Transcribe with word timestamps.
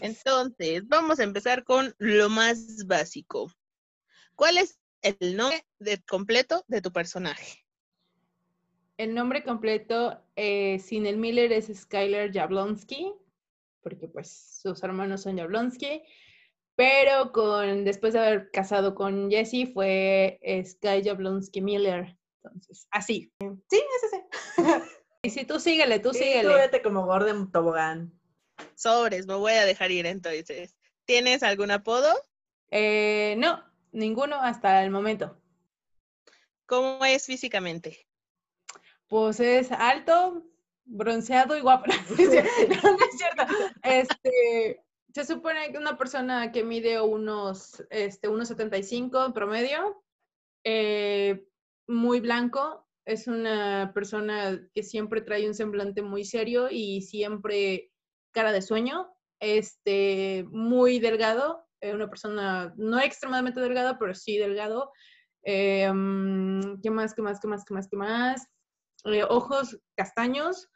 Entonces, 0.00 0.86
vamos 0.88 1.20
a 1.20 1.22
empezar 1.22 1.64
con 1.64 1.94
lo 1.98 2.28
más 2.28 2.86
básico. 2.86 3.50
¿Cuál 4.34 4.58
es 4.58 4.80
el 5.00 5.36
nombre 5.36 5.64
completo 6.08 6.64
de 6.68 6.82
tu 6.82 6.92
personaje? 6.92 7.64
El 8.98 9.14
nombre 9.14 9.42
completo 9.44 10.20
eh, 10.36 10.78
sin 10.78 11.06
el 11.06 11.16
Miller 11.16 11.52
es 11.52 11.70
Skyler 11.74 12.32
Jablonski, 12.32 13.12
porque 13.82 14.08
pues 14.08 14.60
sus 14.60 14.82
hermanos 14.82 15.22
son 15.22 15.38
Jablonski, 15.38 16.02
pero 16.82 17.30
con, 17.30 17.84
después 17.84 18.12
de 18.12 18.18
haber 18.18 18.50
casado 18.50 18.96
con 18.96 19.30
Jesse 19.30 19.72
fue 19.72 20.40
Sky 20.64 21.04
Jablonski 21.04 21.60
Miller. 21.60 22.18
Entonces, 22.42 22.88
así. 22.90 23.32
Sí, 23.70 23.76
es 23.76 24.12
ese. 24.12 24.24
y 25.22 25.30
si 25.30 25.44
tú 25.44 25.60
síguele, 25.60 26.00
tú 26.00 26.12
síguele. 26.12 26.48
Tú 26.48 26.56
vete 26.56 26.82
como 26.82 27.06
Gordon 27.06 27.52
Tobogán. 27.52 28.12
Sobres, 28.74 29.28
me 29.28 29.36
voy 29.36 29.52
a 29.52 29.64
dejar 29.64 29.92
ir 29.92 30.06
entonces. 30.06 30.76
¿Tienes 31.04 31.44
algún 31.44 31.70
apodo? 31.70 32.12
Eh, 32.72 33.36
no, 33.38 33.62
ninguno 33.92 34.40
hasta 34.40 34.82
el 34.82 34.90
momento. 34.90 35.40
¿Cómo 36.66 37.04
es 37.04 37.26
físicamente? 37.26 38.08
Pues 39.06 39.38
es 39.38 39.70
alto, 39.70 40.44
bronceado 40.84 41.56
y 41.56 41.60
guapo. 41.60 41.86
no, 42.08 42.14
es 42.16 43.16
cierto. 43.16 43.46
Este, 43.84 44.82
se 45.12 45.24
supone 45.24 45.70
que 45.72 45.78
una 45.78 45.96
persona 45.96 46.52
que 46.52 46.64
mide 46.64 47.00
unos, 47.00 47.84
este, 47.90 48.28
unos 48.28 48.48
75 48.48 49.26
en 49.26 49.32
promedio, 49.32 50.02
eh, 50.64 51.46
muy 51.86 52.20
blanco, 52.20 52.86
es 53.04 53.26
una 53.26 53.92
persona 53.94 54.60
que 54.74 54.82
siempre 54.82 55.20
trae 55.20 55.46
un 55.46 55.54
semblante 55.54 56.02
muy 56.02 56.24
serio 56.24 56.68
y 56.70 57.02
siempre 57.02 57.90
cara 58.32 58.52
de 58.52 58.62
sueño, 58.62 59.12
este, 59.40 60.44
muy 60.50 60.98
delgado, 61.00 61.66
eh, 61.80 61.92
una 61.92 62.08
persona 62.08 62.72
no 62.76 63.00
extremadamente 63.00 63.60
delgada, 63.60 63.98
pero 63.98 64.14
sí 64.14 64.38
delgado. 64.38 64.92
Eh, 65.44 65.90
mm, 65.92 66.80
¿Qué 66.80 66.90
más, 66.90 67.12
qué 67.12 67.22
más, 67.22 67.40
qué 67.40 67.48
más, 67.48 67.64
qué 67.64 67.74
más, 67.74 67.88
qué 67.88 67.96
más? 67.96 68.46
Eh, 69.04 69.24
ojos 69.28 69.78
castaños, 69.96 70.68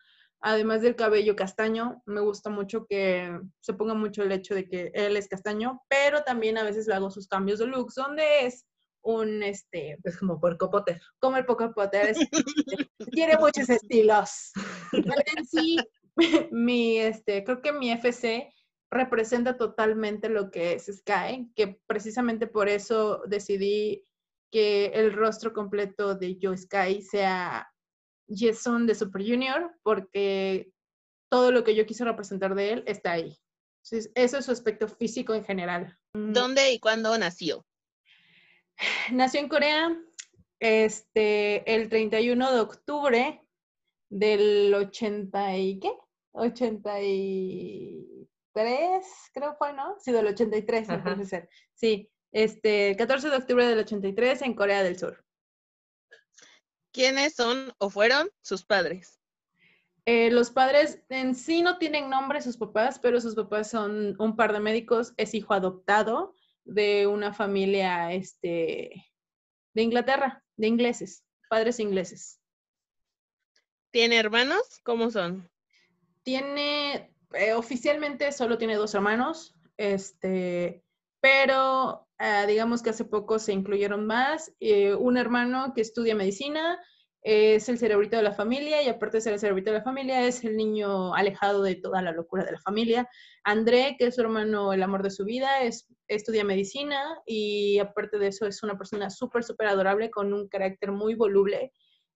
además 0.46 0.80
del 0.80 0.94
cabello 0.94 1.34
castaño. 1.34 2.02
Me 2.06 2.20
gusta 2.20 2.50
mucho 2.50 2.86
que 2.86 3.36
se 3.60 3.74
ponga 3.74 3.94
mucho 3.94 4.22
el 4.22 4.30
hecho 4.30 4.54
de 4.54 4.68
que 4.68 4.92
él 4.94 5.16
es 5.16 5.26
castaño, 5.26 5.82
pero 5.88 6.22
también 6.22 6.56
a 6.56 6.62
veces 6.62 6.86
le 6.86 6.94
hago 6.94 7.10
sus 7.10 7.26
cambios 7.26 7.58
de 7.58 7.66
looks, 7.66 7.96
donde 7.96 8.46
es 8.46 8.64
un, 9.02 9.42
este... 9.42 9.98
Es 10.04 10.16
como 10.16 10.38
Porco 10.40 10.70
Potter. 10.70 11.00
Como 11.18 11.36
el 11.36 11.44
Porco 11.44 11.74
Potter. 11.74 12.14
tiene 13.12 13.36
muchos 13.38 13.68
estilos. 13.68 14.52
en 14.92 15.46
sí, 15.46 15.78
mi, 16.52 16.98
este, 16.98 17.42
creo 17.42 17.60
que 17.60 17.72
mi 17.72 17.90
FC 17.90 18.48
representa 18.88 19.56
totalmente 19.56 20.28
lo 20.28 20.52
que 20.52 20.74
es 20.74 20.86
Sky, 20.86 21.50
que 21.56 21.80
precisamente 21.88 22.46
por 22.46 22.68
eso 22.68 23.20
decidí 23.26 24.06
que 24.52 24.86
el 24.94 25.12
rostro 25.12 25.52
completo 25.52 26.14
de 26.14 26.38
Joe 26.40 26.56
Sky 26.56 27.02
sea 27.02 27.68
Jason 28.28 28.86
de 28.86 28.94
Super 28.94 29.22
Junior, 29.22 29.74
porque 29.82 30.70
todo 31.30 31.52
lo 31.52 31.64
que 31.64 31.74
yo 31.74 31.86
quise 31.86 32.04
representar 32.04 32.54
de 32.54 32.72
él 32.72 32.84
está 32.86 33.12
ahí. 33.12 33.36
Entonces, 33.84 34.12
eso 34.14 34.38
es 34.38 34.44
su 34.44 34.52
aspecto 34.52 34.88
físico 34.88 35.34
en 35.34 35.44
general. 35.44 35.96
Mm. 36.14 36.32
¿Dónde 36.32 36.72
y 36.72 36.80
cuándo 36.80 37.16
nació? 37.18 37.64
Nació 39.12 39.40
en 39.40 39.48
Corea 39.48 39.96
este, 40.60 41.72
el 41.72 41.88
31 41.88 42.52
de 42.52 42.60
octubre 42.60 43.42
del 44.08 44.72
80 44.74 45.56
y 45.56 45.80
qué? 45.80 45.92
83, 46.32 49.06
creo 49.32 49.56
fue, 49.56 49.72
¿no? 49.72 49.96
Sí, 49.98 50.12
del 50.12 50.26
83, 50.26 50.88
puede 51.02 51.24
ser. 51.24 51.48
Sí, 51.74 52.10
este, 52.32 52.94
14 52.96 53.30
de 53.30 53.36
octubre 53.36 53.66
del 53.66 53.78
83 53.78 54.42
en 54.42 54.54
Corea 54.54 54.82
del 54.82 54.98
Sur. 54.98 55.24
¿Quiénes 56.96 57.34
son 57.34 57.74
o 57.78 57.90
fueron 57.90 58.30
sus 58.40 58.64
padres? 58.64 59.20
Eh, 60.06 60.30
los 60.30 60.50
padres 60.50 61.02
en 61.10 61.34
sí 61.34 61.60
no 61.60 61.76
tienen 61.76 62.08
nombre 62.08 62.40
sus 62.40 62.56
papás, 62.56 62.98
pero 62.98 63.20
sus 63.20 63.34
papás 63.34 63.68
son 63.70 64.16
un 64.18 64.34
par 64.34 64.52
de 64.52 64.60
médicos, 64.60 65.12
es 65.18 65.34
hijo 65.34 65.52
adoptado 65.52 66.34
de 66.64 67.06
una 67.06 67.34
familia 67.34 68.12
este, 68.12 69.12
de 69.74 69.82
Inglaterra, 69.82 70.42
de 70.56 70.68
ingleses, 70.68 71.24
padres 71.50 71.80
ingleses. 71.80 72.40
¿Tiene 73.90 74.16
hermanos? 74.16 74.80
¿Cómo 74.82 75.10
son? 75.10 75.50
tiene, 76.26 77.14
eh, 77.34 77.52
oficialmente 77.52 78.32
solo 78.32 78.58
tiene 78.58 78.74
dos 78.74 78.96
hermanos, 78.96 79.54
este, 79.76 80.82
pero 81.20 82.05
ah, 82.18 82.46
digamos 82.46 82.82
que 82.82 82.90
hace 82.90 83.04
poco 83.04 83.38
se 83.38 83.52
incluyeron 83.52 84.06
más. 84.06 84.52
Eh, 84.60 84.94
un 84.94 85.16
hermano 85.16 85.72
que 85.74 85.80
estudia 85.80 86.14
medicina 86.14 86.78
es 87.22 87.68
el 87.68 87.78
cerebrito 87.78 88.16
de 88.16 88.22
la 88.22 88.32
familia 88.32 88.82
y 88.82 88.88
aparte 88.88 89.16
de 89.16 89.20
ser 89.20 89.32
el 89.32 89.40
cerebrito 89.40 89.70
de 89.72 89.78
la 89.78 89.84
familia 89.84 90.26
es 90.26 90.44
el 90.44 90.56
niño 90.56 91.12
alejado 91.14 91.62
de 91.62 91.74
toda 91.74 92.00
la 92.00 92.12
locura 92.12 92.44
de 92.44 92.52
la 92.52 92.60
familia. 92.60 93.08
André, 93.44 93.96
que 93.98 94.06
es 94.06 94.14
su 94.14 94.20
hermano, 94.20 94.72
el 94.72 94.82
amor 94.82 95.02
de 95.02 95.10
su 95.10 95.24
vida, 95.24 95.62
es, 95.62 95.88
estudia 96.08 96.44
medicina 96.44 97.18
y 97.26 97.78
aparte 97.80 98.18
de 98.18 98.28
eso 98.28 98.46
es 98.46 98.62
una 98.62 98.78
persona 98.78 99.10
súper, 99.10 99.42
súper 99.42 99.68
adorable 99.68 100.10
con 100.10 100.32
un 100.32 100.48
carácter 100.48 100.92
muy 100.92 101.14
voluble, 101.16 101.72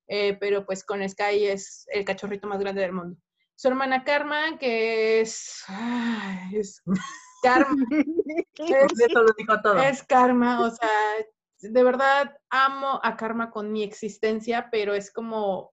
eh, 0.06 0.37
pero 0.38 0.65
pues 0.65 0.84
con 0.84 1.06
Sky 1.09 1.47
es 1.47 1.87
el 1.93 2.05
cachorrito 2.05 2.47
más 2.47 2.61
grande 2.61 2.82
del 2.82 2.93
mundo 2.93 3.19
su 3.61 3.69
hermana 3.69 4.05
Karma, 4.05 4.56
que 4.59 5.21
es, 5.21 5.62
es 6.55 6.82
Karma. 7.42 7.86
es, 9.88 10.02
Karma, 10.04 10.60
o 10.60 10.70
sea, 10.70 10.88
de 11.60 11.84
verdad 11.84 12.36
amo 12.50 13.00
a 13.02 13.16
Karma 13.16 13.50
con 13.50 13.72
mi 13.72 13.82
existencia, 13.82 14.68
pero 14.70 14.94
es 14.94 15.12
como, 15.12 15.72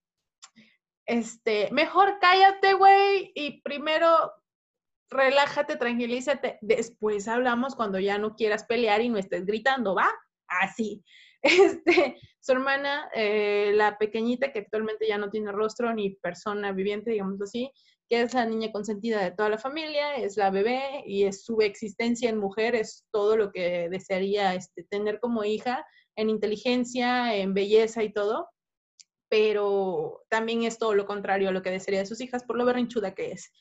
este, 1.05 1.69
mejor 1.71 2.17
cállate, 2.19 2.73
güey, 2.73 3.31
y 3.35 3.61
primero 3.61 4.31
relájate, 5.09 5.77
tranquilízate, 5.77 6.59
después 6.61 7.27
hablamos 7.27 7.75
cuando 7.75 7.99
ya 7.99 8.17
no 8.17 8.35
quieras 8.35 8.65
pelear 8.65 9.01
y 9.01 9.09
no 9.09 9.17
estés 9.17 9.45
gritando, 9.45 9.95
¿va? 9.95 10.09
Así. 10.47 11.03
Este, 11.43 12.17
su 12.39 12.51
hermana, 12.51 13.09
eh, 13.13 13.71
la 13.75 13.99
pequeñita 13.99 14.51
que 14.51 14.59
actualmente 14.59 15.07
ya 15.07 15.19
no 15.19 15.29
tiene 15.29 15.51
rostro 15.51 15.93
ni 15.93 16.15
persona 16.15 16.71
viviente, 16.71 17.11
digamos 17.11 17.39
así, 17.41 17.71
que 18.09 18.21
es 18.21 18.33
la 18.33 18.45
niña 18.45 18.71
consentida 18.71 19.21
de 19.21 19.31
toda 19.31 19.49
la 19.49 19.57
familia, 19.57 20.15
es 20.15 20.37
la 20.37 20.49
bebé 20.49 21.03
y 21.05 21.23
es 21.23 21.43
su 21.43 21.61
existencia 21.61 22.29
en 22.29 22.37
mujer, 22.37 22.75
es 22.75 23.05
todo 23.11 23.35
lo 23.35 23.51
que 23.51 23.89
desearía 23.89 24.55
este, 24.55 24.83
tener 24.83 25.19
como 25.19 25.43
hija 25.43 25.85
en 26.15 26.29
inteligencia, 26.29 27.35
en 27.35 27.53
belleza 27.53 28.03
y 28.03 28.13
todo, 28.13 28.49
pero 29.29 30.23
también 30.29 30.63
es 30.63 30.77
todo 30.77 30.93
lo 30.93 31.05
contrario 31.05 31.49
a 31.49 31.51
lo 31.51 31.61
que 31.61 31.71
desearía 31.71 31.99
de 31.99 32.05
sus 32.05 32.21
hijas 32.21 32.43
por 32.43 32.57
lo 32.57 32.65
berrinchuda 32.65 33.13
que 33.13 33.31
es. 33.31 33.51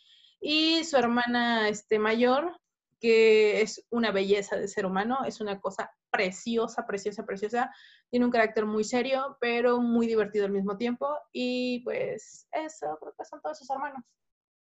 Y 0.41 0.85
su 0.85 0.97
hermana 0.97 1.69
este, 1.69 1.99
mayor, 1.99 2.57
que 3.01 3.61
es 3.63 3.85
una 3.91 4.13
belleza 4.13 4.57
de 4.57 4.69
ser 4.69 4.87
humano, 4.87 5.19
es 5.27 5.41
una 5.41 5.61
cosa 5.61 5.91
preciosa, 6.11 6.87
preciosa, 6.87 7.27
preciosa. 7.27 7.71
Tiene 8.11 8.25
un 8.27 8.33
carácter 8.33 8.65
muy 8.65 8.85
serio, 8.85 9.37
pero 9.41 9.81
muy 9.81 10.07
divertido 10.07 10.47
al 10.47 10.53
mismo 10.53 10.77
tiempo. 10.77 11.09
Y 11.33 11.81
pues 11.85 12.47
eso, 12.53 12.97
creo 13.01 13.15
que 13.19 13.25
son 13.25 13.41
todos 13.43 13.59
sus 13.59 13.71
hermanos. 13.71 14.03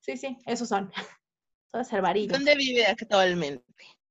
Sí, 0.01 0.17
sí, 0.17 0.37
esos 0.45 0.69
son. 0.69 0.91
Todos 1.71 1.87
salvarillos. 1.87 2.37
¿Dónde 2.37 2.55
vive 2.55 2.85
actualmente? 2.85 3.63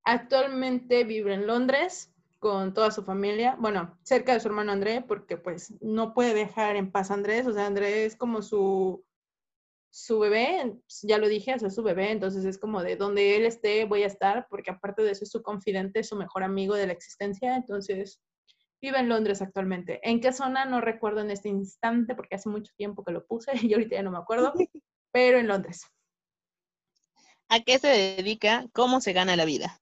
Actualmente 0.04 1.04
vive 1.04 1.34
en 1.34 1.46
Londres 1.46 2.12
con 2.38 2.74
toda 2.74 2.90
su 2.90 3.02
familia, 3.02 3.56
bueno, 3.58 3.98
cerca 4.02 4.34
de 4.34 4.40
su 4.40 4.48
hermano 4.48 4.70
André, 4.72 5.00
porque 5.00 5.36
pues 5.36 5.74
no 5.80 6.14
puede 6.14 6.34
dejar 6.34 6.76
en 6.76 6.92
paz 6.92 7.10
a 7.10 7.14
Andrés, 7.14 7.46
o 7.46 7.52
sea, 7.52 7.66
Andrés 7.66 8.12
es 8.12 8.16
como 8.16 8.42
su, 8.42 9.04
su 9.90 10.18
bebé, 10.18 10.76
ya 11.02 11.18
lo 11.18 11.26
dije, 11.26 11.54
o 11.54 11.70
su 11.70 11.82
bebé, 11.82 12.10
entonces 12.10 12.44
es 12.44 12.58
como 12.58 12.82
de 12.82 12.96
donde 12.96 13.36
él 13.36 13.46
esté 13.46 13.84
voy 13.86 14.02
a 14.02 14.06
estar, 14.06 14.46
porque 14.50 14.70
aparte 14.70 15.02
de 15.02 15.12
eso 15.12 15.24
es 15.24 15.30
su 15.30 15.42
confidente, 15.42 16.04
su 16.04 16.16
mejor 16.16 16.44
amigo 16.44 16.74
de 16.74 16.86
la 16.86 16.92
existencia, 16.92 17.56
entonces 17.56 18.20
vive 18.80 18.98
en 18.98 19.08
Londres 19.08 19.40
actualmente. 19.42 19.98
¿En 20.02 20.20
qué 20.20 20.32
zona? 20.32 20.66
No 20.66 20.80
recuerdo 20.80 21.20
en 21.22 21.30
este 21.30 21.48
instante, 21.48 22.14
porque 22.14 22.36
hace 22.36 22.48
mucho 22.48 22.72
tiempo 22.76 23.04
que 23.04 23.12
lo 23.12 23.26
puse 23.26 23.52
y 23.62 23.72
ahorita 23.72 23.96
ya 23.96 24.02
no 24.02 24.10
me 24.10 24.18
acuerdo, 24.18 24.52
pero 25.16 25.38
en 25.38 25.46
Londres. 25.46 25.90
¿A 27.48 27.60
qué 27.60 27.78
se 27.78 27.88
dedica? 27.88 28.66
¿Cómo 28.74 29.00
se 29.00 29.14
gana 29.14 29.34
la 29.34 29.46
vida? 29.46 29.80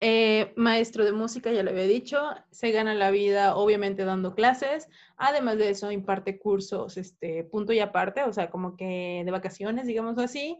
Eh, 0.00 0.52
maestro 0.56 1.04
de 1.04 1.12
música, 1.12 1.52
ya 1.52 1.62
lo 1.62 1.70
había 1.70 1.84
dicho, 1.84 2.20
se 2.50 2.72
gana 2.72 2.92
la 2.92 3.12
vida 3.12 3.54
obviamente 3.54 4.04
dando 4.04 4.34
clases, 4.34 4.88
además 5.16 5.58
de 5.58 5.70
eso 5.70 5.92
imparte 5.92 6.40
cursos, 6.40 6.96
este, 6.96 7.44
punto 7.44 7.72
y 7.72 7.78
aparte, 7.78 8.24
o 8.24 8.32
sea, 8.32 8.50
como 8.50 8.76
que 8.76 9.22
de 9.24 9.30
vacaciones, 9.30 9.86
digamos 9.86 10.18
así, 10.18 10.58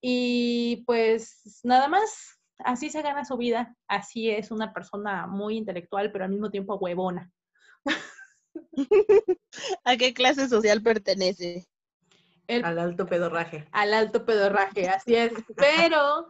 y 0.00 0.82
pues 0.86 1.60
nada 1.62 1.86
más, 1.86 2.40
así 2.60 2.88
se 2.88 3.02
gana 3.02 3.26
su 3.26 3.36
vida, 3.36 3.76
así 3.88 4.30
es 4.30 4.50
una 4.50 4.72
persona 4.72 5.26
muy 5.26 5.58
intelectual, 5.58 6.10
pero 6.12 6.24
al 6.24 6.30
mismo 6.30 6.50
tiempo 6.50 6.76
huevona. 6.76 7.30
¿A 9.84 9.98
qué 9.98 10.14
clase 10.14 10.48
social 10.48 10.80
pertenece? 10.80 11.68
El- 12.50 12.64
Al 12.64 12.78
alto 12.78 13.06
pedorraje. 13.06 13.68
al 13.72 13.94
alto 13.94 14.24
pedorraje, 14.24 14.88
así 14.88 15.14
es. 15.14 15.32
Pero 15.56 16.26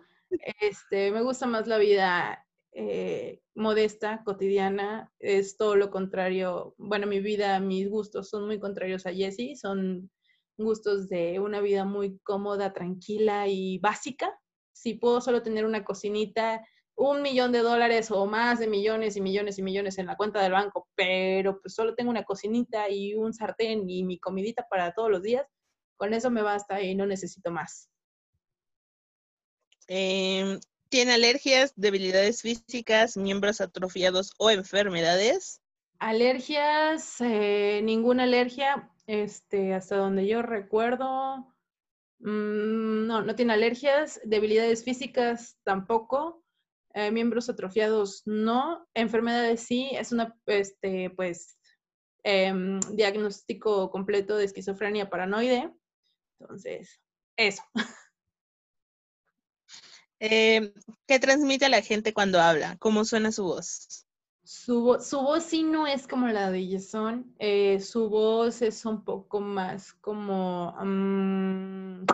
este, 0.60 1.10
me 1.12 1.22
gusta 1.22 1.46
más 1.46 1.66
la 1.66 1.78
vida 1.78 2.46
eh, 2.72 3.40
modesta, 3.54 4.22
cotidiana. 4.24 5.10
Es 5.18 5.56
todo 5.56 5.76
lo 5.76 5.90
contrario. 5.90 6.74
Bueno, 6.78 7.06
mi 7.06 7.20
vida, 7.20 7.58
mis 7.60 7.88
gustos 7.88 8.28
son 8.28 8.46
muy 8.46 8.60
contrarios 8.60 9.06
a 9.06 9.12
Jessie. 9.14 9.56
Son 9.56 10.10
gustos 10.58 11.08
de 11.08 11.40
una 11.40 11.60
vida 11.60 11.84
muy 11.84 12.18
cómoda, 12.22 12.72
tranquila 12.72 13.48
y 13.48 13.78
básica. 13.78 14.38
Si 14.72 14.94
puedo 14.94 15.20
solo 15.20 15.42
tener 15.42 15.64
una 15.64 15.84
cocinita, 15.84 16.62
un 16.96 17.22
millón 17.22 17.50
de 17.50 17.60
dólares 17.60 18.10
o 18.10 18.26
más 18.26 18.58
de 18.58 18.66
millones 18.68 19.16
y 19.16 19.22
millones 19.22 19.58
y 19.58 19.62
millones 19.62 19.96
en 19.98 20.06
la 20.06 20.16
cuenta 20.16 20.42
del 20.42 20.52
banco, 20.52 20.86
pero 20.94 21.60
pues 21.60 21.74
solo 21.74 21.94
tengo 21.94 22.10
una 22.10 22.24
cocinita 22.24 22.90
y 22.90 23.14
un 23.14 23.32
sartén 23.32 23.88
y 23.88 24.04
mi 24.04 24.18
comidita 24.18 24.66
para 24.68 24.92
todos 24.92 25.10
los 25.10 25.22
días, 25.22 25.46
con 26.00 26.14
eso 26.14 26.30
me 26.30 26.40
basta 26.42 26.80
y 26.80 26.94
no 26.94 27.04
necesito 27.06 27.50
más. 27.50 27.90
Em, 29.86 30.58
¿Tiene 30.88 31.12
alergias, 31.12 31.74
debilidades 31.76 32.40
físicas, 32.40 33.18
miembros 33.18 33.60
atrofiados 33.60 34.32
o 34.38 34.50
enfermedades? 34.50 35.60
Alergias, 35.98 37.20
eh, 37.20 37.82
ninguna 37.84 38.22
alergia, 38.22 38.90
este, 39.06 39.74
hasta 39.74 39.96
donde 39.96 40.26
yo 40.26 40.40
recuerdo. 40.40 41.46
mm, 42.20 43.06
no, 43.06 43.22
no 43.22 43.34
tiene 43.34 43.52
alergias, 43.52 44.20
debilidades 44.24 44.84
físicas 44.84 45.58
tampoco, 45.64 46.42
eh, 46.94 47.10
miembros 47.10 47.48
atrofiados 47.50 48.22
no, 48.26 48.86
enfermedades 48.94 49.60
sí, 49.62 49.90
es 49.92 50.12
una, 50.12 50.34
este, 50.46 51.10
pues, 51.10 51.58
em, 52.24 52.80
diagnóstico 52.92 53.90
completo 53.90 54.36
de 54.36 54.44
esquizofrenia 54.46 55.10
paranoide. 55.10 55.72
Entonces, 56.40 57.00
eso. 57.36 57.62
Em, 60.22 60.74
¿Qué 61.06 61.18
transmite 61.18 61.64
a 61.64 61.70
la 61.70 61.80
gente 61.80 62.12
cuando 62.12 62.42
habla? 62.42 62.76
¿Cómo 62.78 63.06
suena 63.06 63.32
su 63.32 63.44
voz? 63.44 64.04
Su, 64.44 64.98
su 65.00 65.18
voz 65.20 65.44
sí 65.44 65.62
no 65.62 65.86
es 65.86 66.06
como 66.06 66.26
la 66.26 66.50
de 66.50 66.68
Jason, 66.70 67.34
eh, 67.38 67.80
su 67.80 68.10
voz 68.10 68.60
es 68.60 68.84
un 68.84 69.02
poco 69.02 69.40
más 69.40 69.94
como, 69.94 70.76
mm, 70.78 72.04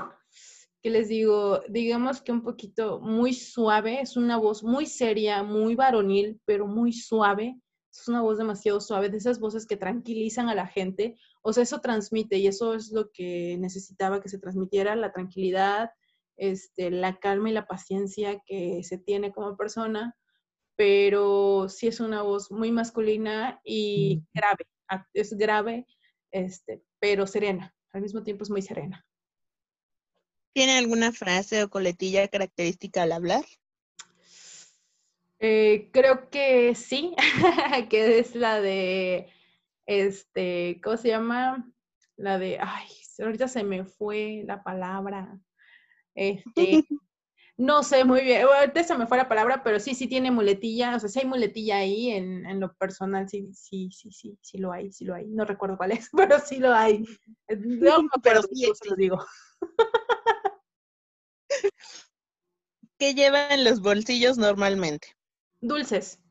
¿qué 0.82 0.90
les 0.90 1.08
digo? 1.08 1.62
Digamos 1.68 2.20
que 2.20 2.30
un 2.30 2.42
poquito 2.42 3.00
muy 3.00 3.34
suave, 3.34 4.00
es 4.00 4.16
una 4.16 4.36
voz 4.36 4.62
muy 4.62 4.86
seria, 4.86 5.42
muy 5.42 5.74
varonil, 5.74 6.40
pero 6.44 6.68
muy 6.68 6.92
suave. 6.92 7.58
Es 8.00 8.08
una 8.08 8.22
voz 8.22 8.38
demasiado 8.38 8.80
suave, 8.80 9.08
de 9.08 9.18
esas 9.18 9.40
voces 9.40 9.66
que 9.66 9.76
tranquilizan 9.76 10.48
a 10.48 10.54
la 10.54 10.66
gente. 10.66 11.16
O 11.42 11.52
sea, 11.52 11.62
eso 11.62 11.80
transmite 11.80 12.36
y 12.38 12.46
eso 12.46 12.74
es 12.74 12.92
lo 12.92 13.10
que 13.10 13.56
necesitaba 13.58 14.20
que 14.20 14.28
se 14.28 14.38
transmitiera, 14.38 14.96
la 14.96 15.12
tranquilidad, 15.12 15.90
este, 16.36 16.90
la 16.90 17.18
calma 17.18 17.50
y 17.50 17.52
la 17.52 17.66
paciencia 17.66 18.40
que 18.46 18.82
se 18.84 18.98
tiene 18.98 19.32
como 19.32 19.56
persona 19.56 20.16
pero 20.76 21.68
sí 21.68 21.88
es 21.88 22.00
una 22.00 22.22
voz 22.22 22.50
muy 22.50 22.70
masculina 22.70 23.60
y 23.64 24.22
grave. 24.34 24.66
Es 25.14 25.32
grave, 25.36 25.86
este, 26.30 26.82
pero 27.00 27.26
serena. 27.26 27.74
Al 27.92 28.02
mismo 28.02 28.22
tiempo 28.22 28.44
es 28.44 28.50
muy 28.50 28.62
serena. 28.62 29.04
¿Tiene 30.52 30.76
alguna 30.76 31.12
frase 31.12 31.64
o 31.64 31.70
coletilla 31.70 32.28
característica 32.28 33.02
al 33.02 33.12
hablar? 33.12 33.44
Eh, 35.38 35.90
creo 35.92 36.30
que 36.30 36.74
sí, 36.74 37.14
que 37.90 38.18
es 38.18 38.34
la 38.34 38.60
de, 38.60 39.28
este, 39.86 40.80
¿cómo 40.82 40.96
se 40.96 41.08
llama? 41.08 41.70
La 42.16 42.38
de, 42.38 42.58
ay, 42.60 42.86
ahorita 43.18 43.48
se 43.48 43.62
me 43.62 43.84
fue 43.84 44.44
la 44.46 44.62
palabra. 44.62 45.38
Este, 46.14 46.44
no 47.58 47.82
sé 47.82 48.04
muy 48.04 48.22
bien, 48.22 48.42
ahorita 48.42 48.82
se 48.84 48.96
me 48.96 49.06
fue 49.06 49.18
la 49.18 49.28
palabra, 49.28 49.62
pero 49.62 49.78
sí, 49.78 49.94
sí 49.94 50.06
tiene 50.06 50.30
muletilla, 50.30 50.96
o 50.96 51.00
sea, 51.00 51.08
sí 51.10 51.20
hay 51.20 51.26
muletilla 51.26 51.78
ahí 51.78 52.10
en, 52.10 52.46
en 52.46 52.58
lo 52.60 52.72
personal, 52.74 53.28
sí, 53.28 53.50
sí, 53.52 53.90
sí, 53.92 54.10
sí, 54.10 54.38
sí 54.40 54.58
lo 54.58 54.72
hay, 54.72 54.90
sí 54.90 55.04
lo 55.04 55.14
hay. 55.14 55.26
No 55.26 55.44
recuerdo 55.44 55.76
cuál 55.76 55.92
es, 55.92 56.08
pero 56.16 56.40
sí 56.40 56.58
lo 56.58 56.72
hay. 56.72 57.04
Eh, 57.48 57.56
No 57.56 58.04
Pero 58.22 58.42
sí 58.42 58.64
se 58.74 58.88
lo 58.90 58.96
digo. 58.96 59.18
¿Qué 62.98 63.12
lleva 63.12 63.48
en 63.48 63.64
los 63.64 63.80
bolsillos 63.82 64.38
normalmente? 64.38 65.15
Dulces. 65.66 66.22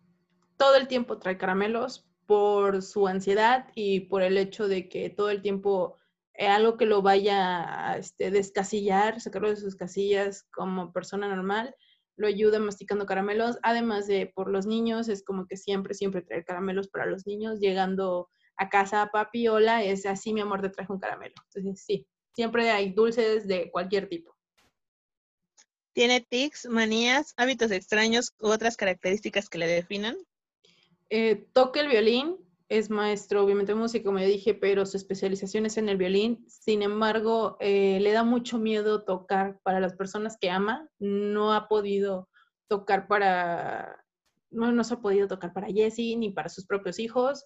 Todo 0.57 0.75
el 0.77 0.87
tiempo 0.87 1.17
trae 1.17 1.37
caramelos 1.37 2.07
por 2.25 2.81
su 2.81 3.07
ansiedad 3.07 3.67
y 3.75 4.01
por 4.01 4.21
el 4.21 4.37
hecho 4.37 4.67
de 4.67 4.87
que 4.87 5.09
todo 5.09 5.29
el 5.29 5.41
tiempo 5.41 5.97
eh, 6.33 6.47
algo 6.47 6.77
que 6.77 6.85
lo 6.85 7.01
vaya 7.01 7.91
a 7.91 7.97
este, 7.97 8.31
descasillar, 8.31 9.19
sacarlo 9.19 9.49
de 9.49 9.57
sus 9.57 9.75
casillas 9.75 10.47
como 10.53 10.93
persona 10.93 11.27
normal, 11.27 11.75
lo 12.15 12.27
ayuda 12.27 12.59
masticando 12.59 13.05
caramelos. 13.05 13.57
Además 13.61 14.07
de 14.07 14.31
por 14.33 14.49
los 14.49 14.65
niños, 14.65 15.09
es 15.09 15.23
como 15.23 15.47
que 15.47 15.57
siempre, 15.57 15.93
siempre 15.93 16.21
traer 16.21 16.45
caramelos 16.45 16.87
para 16.87 17.05
los 17.05 17.27
niños. 17.27 17.59
Llegando 17.59 18.29
a 18.57 18.69
casa, 18.69 19.09
papi, 19.11 19.49
hola, 19.49 19.83
es 19.83 20.05
así, 20.05 20.33
mi 20.33 20.41
amor, 20.41 20.61
te 20.61 20.69
traje 20.69 20.91
un 20.91 20.99
caramelo. 20.99 21.35
Entonces, 21.53 21.83
sí, 21.85 22.07
siempre 22.33 22.71
hay 22.71 22.93
dulces 22.93 23.47
de 23.47 23.69
cualquier 23.71 24.07
tipo. 24.07 24.34
¿Tiene 25.95 26.19
tics, 26.19 26.67
manías, 26.67 27.33
hábitos 27.37 27.71
extraños 27.71 28.33
u 28.41 28.47
otras 28.47 28.75
características 28.75 29.47
que 29.47 29.57
le 29.57 29.65
definan? 29.65 30.17
Eh, 31.09 31.47
toca 31.53 31.79
el 31.79 31.87
violín, 31.87 32.35
es 32.67 32.89
maestro 32.89 33.41
obviamente 33.41 33.71
de 33.71 33.79
música, 33.79 34.03
como 34.03 34.19
ya 34.19 34.25
dije, 34.25 34.53
pero 34.53 34.85
su 34.85 34.97
especialización 34.97 35.65
es 35.65 35.77
en 35.77 35.87
el 35.87 35.95
violín. 35.95 36.43
Sin 36.49 36.81
embargo, 36.81 37.55
eh, 37.61 37.99
le 38.01 38.11
da 38.11 38.25
mucho 38.25 38.57
miedo 38.57 39.05
tocar 39.05 39.61
para 39.63 39.79
las 39.79 39.93
personas 39.93 40.37
que 40.37 40.49
ama. 40.49 40.89
No 40.99 41.53
ha 41.53 41.69
podido 41.69 42.27
tocar 42.67 43.07
para, 43.07 44.03
no, 44.51 44.73
no 44.73 44.83
se 44.83 44.95
ha 44.95 44.99
podido 44.99 45.29
tocar 45.29 45.53
para 45.53 45.67
Jessie 45.67 46.17
ni 46.17 46.29
para 46.29 46.49
sus 46.49 46.65
propios 46.65 46.99
hijos. 46.99 47.45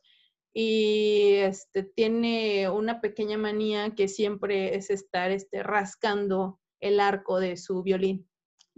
Y 0.56 1.34
este, 1.36 1.84
tiene 1.84 2.68
una 2.68 3.00
pequeña 3.00 3.38
manía 3.38 3.94
que 3.94 4.08
siempre 4.08 4.76
es 4.76 4.90
estar 4.90 5.30
este, 5.30 5.62
rascando 5.62 6.60
el 6.80 7.00
arco 7.00 7.40
de 7.40 7.56
su 7.56 7.84
violín. 7.84 8.29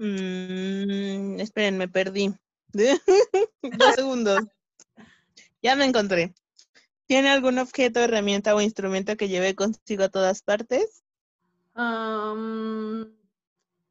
Mm, 0.01 1.39
esperen, 1.39 1.77
me 1.77 1.88
perdí. 1.88 2.33
Dos 2.74 3.95
segundos. 3.95 4.39
Ya 5.62 5.75
me 5.75 5.86
encontré. 5.86 6.33
¿Tiene 7.06 7.30
algún 7.30 7.59
objeto, 7.59 8.00
herramienta 8.00 8.55
o 8.55 8.62
instrumento 8.62 9.15
que 9.15 9.27
lleve 9.27 9.53
consigo 9.53 10.05
a 10.05 10.10
todas 10.10 10.41
partes? 10.41 11.03
Mm, 11.75 13.03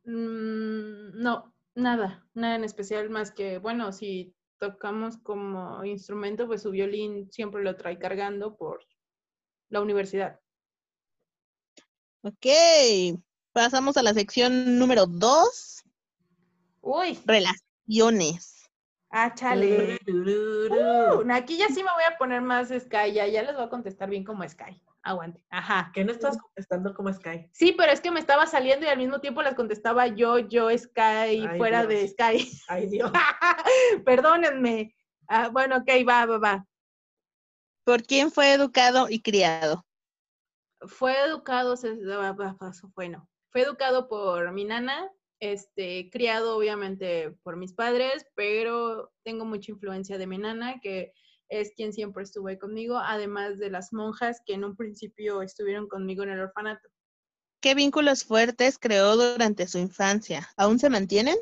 no, 0.05 1.55
nada, 1.77 2.27
nada 2.35 2.57
en 2.57 2.65
especial 2.65 3.09
más 3.09 3.31
que, 3.31 3.59
bueno, 3.59 3.93
si 3.93 4.35
tocamos 4.59 5.17
como 5.19 5.85
instrumento, 5.85 6.49
pues 6.49 6.63
su 6.63 6.73
violín 6.73 7.31
siempre 7.31 7.63
lo 7.63 7.77
trae 7.77 8.01
cargando 8.01 8.57
por 8.57 8.85
la 9.69 9.81
universidad. 9.81 10.41
Ok. 12.23 12.47
Pasamos 13.53 13.97
a 13.97 14.03
la 14.03 14.13
sección 14.13 14.77
número 14.79 15.07
dos, 15.07 15.85
Uy, 16.81 17.19
relaciones. 17.27 18.69
ah, 19.11 19.35
chale. 19.35 19.99
Uh, 20.07 21.31
aquí 21.33 21.57
ya 21.57 21.67
sí 21.69 21.83
me 21.83 21.93
voy 21.93 22.05
a 22.09 22.17
poner 22.19 22.41
más 22.43 22.69
Sky, 22.69 23.13
ya, 23.13 23.27
ya 23.27 23.43
les 23.43 23.55
voy 23.55 23.65
a 23.65 23.69
contestar 23.69 24.09
bien 24.09 24.25
como 24.25 24.49
Sky. 24.49 24.83
Aguante. 25.03 25.43
Ajá. 25.49 25.91
¿Qué 25.95 26.05
no 26.05 26.13
estás 26.13 26.37
contestando 26.39 26.93
como 26.95 27.11
Sky? 27.13 27.49
Sí, 27.53 27.73
pero 27.73 27.91
es 27.91 28.01
que 28.03 28.11
me 28.11 28.21
estaba 28.21 28.47
saliendo 28.47 28.85
y 28.85 28.91
al 28.91 28.99
mismo 28.99 29.21
tiempo 29.21 29.41
las 29.43 29.55
contestaba 29.55 30.07
yo, 30.09 30.39
yo, 30.39 30.69
Sky, 30.77 31.01
Ay, 31.01 31.57
fuera 31.57 31.87
de. 31.87 32.07
Sky. 32.09 32.51
Ay, 32.69 32.87
Dios. 32.87 33.11
Perdónenme. 34.05 34.95
Ah, 35.27 35.49
bueno, 35.49 35.79
ok, 35.79 35.89
va, 36.07 36.27
va, 36.27 36.39
va. 36.39 36.67
¿Por 37.85 38.03
quién 38.03 38.31
fue 38.31 38.53
educado 38.53 39.09
y 39.09 39.23
criado? 39.23 39.85
fue 40.87 41.19
educado, 41.27 41.77
se- 41.77 41.99
bueno, 42.95 43.29
fue 43.51 43.63
educado 43.63 44.09
por 44.09 44.51
mi 44.53 44.65
nana, 44.65 45.11
este, 45.41 46.11
criado 46.11 46.57
obviamente 46.57 47.33
por 47.43 47.57
mis 47.57 47.73
padres, 47.73 48.27
pero 48.35 49.11
tengo 49.25 49.45
mucha 49.45 49.73
influencia 49.73 50.19
de 50.19 50.27
mi 50.27 50.39
nana, 50.39 50.81
que 50.81 51.13
es 51.49 51.73
quien 51.75 51.93
siempre 51.93 52.23
estuvo 52.23 52.49
ahí 52.49 52.59
conmigo, 52.59 52.99
además 52.99 53.59
de 53.59 53.71
las 53.71 53.93
monjas 53.93 54.41
que 54.47 54.55
en 54.55 54.65
un 54.65 54.77
principio 54.77 55.43
estuvieron 55.43 55.89
conmigo 55.89 56.23
en 56.23 56.31
el 56.31 56.41
orfanato. 56.41 56.89
¿Qué 57.61 57.75
vínculos 57.75 58.25
fuertes 58.25 58.79
creó 58.79 59.17
durante 59.17 59.67
su 59.67 59.79
infancia? 59.79 60.49
¿Aún 60.57 60.79
se 60.79 60.89
mantienen? 60.89 61.37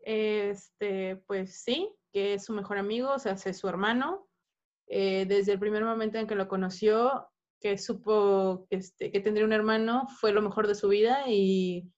Este, 0.00 1.16
pues 1.26 1.62
sí, 1.62 1.90
que 2.12 2.34
es 2.34 2.44
su 2.44 2.52
mejor 2.52 2.78
amigo, 2.78 3.12
o 3.12 3.18
sea, 3.18 3.32
es 3.32 3.58
su 3.58 3.68
hermano. 3.68 4.26
Eh, 4.86 5.26
desde 5.26 5.52
el 5.52 5.58
primer 5.58 5.84
momento 5.84 6.18
en 6.18 6.26
que 6.26 6.34
lo 6.34 6.48
conoció, 6.48 7.28
que 7.60 7.76
supo 7.76 8.66
que, 8.70 8.76
este, 8.76 9.12
que 9.12 9.20
tendría 9.20 9.44
un 9.44 9.52
hermano, 9.52 10.06
fue 10.20 10.32
lo 10.32 10.40
mejor 10.40 10.66
de 10.66 10.74
su 10.74 10.88
vida 10.88 11.24
y 11.28 11.90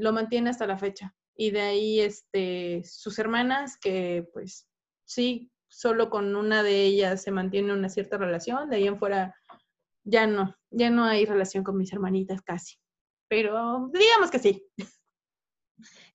lo 0.00 0.12
mantiene 0.12 0.50
hasta 0.50 0.66
la 0.66 0.78
fecha. 0.78 1.14
Y 1.36 1.50
de 1.50 1.60
ahí, 1.60 2.00
este, 2.00 2.82
sus 2.84 3.18
hermanas, 3.18 3.78
que 3.78 4.28
pues 4.32 4.66
sí, 5.04 5.50
solo 5.68 6.10
con 6.10 6.34
una 6.36 6.62
de 6.62 6.84
ellas 6.84 7.22
se 7.22 7.30
mantiene 7.30 7.72
una 7.72 7.88
cierta 7.88 8.18
relación, 8.18 8.68
de 8.68 8.76
ahí 8.76 8.86
en 8.86 8.98
fuera 8.98 9.34
ya 10.04 10.26
no, 10.26 10.56
ya 10.70 10.90
no 10.90 11.04
hay 11.04 11.24
relación 11.26 11.62
con 11.62 11.76
mis 11.76 11.92
hermanitas 11.92 12.42
casi. 12.42 12.76
Pero 13.28 13.90
digamos 13.92 14.30
que 14.30 14.38
sí. 14.38 14.66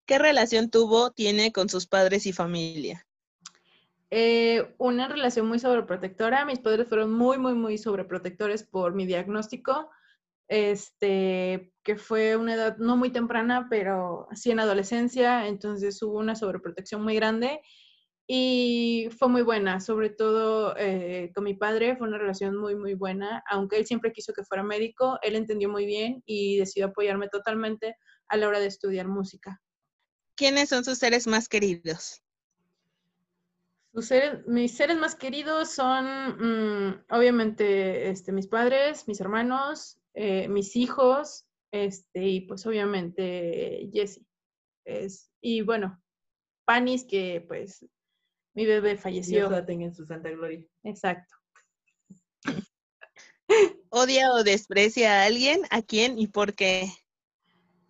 ¿Qué 0.05 0.19
relación 0.19 0.69
tuvo, 0.69 1.11
tiene 1.11 1.51
con 1.51 1.69
sus 1.69 1.87
padres 1.87 2.25
y 2.25 2.33
familia? 2.33 3.07
Eh, 4.11 4.75
una 4.77 5.07
relación 5.07 5.47
muy 5.47 5.59
sobreprotectora. 5.59 6.45
Mis 6.45 6.59
padres 6.59 6.87
fueron 6.87 7.11
muy, 7.11 7.37
muy, 7.37 7.53
muy 7.53 7.77
sobreprotectores 7.77 8.63
por 8.63 8.93
mi 8.93 9.05
diagnóstico, 9.05 9.89
este, 10.47 11.73
que 11.83 11.95
fue 11.97 12.35
una 12.35 12.55
edad 12.55 12.77
no 12.77 12.97
muy 12.97 13.11
temprana, 13.11 13.67
pero 13.69 14.27
sí 14.33 14.51
en 14.51 14.59
adolescencia, 14.59 15.47
entonces 15.47 16.01
hubo 16.01 16.19
una 16.19 16.35
sobreprotección 16.35 17.03
muy 17.03 17.15
grande 17.15 17.61
y 18.27 19.09
fue 19.17 19.29
muy 19.29 19.43
buena, 19.43 19.79
sobre 19.79 20.09
todo 20.09 20.75
eh, 20.77 21.31
con 21.35 21.43
mi 21.43 21.53
padre, 21.53 21.95
fue 21.95 22.07
una 22.07 22.17
relación 22.17 22.57
muy, 22.57 22.75
muy 22.75 22.95
buena, 22.95 23.43
aunque 23.49 23.77
él 23.77 23.85
siempre 23.85 24.11
quiso 24.11 24.33
que 24.33 24.43
fuera 24.43 24.63
médico, 24.63 25.19
él 25.21 25.35
entendió 25.35 25.69
muy 25.69 25.85
bien 25.85 26.23
y 26.25 26.57
decidió 26.57 26.87
apoyarme 26.87 27.29
totalmente 27.29 27.95
a 28.27 28.37
la 28.37 28.47
hora 28.47 28.59
de 28.59 28.67
estudiar 28.67 29.07
música. 29.07 29.61
¿Quiénes 30.35 30.69
son 30.69 30.83
sus 30.83 30.97
seres 30.97 31.27
más 31.27 31.47
queridos? 31.47 32.21
Sus 33.93 34.07
seres, 34.07 34.45
mis 34.47 34.75
seres 34.75 34.97
más 34.97 35.15
queridos 35.15 35.69
son, 35.69 36.05
mm, 36.87 37.05
obviamente, 37.11 38.09
este, 38.09 38.31
mis 38.31 38.47
padres, 38.47 39.07
mis 39.07 39.21
hermanos, 39.21 39.99
eh, 40.15 40.47
mis 40.47 40.75
hijos, 40.75 41.45
este, 41.71 42.25
y 42.25 42.41
pues 42.41 42.65
obviamente 42.65 43.89
Jesse. 43.93 44.21
Es, 44.85 45.31
y 45.41 45.61
bueno, 45.61 46.01
Panis, 46.65 47.05
que 47.05 47.43
pues 47.47 47.85
mi 48.53 48.65
bebé 48.65 48.97
falleció. 48.97 49.39
Dios 49.39 49.51
la 49.51 49.65
tenga 49.65 49.85
en 49.85 49.93
su 49.93 50.05
santa 50.05 50.29
gloria. 50.29 50.65
Exacto. 50.83 51.35
¿Odia 53.89 54.31
o 54.33 54.43
desprecia 54.43 55.21
a 55.21 55.25
alguien? 55.25 55.61
¿A 55.69 55.81
quién 55.81 56.17
y 56.17 56.27
por 56.27 56.55
qué? 56.55 56.89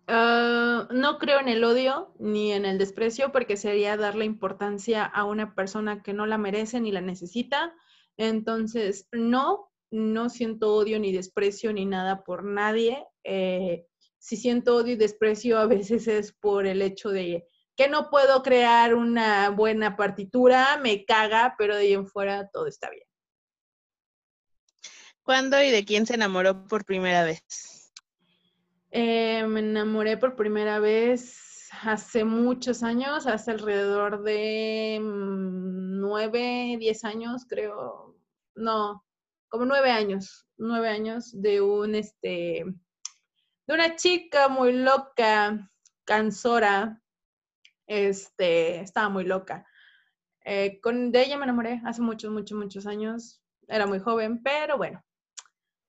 Ah, 0.08 0.88
no 0.90 1.18
creo 1.18 1.40
en 1.40 1.48
el 1.48 1.64
odio 1.64 2.14
ni 2.18 2.52
en 2.52 2.64
el 2.64 2.78
desprecio 2.78 3.32
porque 3.32 3.56
sería 3.56 3.96
darle 3.96 4.24
importancia 4.24 5.04
a 5.04 5.24
una 5.24 5.54
persona 5.54 6.02
que 6.02 6.12
no 6.12 6.26
la 6.26 6.38
merece 6.38 6.80
ni 6.80 6.92
la 6.92 7.00
necesita. 7.00 7.74
Entonces, 8.16 9.08
no, 9.12 9.70
no 9.96 10.28
siento 10.28 10.74
odio 10.74 11.00
ni 11.00 11.12
desprecio 11.12 11.72
ni 11.72 11.86
nada 11.86 12.22
por 12.22 12.44
nadie. 12.44 13.04
Eh, 13.24 13.86
si 14.18 14.36
siento 14.36 14.76
odio 14.76 14.92
y 14.92 14.96
desprecio 14.96 15.58
a 15.58 15.66
veces 15.66 16.06
es 16.06 16.32
por 16.32 16.66
el 16.66 16.82
hecho 16.82 17.10
de 17.10 17.46
que 17.76 17.88
no 17.88 18.10
puedo 18.10 18.42
crear 18.42 18.94
una 18.94 19.50
buena 19.50 19.96
partitura, 19.96 20.78
me 20.78 21.04
caga, 21.04 21.54
pero 21.58 21.74
de 21.74 21.82
ahí 21.82 21.92
en 21.92 22.06
fuera 22.06 22.48
todo 22.48 22.66
está 22.66 22.90
bien. 22.90 23.06
¿Cuándo 25.22 25.60
y 25.62 25.70
de 25.70 25.84
quién 25.84 26.06
se 26.06 26.14
enamoró 26.14 26.66
por 26.66 26.84
primera 26.84 27.24
vez? 27.24 27.92
Eh, 28.90 29.44
me 29.46 29.60
enamoré 29.60 30.16
por 30.16 30.36
primera 30.36 30.78
vez 30.78 31.68
hace 31.82 32.24
muchos 32.24 32.82
años, 32.82 33.26
hace 33.26 33.50
alrededor 33.50 34.22
de 34.22 34.98
mm, 35.00 36.00
nueve, 36.00 36.76
diez 36.78 37.04
años, 37.04 37.44
creo. 37.48 38.16
No, 38.54 39.05
como 39.56 39.66
nueve 39.66 39.90
años, 39.90 40.46
nueve 40.58 40.88
años 40.88 41.30
de 41.32 41.60
un, 41.60 41.94
este, 41.94 42.64
de 43.66 43.74
una 43.74 43.96
chica 43.96 44.48
muy 44.48 44.72
loca, 44.72 45.70
cansora, 46.04 47.02
este, 47.86 48.80
estaba 48.80 49.08
muy 49.08 49.24
loca. 49.24 49.66
Eh, 50.44 50.78
con, 50.80 51.10
de 51.10 51.22
ella 51.22 51.38
me 51.38 51.44
enamoré 51.44 51.80
hace 51.84 52.02
muchos, 52.02 52.30
muchos, 52.30 52.58
muchos 52.58 52.86
años. 52.86 53.42
Era 53.66 53.86
muy 53.86 53.98
joven, 53.98 54.42
pero 54.42 54.76
bueno, 54.76 55.02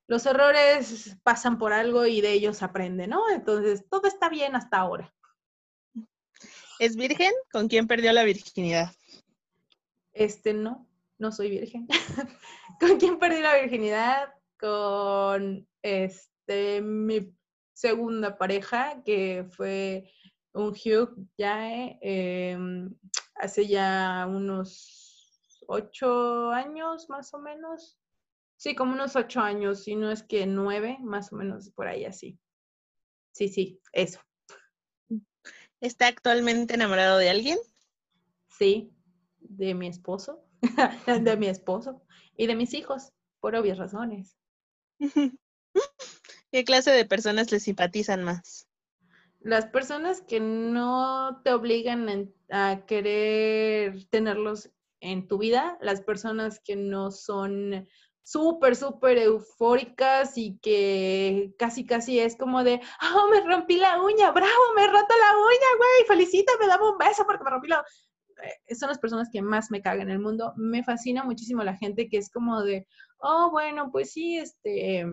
los 0.07 0.25
errores 0.25 1.17
pasan 1.23 1.57
por 1.57 1.73
algo 1.73 2.05
y 2.05 2.21
de 2.21 2.31
ellos 2.31 2.63
aprende, 2.63 3.05
¿no? 3.07 3.29
Entonces, 3.29 3.85
todo 3.89 4.07
está 4.07 4.29
bien 4.29 4.55
hasta 4.55 4.77
ahora. 4.77 5.13
¿Es 6.79 6.95
virgen? 6.95 7.33
¿Con 7.51 7.67
quién 7.67 7.87
perdió 7.87 8.13
la 8.13 8.23
virginidad? 8.23 8.91
Este, 10.13 10.53
no, 10.53 10.87
no 11.17 11.31
soy 11.31 11.49
virgen. 11.49 11.87
¿Con 12.79 12.99
quién 12.99 13.17
perdí 13.17 13.41
la 13.41 13.59
virginidad? 13.59 14.33
Con 14.59 15.67
este, 15.81 16.81
mi 16.81 17.33
segunda 17.73 18.37
pareja, 18.37 19.01
que 19.03 19.45
fue 19.49 20.11
un 20.53 20.69
Hugh 20.69 21.27
ya 21.37 21.69
em, 22.01 22.93
hace 23.35 23.67
ya 23.67 24.27
unos 24.29 25.63
ocho 25.67 26.51
años 26.51 27.09
más 27.09 27.33
o 27.33 27.39
menos. 27.39 27.99
Sí, 28.57 28.75
como 28.75 28.93
unos 28.93 29.15
ocho 29.15 29.39
años, 29.39 29.83
si 29.83 29.95
no 29.95 30.11
es 30.11 30.23
que 30.23 30.45
nueve, 30.45 30.97
más 31.01 31.31
o 31.31 31.35
menos 31.35 31.69
por 31.71 31.87
ahí 31.87 32.05
así. 32.05 32.39
Sí, 33.31 33.49
sí, 33.49 33.79
eso. 33.91 34.19
¿Está 35.79 36.07
actualmente 36.07 36.73
enamorado 36.73 37.17
de 37.17 37.29
alguien? 37.29 37.57
Sí, 38.49 38.91
de 39.39 39.75
mi 39.75 39.87
esposo, 39.87 40.43
de 41.21 41.37
mi 41.37 41.47
esposo 41.47 42.06
y 42.37 42.47
de 42.47 42.55
mis 42.55 42.73
hijos, 42.73 43.11
por 43.39 43.55
obvias 43.55 43.77
razones. 43.77 44.37
¿Qué 46.51 46.63
clase 46.63 46.91
de 46.91 47.05
personas 47.05 47.51
le 47.51 47.59
simpatizan 47.59 48.23
más? 48.23 48.67
las 49.47 49.65
personas 49.67 50.21
que 50.21 50.39
no 50.39 51.41
te 51.43 51.53
obligan 51.53 52.33
a 52.49 52.85
querer 52.85 54.05
tenerlos 54.09 54.71
en 54.99 55.27
tu 55.27 55.37
vida, 55.37 55.77
las 55.79 56.01
personas 56.01 56.59
que 56.59 56.75
no 56.75 57.11
son 57.11 57.87
súper, 58.23 58.75
súper 58.75 59.19
eufóricas 59.19 60.37
y 60.37 60.59
que 60.59 61.53
casi, 61.57 61.85
casi 61.85 62.19
es 62.19 62.35
como 62.35 62.63
de, 62.65 62.81
oh, 63.15 63.29
me 63.29 63.39
rompí 63.41 63.77
la 63.77 64.01
uña, 64.01 64.31
bravo, 64.31 64.73
me 64.75 64.85
roto 64.87 65.13
la 65.17 65.37
uña, 65.37 65.77
güey, 65.77 66.07
felicítame, 66.07 66.67
dame 66.67 66.89
un 66.89 66.97
beso 66.97 67.23
porque 67.25 67.45
me 67.45 67.51
rompí 67.51 67.69
la 67.69 67.79
eh, 67.79 67.83
son 68.75 68.89
las 68.89 68.99
personas 68.99 69.29
que 69.31 69.41
más 69.41 69.71
me 69.71 69.81
cagan 69.81 70.07
en 70.07 70.11
el 70.11 70.19
mundo. 70.19 70.53
Me 70.55 70.83
fascina 70.83 71.23
muchísimo 71.23 71.63
la 71.63 71.75
gente 71.75 72.09
que 72.09 72.17
es 72.17 72.29
como 72.29 72.63
de, 72.63 72.87
oh, 73.19 73.49
bueno, 73.51 73.91
pues 73.91 74.11
sí, 74.11 74.37
este, 74.37 75.05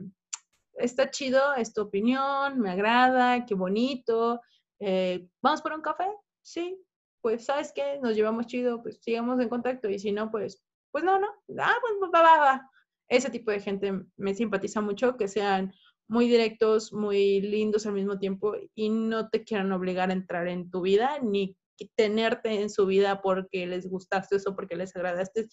está 0.74 1.10
chido, 1.10 1.54
es 1.54 1.72
tu 1.72 1.82
opinión, 1.82 2.58
me 2.60 2.70
agrada, 2.70 3.46
qué 3.46 3.54
bonito. 3.54 4.40
Eh, 4.80 5.26
¿Vamos 5.42 5.62
por 5.62 5.72
un 5.72 5.82
café? 5.82 6.06
Sí, 6.42 6.78
pues 7.20 7.46
sabes 7.46 7.72
qué, 7.74 7.98
nos 8.02 8.14
llevamos 8.14 8.46
chido, 8.46 8.82
pues 8.82 8.98
sigamos 9.00 9.40
en 9.40 9.48
contacto 9.48 9.88
y 9.88 9.98
si 9.98 10.12
no, 10.12 10.30
pues, 10.30 10.62
pues 10.90 11.04
no, 11.04 11.18
no, 11.18 11.28
ah, 11.58 11.74
pues 11.80 12.10
va, 12.12 12.22
va, 12.22 12.38
va. 12.38 12.70
Ese 13.08 13.30
tipo 13.30 13.50
de 13.50 13.60
gente 13.60 13.92
me 14.16 14.34
simpatiza 14.34 14.80
mucho, 14.80 15.16
que 15.16 15.28
sean 15.28 15.72
muy 16.06 16.28
directos, 16.28 16.92
muy 16.92 17.40
lindos 17.40 17.86
al 17.86 17.94
mismo 17.94 18.18
tiempo 18.18 18.54
y 18.74 18.90
no 18.90 19.28
te 19.30 19.44
quieran 19.44 19.72
obligar 19.72 20.10
a 20.10 20.14
entrar 20.14 20.48
en 20.48 20.70
tu 20.70 20.82
vida 20.82 21.18
ni 21.22 21.56
tenerte 21.96 22.60
en 22.60 22.70
su 22.70 22.86
vida 22.86 23.22
porque 23.22 23.66
les 23.66 23.88
gustaste 23.88 24.36
o 24.46 24.54
porque 24.54 24.76
les 24.76 24.94
agradaste 24.96 25.48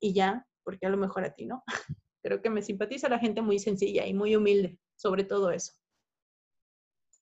y 0.00 0.14
ya, 0.14 0.46
porque 0.64 0.86
a 0.86 0.90
lo 0.90 0.96
mejor 0.96 1.24
a 1.24 1.34
ti 1.34 1.46
no. 1.46 1.62
Creo 2.22 2.42
que 2.42 2.50
me 2.50 2.62
simpatiza 2.62 3.08
la 3.08 3.18
gente 3.18 3.40
muy 3.42 3.58
sencilla 3.58 4.06
y 4.06 4.14
muy 4.14 4.34
humilde 4.34 4.78
sobre 4.96 5.24
todo 5.24 5.50
eso. 5.50 5.72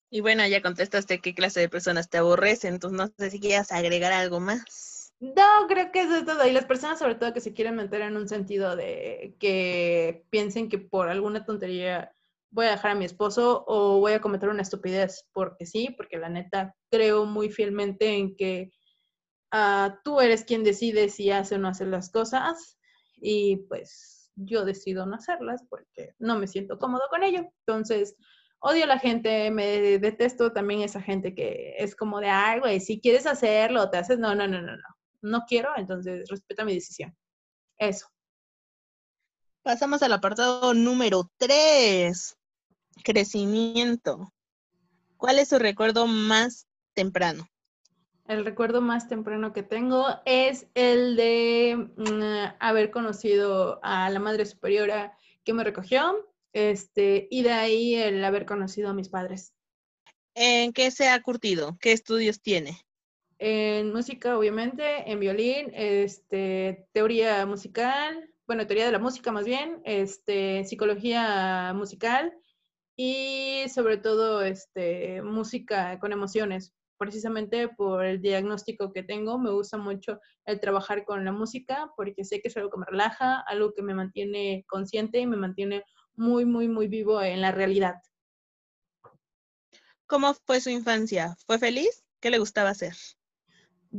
Y 0.09 0.21
bueno, 0.21 0.47
ya 0.47 0.61
contestaste 0.61 1.19
qué 1.19 1.33
clase 1.33 1.59
de 1.59 1.69
personas 1.69 2.09
te 2.09 2.17
aborrecen, 2.17 2.75
entonces 2.75 2.97
no 2.97 3.07
sé 3.17 3.29
si 3.29 3.39
quieras 3.39 3.71
agregar 3.71 4.13
algo 4.13 4.39
más. 4.39 5.13
No, 5.19 5.67
creo 5.67 5.91
que 5.91 6.01
eso 6.01 6.15
es 6.17 6.25
todo. 6.25 6.45
Y 6.47 6.51
las 6.51 6.65
personas 6.65 6.99
sobre 6.99 7.15
todo 7.15 7.33
que 7.33 7.41
se 7.41 7.53
quieren 7.53 7.75
meter 7.75 8.01
en 8.01 8.15
un 8.15 8.27
sentido 8.27 8.75
de 8.75 9.35
que 9.39 10.25
piensen 10.29 10.69
que 10.69 10.77
por 10.77 11.09
alguna 11.09 11.45
tontería 11.45 12.13
voy 12.55 12.67
a 12.67 12.71
dejar 12.71 12.91
a 12.91 12.95
mi 12.95 13.03
esposo 13.03 13.65
o 13.67 13.99
voy 13.99 14.13
a 14.13 14.21
cometer 14.21 14.47
una 14.47 14.61
estupidez, 14.61 15.27
porque 15.33 15.65
sí, 15.65 15.93
porque 15.97 16.17
la 16.17 16.29
neta 16.29 16.73
creo 16.89 17.25
muy 17.25 17.49
fielmente 17.49 18.15
en 18.15 18.33
que 18.37 18.71
ah, 19.51 19.99
tú 20.05 20.21
eres 20.21 20.45
quien 20.45 20.63
decide 20.63 21.09
si 21.09 21.31
hace 21.31 21.55
o 21.55 21.57
no 21.57 21.67
hace 21.67 21.85
las 21.85 22.09
cosas 22.09 22.79
y 23.17 23.57
pues 23.67 24.31
yo 24.37 24.63
decido 24.63 25.05
no 25.05 25.15
hacerlas 25.17 25.65
porque 25.69 26.15
no 26.17 26.39
me 26.39 26.47
siento 26.47 26.79
cómodo 26.79 27.03
con 27.09 27.23
ello. 27.23 27.41
Entonces, 27.67 28.15
odio 28.59 28.85
a 28.85 28.87
la 28.87 28.99
gente, 28.99 29.51
me 29.51 29.99
detesto 29.99 30.53
también 30.53 30.81
esa 30.81 31.01
gente 31.01 31.35
que 31.35 31.75
es 31.77 31.93
como 31.93 32.21
de, 32.21 32.29
ay, 32.29 32.61
güey, 32.61 32.79
si 32.79 33.01
quieres 33.01 33.25
hacerlo, 33.25 33.89
te 33.89 33.97
haces, 33.97 34.17
no, 34.17 34.33
no, 34.33 34.47
no, 34.47 34.61
no, 34.61 34.77
no, 34.77 34.95
no 35.21 35.43
quiero, 35.45 35.71
entonces 35.75 36.29
respeta 36.29 36.63
mi 36.63 36.73
decisión. 36.73 37.13
Eso. 37.77 38.07
Pasamos 39.61 40.01
al 40.03 40.13
apartado 40.13 40.73
número 40.73 41.29
3, 41.37 42.37
crecimiento. 43.03 44.31
¿Cuál 45.17 45.39
es 45.39 45.49
su 45.49 45.59
recuerdo 45.59 46.07
más 46.07 46.67
temprano? 46.93 47.47
El 48.27 48.43
recuerdo 48.43 48.81
más 48.81 49.07
temprano 49.07 49.53
que 49.53 49.61
tengo 49.61 50.07
es 50.25 50.67
el 50.73 51.15
de 51.15 51.89
mm, 51.95 52.55
haber 52.59 52.89
conocido 52.89 53.79
a 53.83 54.09
la 54.09 54.19
madre 54.19 54.45
superiora 54.45 55.15
que 55.43 55.53
me 55.53 55.63
recogió, 55.63 56.27
este, 56.51 57.27
y 57.29 57.43
de 57.43 57.51
ahí 57.51 57.95
el 57.95 58.23
haber 58.23 58.45
conocido 58.45 58.89
a 58.89 58.93
mis 58.93 59.09
padres. 59.09 59.53
¿En 60.33 60.73
qué 60.73 60.89
se 60.89 61.07
ha 61.07 61.21
curtido? 61.21 61.77
¿Qué 61.79 61.91
estudios 61.91 62.41
tiene? 62.41 62.79
En 63.37 63.93
música, 63.93 64.37
obviamente, 64.37 65.09
en 65.11 65.19
violín, 65.19 65.71
este, 65.73 66.87
teoría 66.93 67.45
musical, 67.45 68.29
bueno, 68.47 68.65
teoría 68.65 68.85
de 68.85 68.91
la 68.91 68.99
música 68.99 69.31
más 69.31 69.45
bien, 69.45 69.81
este, 69.85 70.63
psicología 70.65 71.73
musical 71.75 72.33
y 72.95 73.65
sobre 73.69 73.97
todo 73.97 74.41
este, 74.41 75.21
música 75.21 75.99
con 75.99 76.11
emociones. 76.11 76.73
Precisamente 76.97 77.67
por 77.67 78.05
el 78.05 78.21
diagnóstico 78.21 78.93
que 78.93 79.03
tengo, 79.03 79.37
me 79.37 79.51
gusta 79.51 79.77
mucho 79.77 80.21
el 80.45 80.61
trabajar 80.61 81.03
con 81.03 81.25
la 81.25 81.33
música 81.33 81.91
porque 81.97 82.23
sé 82.23 82.41
que 82.41 82.47
es 82.47 82.55
algo 82.55 82.69
que 82.69 82.79
me 82.79 82.85
relaja, 82.85 83.41
algo 83.41 83.73
que 83.73 83.81
me 83.81 83.93
mantiene 83.93 84.63
consciente 84.67 85.19
y 85.19 85.27
me 85.27 85.35
mantiene 85.35 85.83
muy, 86.13 86.45
muy, 86.45 86.69
muy 86.69 86.87
vivo 86.87 87.21
en 87.21 87.41
la 87.41 87.51
realidad. 87.51 87.95
¿Cómo 90.07 90.33
fue 90.33 90.61
su 90.61 90.69
infancia? 90.69 91.35
¿Fue 91.45 91.59
feliz? 91.59 92.05
¿Qué 92.21 92.29
le 92.29 92.39
gustaba 92.39 92.69
hacer? 92.69 92.93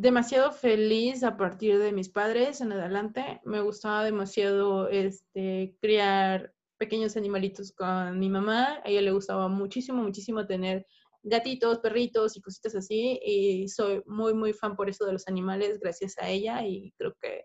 demasiado 0.01 0.53
feliz 0.53 1.23
a 1.23 1.39
partir 1.39 1.79
de 1.79 1.91
mis 1.91 2.11
padres 2.11 2.61
en 2.61 2.73
adelante. 2.73 3.41
Me 3.45 3.63
gustaba 3.63 4.05
demasiado 4.05 4.89
este, 4.91 5.75
criar 5.81 6.53
pequeños 6.79 7.17
animalitos 7.17 7.73
con 7.73 8.19
mi 8.19 8.29
mamá. 8.29 8.81
A 8.85 8.89
ella 8.89 9.03
le 9.03 9.13
gustaba 9.13 9.49
muchísimo, 9.49 10.03
muchísimo 10.03 10.47
tener 10.47 10.87
gatitos, 11.23 11.79
perritos 11.79 12.37
y 12.37 12.41
cositas 12.41 12.75
así. 12.75 13.21
Y 13.25 13.69
soy 13.69 14.03
muy, 14.07 14.35
muy 14.35 14.53
fan 14.53 14.77
por 14.77 14.89
eso 14.89 15.05
de 15.05 15.13
los 15.13 15.29
animales, 15.29 15.79
gracias 15.81 16.17
a 16.19 16.29
ella. 16.29 16.67
Y 16.67 16.93
creo 16.99 17.15
que 17.21 17.45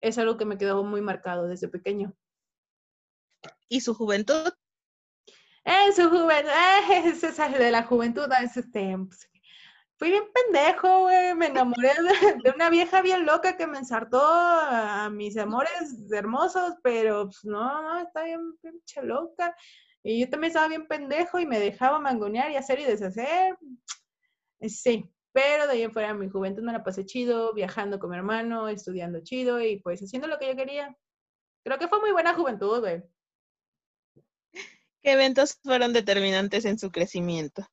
es 0.00 0.18
algo 0.18 0.36
que 0.36 0.44
me 0.44 0.58
quedó 0.58 0.82
muy 0.84 1.00
marcado 1.00 1.46
desde 1.46 1.68
pequeño. 1.68 2.14
¿Y 3.68 3.80
su 3.80 3.94
juventud? 3.94 4.50
En 5.64 5.94
su 5.94 6.08
juventud, 6.08 6.50
eh, 6.90 7.02
es 7.04 7.22
esa 7.22 7.48
de 7.48 7.70
la 7.70 7.82
juventud, 7.82 8.26
es 8.42 8.56
este, 8.56 8.96
pues, 8.96 9.28
fui 9.98 10.10
bien 10.10 10.24
pendejo, 10.32 11.00
güey. 11.00 11.34
Me 11.34 11.46
enamoré 11.46 11.90
de, 12.44 12.50
una 12.50 12.70
vieja 12.70 13.02
bien 13.02 13.26
loca 13.26 13.56
que 13.56 13.66
me 13.66 13.78
ensartó 13.78 14.20
a 14.22 15.10
mis 15.10 15.36
amores 15.36 15.94
hermosos, 16.10 16.74
pero 16.82 17.26
pues 17.26 17.44
no, 17.44 17.82
no, 17.82 18.00
está 18.00 18.24
bien 18.24 18.56
pinche 18.62 19.02
loca. 19.02 19.54
Y 20.02 20.20
yo 20.20 20.30
también 20.30 20.50
estaba 20.50 20.68
bien 20.68 20.86
pendejo 20.86 21.38
y 21.38 21.46
me 21.46 21.58
dejaba 21.58 21.98
mangonear 21.98 22.50
y 22.50 22.56
hacer 22.56 22.78
y 22.80 22.84
deshacer. 22.84 23.56
Sí, 24.60 25.04
pero 25.32 25.66
de 25.66 25.72
ahí 25.72 25.82
en 25.82 25.92
fuera 25.92 26.14
mi 26.14 26.28
juventud 26.28 26.62
me 26.62 26.72
la 26.72 26.84
pasé 26.84 27.04
chido, 27.04 27.52
viajando 27.52 27.98
con 27.98 28.10
mi 28.10 28.16
hermano, 28.16 28.68
estudiando 28.68 29.20
chido 29.22 29.60
y 29.60 29.80
pues 29.80 30.00
haciendo 30.00 30.28
lo 30.28 30.38
que 30.38 30.48
yo 30.48 30.56
quería. 30.56 30.96
Creo 31.64 31.78
que 31.78 31.88
fue 31.88 32.00
muy 32.00 32.12
buena 32.12 32.34
juventud, 32.34 32.80
güey. 32.80 33.02
¿Qué 35.02 35.12
eventos 35.12 35.58
fueron 35.62 35.92
determinantes 35.92 36.64
en 36.64 36.78
su 36.78 36.90
crecimiento? 36.90 37.66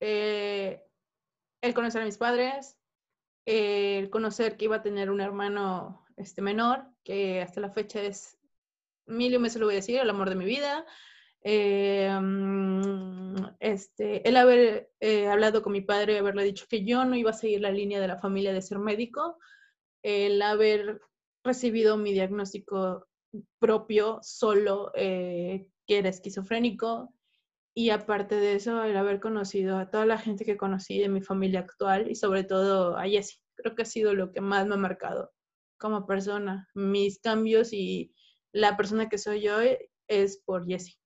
Eh, 0.00 0.82
el 1.64 1.72
conocer 1.72 2.02
a 2.02 2.04
mis 2.04 2.18
padres, 2.18 2.76
el 3.46 4.10
conocer 4.10 4.58
que 4.58 4.66
iba 4.66 4.76
a 4.76 4.82
tener 4.82 5.10
un 5.10 5.22
hermano 5.22 6.04
este, 6.18 6.42
menor, 6.42 6.84
que 7.02 7.40
hasta 7.40 7.60
la 7.60 7.70
fecha 7.70 8.02
es, 8.02 8.38
mil 9.06 9.38
me 9.40 9.48
se 9.48 9.58
lo 9.58 9.64
voy 9.64 9.74
a 9.74 9.76
decir, 9.76 9.98
el 9.98 10.10
amor 10.10 10.28
de 10.28 10.36
mi 10.36 10.44
vida. 10.44 10.84
Mm, 11.42 13.36
este, 13.60 14.28
el 14.28 14.36
haber 14.36 14.90
eh, 15.00 15.28
hablado 15.28 15.62
con 15.62 15.72
mi 15.72 15.80
padre, 15.80 16.18
haberle 16.18 16.44
dicho 16.44 16.66
que 16.68 16.84
yo 16.84 17.04
no 17.06 17.16
iba 17.16 17.30
a 17.30 17.34
seguir 17.34 17.62
la 17.62 17.70
línea 17.70 17.98
de 17.98 18.08
la 18.08 18.18
familia 18.18 18.52
de 18.52 18.60
ser 18.60 18.78
médico, 18.78 19.38
el 20.02 20.42
haber 20.42 21.00
recibido 21.42 21.96
mi 21.96 22.12
diagnóstico 22.12 23.06
propio 23.58 24.18
solo, 24.22 24.92
eh, 24.94 25.66
que 25.86 25.98
era 25.98 26.10
esquizofrénico, 26.10 27.14
y 27.74 27.90
aparte 27.90 28.36
de 28.36 28.54
eso, 28.54 28.84
el 28.84 28.96
haber 28.96 29.18
conocido 29.18 29.78
a 29.78 29.90
toda 29.90 30.06
la 30.06 30.16
gente 30.16 30.44
que 30.44 30.56
conocí 30.56 31.00
de 31.00 31.08
mi 31.08 31.20
familia 31.20 31.60
actual 31.60 32.08
y 32.08 32.14
sobre 32.14 32.44
todo 32.44 32.96
a 32.96 33.02
Jessie, 33.02 33.40
creo 33.56 33.74
que 33.74 33.82
ha 33.82 33.86
sido 33.86 34.14
lo 34.14 34.30
que 34.30 34.40
más 34.40 34.66
me 34.66 34.74
ha 34.74 34.78
marcado 34.78 35.32
como 35.76 36.06
persona. 36.06 36.68
Mis 36.74 37.18
cambios 37.18 37.72
y 37.72 38.14
la 38.52 38.76
persona 38.76 39.08
que 39.08 39.18
soy 39.18 39.42
yo 39.42 39.58
es 40.06 40.38
por 40.44 40.66
Jessie. 40.66 40.96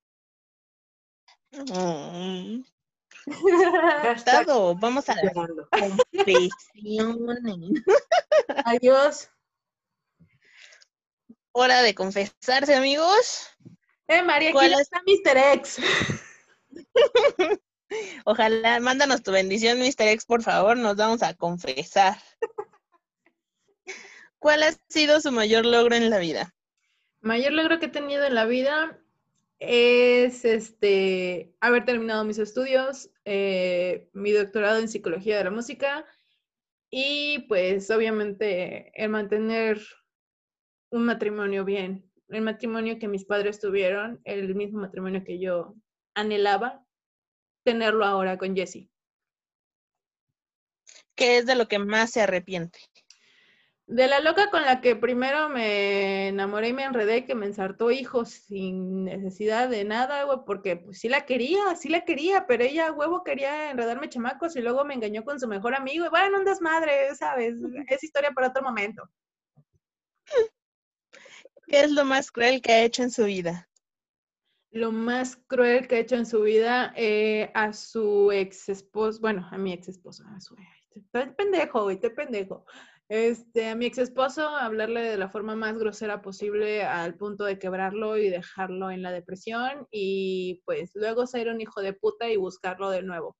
Mm. 1.52 2.62
Vamos 4.80 5.08
a 5.08 5.14
la 5.14 5.32
Adiós. 8.66 9.30
Hora 11.52 11.80
de 11.80 11.94
confesarse, 11.94 12.74
amigos. 12.74 13.48
Eh, 14.06 14.22
María, 14.22 14.50
aquí 14.50 14.72
está 14.78 15.02
Mr. 15.06 15.38
X. 15.54 15.80
Ojalá, 18.24 18.80
mándanos 18.80 19.22
tu 19.22 19.32
bendición, 19.32 19.78
Mr. 19.78 20.08
X, 20.08 20.26
por 20.26 20.42
favor, 20.42 20.76
nos 20.76 20.96
vamos 20.96 21.22
a 21.22 21.34
confesar. 21.34 22.16
¿Cuál 24.38 24.62
ha 24.62 24.72
sido 24.88 25.20
su 25.20 25.32
mayor 25.32 25.64
logro 25.66 25.94
en 25.96 26.10
la 26.10 26.18
vida? 26.18 26.54
Mayor 27.20 27.52
logro 27.52 27.80
que 27.80 27.86
he 27.86 27.90
tenido 27.90 28.24
en 28.24 28.34
la 28.34 28.44
vida 28.44 28.98
es 29.58 30.44
este 30.44 31.52
haber 31.60 31.84
terminado 31.84 32.24
mis 32.24 32.38
estudios, 32.38 33.10
eh, 33.24 34.08
mi 34.12 34.30
doctorado 34.30 34.78
en 34.78 34.88
psicología 34.88 35.36
de 35.36 35.44
la 35.44 35.50
música 35.50 36.06
y 36.90 37.40
pues 37.48 37.90
obviamente 37.90 38.92
el 38.94 39.10
mantener 39.10 39.80
un 40.90 41.04
matrimonio 41.04 41.64
bien, 41.64 42.08
el 42.28 42.42
matrimonio 42.42 42.98
que 42.98 43.08
mis 43.08 43.24
padres 43.24 43.58
tuvieron, 43.58 44.20
el 44.24 44.54
mismo 44.54 44.80
matrimonio 44.80 45.24
que 45.24 45.40
yo 45.40 45.74
anhelaba 46.18 46.84
tenerlo 47.64 48.04
ahora 48.04 48.38
con 48.38 48.54
Jessie. 48.54 48.88
¿Qué 51.14 51.38
es 51.38 51.46
de 51.46 51.54
lo 51.54 51.68
que 51.68 51.78
más 51.78 52.12
se 52.12 52.22
arrepiente? 52.22 52.78
De 53.86 54.06
la 54.06 54.20
loca 54.20 54.50
con 54.50 54.62
la 54.62 54.80
que 54.82 54.96
primero 54.96 55.48
me 55.48 56.28
enamoré 56.28 56.68
y 56.68 56.72
me 56.74 56.84
enredé, 56.84 57.24
que 57.24 57.34
me 57.34 57.46
ensartó 57.46 57.90
hijos 57.90 58.28
sin 58.28 59.04
necesidad 59.04 59.68
de 59.68 59.84
nada, 59.84 60.24
güey, 60.24 60.38
porque 60.44 60.76
pues 60.76 60.98
sí 61.00 61.08
la 61.08 61.24
quería, 61.24 61.74
sí 61.74 61.88
la 61.88 62.04
quería, 62.04 62.46
pero 62.46 62.64
ella, 62.64 62.92
huevo, 62.92 63.24
quería 63.24 63.70
enredarme 63.70 64.10
chamacos 64.10 64.56
y 64.56 64.60
luego 64.60 64.84
me 64.84 64.94
engañó 64.94 65.24
con 65.24 65.40
su 65.40 65.48
mejor 65.48 65.74
amigo. 65.74 66.04
Y 66.04 66.08
bueno, 66.10 66.38
un 66.38 66.44
desmadre, 66.44 67.14
¿sabes? 67.14 67.54
Es 67.88 68.04
historia 68.04 68.30
para 68.32 68.48
otro 68.48 68.62
momento. 68.62 69.08
¿Qué 71.66 71.80
es 71.80 71.90
lo 71.90 72.04
más 72.04 72.30
cruel 72.30 72.60
que 72.60 72.72
ha 72.72 72.82
hecho 72.82 73.02
en 73.02 73.10
su 73.10 73.24
vida? 73.24 73.67
Lo 74.70 74.92
más 74.92 75.36
cruel 75.46 75.88
que 75.88 75.96
ha 75.96 76.00
hecho 76.00 76.16
en 76.16 76.26
su 76.26 76.42
vida 76.42 76.92
eh, 76.96 77.50
a 77.54 77.72
su 77.72 78.30
ex 78.32 78.68
esposo, 78.68 79.20
bueno, 79.20 79.46
a 79.50 79.58
mi 79.58 79.72
ex 79.72 79.88
esposo, 79.88 80.24
a 80.28 80.40
su, 80.40 80.56
te 81.12 81.26
pendejo, 81.28 81.84
güey, 81.84 81.98
te 81.98 82.10
pendejo. 82.10 82.64
Este, 83.08 83.68
a 83.68 83.74
mi 83.74 83.86
ex 83.86 83.98
esposo, 83.98 84.46
hablarle 84.46 85.00
de 85.00 85.16
la 85.16 85.30
forma 85.30 85.56
más 85.56 85.78
grosera 85.78 86.20
posible 86.20 86.84
al 86.84 87.16
punto 87.16 87.44
de 87.44 87.58
quebrarlo 87.58 88.18
y 88.18 88.28
dejarlo 88.28 88.90
en 88.90 89.02
la 89.02 89.12
depresión 89.12 89.86
y 89.90 90.62
pues 90.66 90.90
luego 90.94 91.26
ser 91.26 91.48
un 91.48 91.60
hijo 91.60 91.80
de 91.80 91.94
puta 91.94 92.28
y 92.28 92.36
buscarlo 92.36 92.90
de 92.90 93.02
nuevo. 93.02 93.36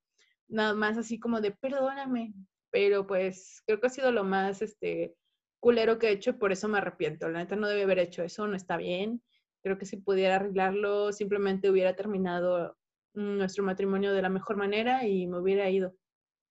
Nada 0.48 0.74
más 0.74 0.96
así 0.96 1.20
como 1.20 1.42
de 1.42 1.50
perdóname, 1.50 2.32
pero 2.70 3.06
pues 3.06 3.62
creo 3.66 3.80
que 3.80 3.88
ha 3.88 3.90
sido 3.90 4.10
lo 4.12 4.24
más, 4.24 4.62
este, 4.62 5.14
culero 5.60 5.98
que 5.98 6.08
he 6.08 6.12
hecho, 6.12 6.38
por 6.38 6.52
eso 6.52 6.68
me 6.68 6.78
arrepiento. 6.78 7.28
La 7.28 7.40
neta 7.40 7.56
no 7.56 7.68
debe 7.68 7.82
haber 7.82 7.98
hecho 7.98 8.22
eso, 8.22 8.46
no 8.46 8.56
está 8.56 8.78
bien 8.78 9.22
Creo 9.62 9.78
que 9.78 9.86
si 9.86 9.96
pudiera 9.96 10.36
arreglarlo, 10.36 11.12
simplemente 11.12 11.70
hubiera 11.70 11.96
terminado 11.96 12.76
nuestro 13.14 13.64
matrimonio 13.64 14.12
de 14.12 14.22
la 14.22 14.28
mejor 14.28 14.56
manera 14.56 15.06
y 15.06 15.26
me 15.26 15.38
hubiera 15.38 15.68
ido. 15.70 15.94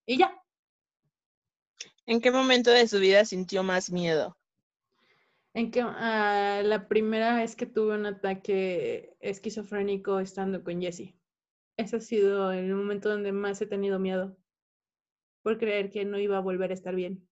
Y 0.06 0.18
ya. 0.18 0.42
¿En 2.06 2.22
qué 2.22 2.32
momento 2.32 2.72
de 2.72 2.88
su 2.88 3.00
vida 3.00 3.26
sintió 3.26 3.64
más 3.64 3.92
miedo? 3.92 4.38
En 5.54 5.72
que 5.72 5.82
ah, 5.82 6.62
la 6.64 6.88
primera 6.88 7.36
vez 7.36 7.56
que 7.56 7.66
tuve 7.66 7.96
un 7.96 8.06
ataque 8.06 9.16
esquizofrénico 9.20 10.20
estando 10.20 10.64
con 10.64 10.82
Jessie. 10.82 11.16
Ese 11.78 11.98
ha 11.98 12.00
sido 12.00 12.52
el 12.52 12.74
momento 12.74 13.10
donde 13.10 13.32
más 13.32 13.62
he 13.62 13.68
tenido 13.68 14.00
miedo 14.00 14.38
por 15.44 15.58
creer 15.58 15.90
que 15.90 16.06
no 16.06 16.20
iba 16.20 16.38
a 16.38 16.42
volver 16.42 16.72
a 16.72 16.74
estar 16.74 16.96
bien. 16.96 17.28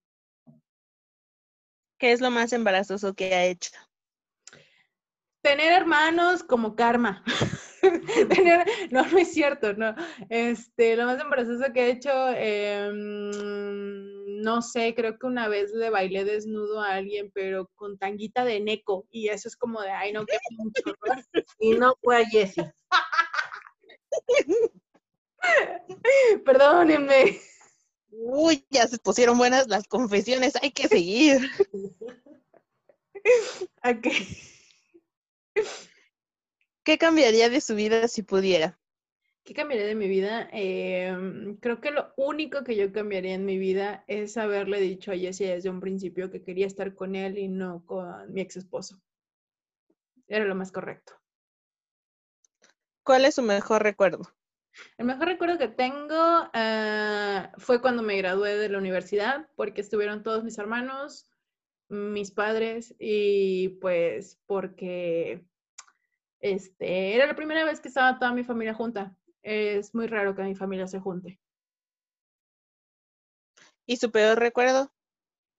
¿Qué 1.97 2.11
es 2.11 2.21
lo 2.21 2.31
más 2.31 2.53
embarazoso 2.53 3.13
que 3.13 3.33
ha 3.33 3.45
hecho? 3.45 3.71
Tener 5.45 5.71
hermanos 5.73 6.43
como 6.43 6.75
karma. 6.75 7.23
no, 8.91 9.05
no 9.05 9.17
es 9.19 9.31
cierto, 9.31 9.73
no. 9.73 9.93
Este, 10.27 10.95
lo 10.95 11.05
más 11.05 11.21
embarazoso 11.21 11.71
que 11.71 11.81
he 11.81 11.91
hecho, 11.91 12.29
em, 12.35 13.29
no 14.41 14.63
sé, 14.63 14.95
creo 14.95 15.19
que 15.19 15.27
una 15.27 15.47
vez 15.47 15.71
le 15.71 15.91
bailé 15.91 16.25
desnudo 16.25 16.81
a 16.81 16.95
alguien, 16.95 17.29
pero 17.31 17.69
con 17.75 17.99
tanguita 17.99 18.43
de 18.43 18.59
neco, 18.59 19.05
y 19.11 19.27
eso 19.27 19.47
es 19.47 19.55
como 19.55 19.83
de, 19.83 19.91
ay, 19.91 20.13
no, 20.13 20.25
qué 20.25 20.35
mucho. 20.57 20.81
Y 21.59 21.75
no 21.75 21.93
fue 22.01 22.23
a 22.23 22.25
Jessie. 22.25 22.73
Perdónenme. 26.43 27.39
Uy, 28.09 28.65
ya 28.71 28.87
se 28.87 28.97
pusieron 28.97 29.37
buenas 29.37 29.67
las 29.67 29.87
confesiones, 29.87 30.55
hay 30.59 30.71
que 30.71 30.87
seguir. 30.87 31.51
¿A 33.83 33.93
qué? 35.55 35.63
¿Qué 36.85 36.99
cambiaría 36.99 37.49
de 37.49 37.61
su 37.61 37.73
vida 37.73 38.07
si 38.07 38.21
pudiera? 38.21 38.79
¿Qué 39.43 39.53
cambiaría 39.53 39.87
de 39.87 39.95
mi 39.95 40.07
vida? 40.07 40.47
Em, 40.51 41.57
creo 41.57 41.81
que 41.81 41.91
lo 41.91 42.13
único 42.15 42.63
que 42.63 42.75
yo 42.75 42.91
cambiaría 42.91 43.33
en 43.33 43.45
mi 43.45 43.57
vida 43.57 44.03
es 44.07 44.37
haberle 44.37 44.79
dicho 44.79 45.11
a 45.11 45.15
Jesse 45.15 45.39
desde 45.39 45.69
un 45.69 45.79
principio 45.79 46.29
que 46.29 46.43
quería 46.43 46.67
estar 46.67 46.93
con 46.93 47.15
él 47.15 47.37
y 47.37 47.47
no 47.47 47.83
con 47.85 48.31
mi 48.31 48.41
ex 48.41 48.57
esposo. 48.57 49.01
Era 50.27 50.45
lo 50.45 50.55
más 50.55 50.71
correcto. 50.71 51.13
¿Cuál 53.03 53.25
es 53.25 53.35
su 53.35 53.41
mejor 53.41 53.83
recuerdo? 53.83 54.21
El 54.97 55.05
mejor 55.05 55.27
recuerdo 55.27 55.57
que 55.57 55.67
tengo 55.67 56.15
ah, 56.53 57.51
fue 57.57 57.81
cuando 57.81 58.03
me 58.03 58.17
gradué 58.17 58.57
de 58.57 58.69
la 58.69 58.77
universidad, 58.77 59.47
porque 59.55 59.81
estuvieron 59.81 60.23
todos 60.23 60.43
mis 60.43 60.57
hermanos, 60.57 61.29
mis 61.89 62.31
padres 62.31 62.95
y 62.99 63.69
pues 63.81 64.41
porque 64.45 65.45
este, 66.39 67.15
era 67.15 67.27
la 67.27 67.35
primera 67.35 67.63
vez 67.65 67.79
que 67.79 67.87
estaba 67.87 68.17
toda 68.17 68.33
mi 68.33 68.43
familia 68.43 68.73
junta 68.73 69.17
es 69.45 69.93
muy 69.93 70.07
raro 70.07 70.35
que 70.35 70.41
mi 70.41 70.55
familia 70.55 70.87
se 70.87 70.99
junte. 70.99 71.39
¿Y 73.85 73.97
su 73.97 74.11
peor 74.11 74.39
recuerdo? 74.39 74.91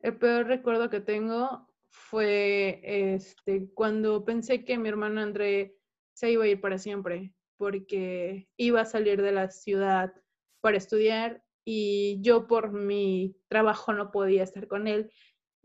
El 0.01 0.19
peor 0.19 0.47
recuerdo 0.47 0.91
que 0.91 1.01
tengo 1.01 1.69
fue 1.89 2.81
este, 2.83 3.71
cuando 3.73 4.25
pensé 4.25 4.65
que 4.65 4.77
mi 4.77 4.89
hermano 4.89 5.21
André 5.21 5.77
se 6.13 6.33
iba 6.33 6.45
a 6.45 6.49
ir 6.49 6.61
para 6.61 6.79
siempre, 6.79 7.33
porque 7.57 8.49
iba 8.57 8.81
a 8.81 8.87
salir 8.87 9.23
de 9.23 9.33
la 9.33 9.51
ciudad 9.51 10.13
para 10.61 10.77
estudiar 10.77 11.45
y 11.65 12.21
yo 12.21 12.49
por 12.49 12.73
mi 12.73 13.37
trabajo 13.49 13.93
no 13.93 14.11
podía 14.11 14.43
estar 14.43 14.67
con 14.67 14.89
él. 14.89 15.13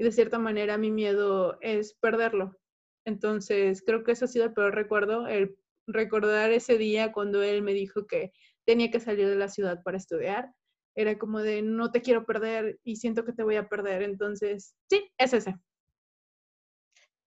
Y 0.02 0.04
de 0.04 0.12
cierta 0.12 0.40
manera 0.40 0.80
mi 0.80 0.90
miedo 0.90 1.60
es 1.62 1.94
perderlo. 1.94 2.58
Entonces 3.06 3.84
creo 3.86 4.04
que 4.04 4.14
eso 4.14 4.26
ha 4.26 4.28
sido 4.28 4.46
el 4.46 4.54
peor 4.54 4.74
recuerdo, 4.74 5.28
el 5.28 5.56
recordar 5.86 6.50
ese 6.50 6.80
día 6.80 7.12
cuando 7.12 7.44
él 7.44 7.62
me 7.62 7.74
dijo 7.74 8.08
que 8.08 8.34
tenía 8.66 8.90
que 8.90 9.00
salir 9.00 9.28
de 9.28 9.36
la 9.36 9.48
ciudad 9.48 9.84
para 9.84 9.98
estudiar. 9.98 10.56
Era 10.96 11.20
como 11.20 11.42
de, 11.42 11.62
no 11.62 11.92
te 11.92 12.02
quiero 12.02 12.26
perder 12.26 12.80
y 12.84 12.96
siento 12.96 13.24
que 13.26 13.34
te 13.34 13.44
voy 13.44 13.58
a 13.58 13.70
perder. 13.70 14.02
Entonces, 14.02 14.74
sí, 14.90 15.08
es 15.20 15.34
ese. 15.34 15.56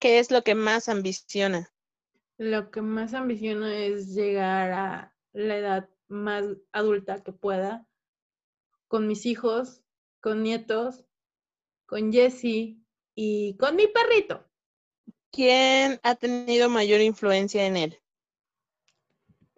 ¿Qué 0.00 0.18
es 0.18 0.32
lo 0.32 0.42
que 0.42 0.56
más 0.56 0.88
ambiciona? 0.88 1.72
Lo 2.38 2.72
que 2.72 2.82
más 2.82 3.14
ambiciono 3.14 3.68
es 3.68 4.16
llegar 4.16 4.72
a 4.72 5.16
la 5.32 5.58
edad 5.58 5.90
más 6.08 6.44
adulta 6.72 7.22
que 7.22 7.32
pueda, 7.32 7.86
con 8.88 9.06
mis 9.06 9.26
hijos, 9.26 9.84
con 10.20 10.42
nietos, 10.42 11.04
con 11.86 12.12
Jesse 12.12 12.76
y 13.14 13.56
con 13.56 13.76
mi 13.76 13.86
perrito. 13.86 14.44
¿Quién 15.30 15.98
ha 16.02 16.14
tenido 16.14 16.68
mayor 16.68 17.00
influencia 17.00 17.66
en 17.66 17.76
él? 17.76 18.00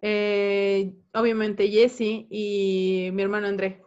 Eh, 0.00 0.94
obviamente 1.14 1.68
Jesse 1.68 2.26
y 2.30 3.10
mi 3.12 3.22
hermano 3.22 3.46
André. 3.46 3.82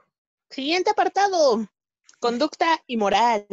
Siguiente 0.49 0.91
apartado, 0.91 1.67
conducta 2.19 2.81
y 2.87 2.97
moral. 2.97 3.45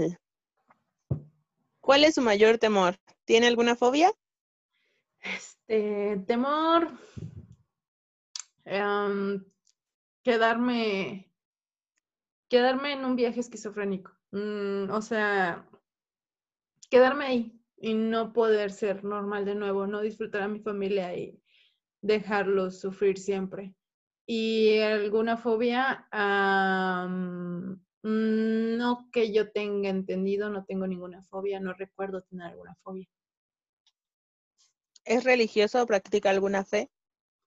¿Cuál 1.80 2.04
es 2.04 2.14
su 2.14 2.22
mayor 2.22 2.58
temor? 2.58 2.96
¿Tiene 3.24 3.46
alguna 3.46 3.76
fobia? 3.76 4.12
Este, 5.20 6.16
temor, 6.26 6.90
em, 8.64 9.44
quedarme, 10.22 11.30
quedarme 12.48 12.92
en 12.92 13.04
un 13.04 13.16
viaje 13.16 13.40
esquizofrénico. 13.40 14.15
Mm, 14.32 14.90
o 14.90 15.02
sea, 15.02 15.68
quedarme 16.90 17.26
ahí 17.26 17.60
y 17.78 17.94
no 17.94 18.32
poder 18.32 18.70
ser 18.70 19.04
normal 19.04 19.44
de 19.44 19.54
nuevo, 19.54 19.86
no 19.86 20.00
disfrutar 20.00 20.42
a 20.42 20.48
mi 20.48 20.60
familia 20.60 21.14
y 21.16 21.40
dejarlos 22.00 22.80
sufrir 22.80 23.18
siempre. 23.18 23.74
¿Y 24.26 24.78
alguna 24.78 25.36
fobia? 25.36 26.08
no 28.02 29.08
que 29.12 29.32
yo 29.32 29.50
tenga 29.50 29.88
entendido, 29.88 30.48
no 30.50 30.64
tengo 30.64 30.86
ninguna 30.86 31.22
fobia, 31.22 31.58
no 31.60 31.72
recuerdo 31.72 32.22
tener 32.22 32.46
alguna 32.48 32.76
fobia. 32.82 33.08
¿Es 35.04 35.24
religioso 35.24 35.82
o 35.82 35.86
practica 35.86 36.30
alguna 36.30 36.64
fe? 36.64 36.90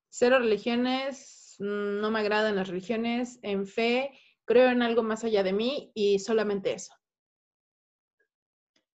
Cero 0.10 0.40
religiones, 0.40 1.56
mm, 1.60 2.00
no 2.02 2.12
me 2.12 2.20
agradan 2.20 2.56
las 2.56 2.68
religiones. 2.68 3.40
En 3.42 3.68
fe, 3.68 4.12
creo 4.50 4.70
en 4.72 4.82
algo 4.82 5.04
más 5.04 5.24
allá 5.24 5.44
de 5.44 5.54
mí 5.54 5.92
y 5.94 6.18
solamente 6.18 6.74
eso. 6.74 6.92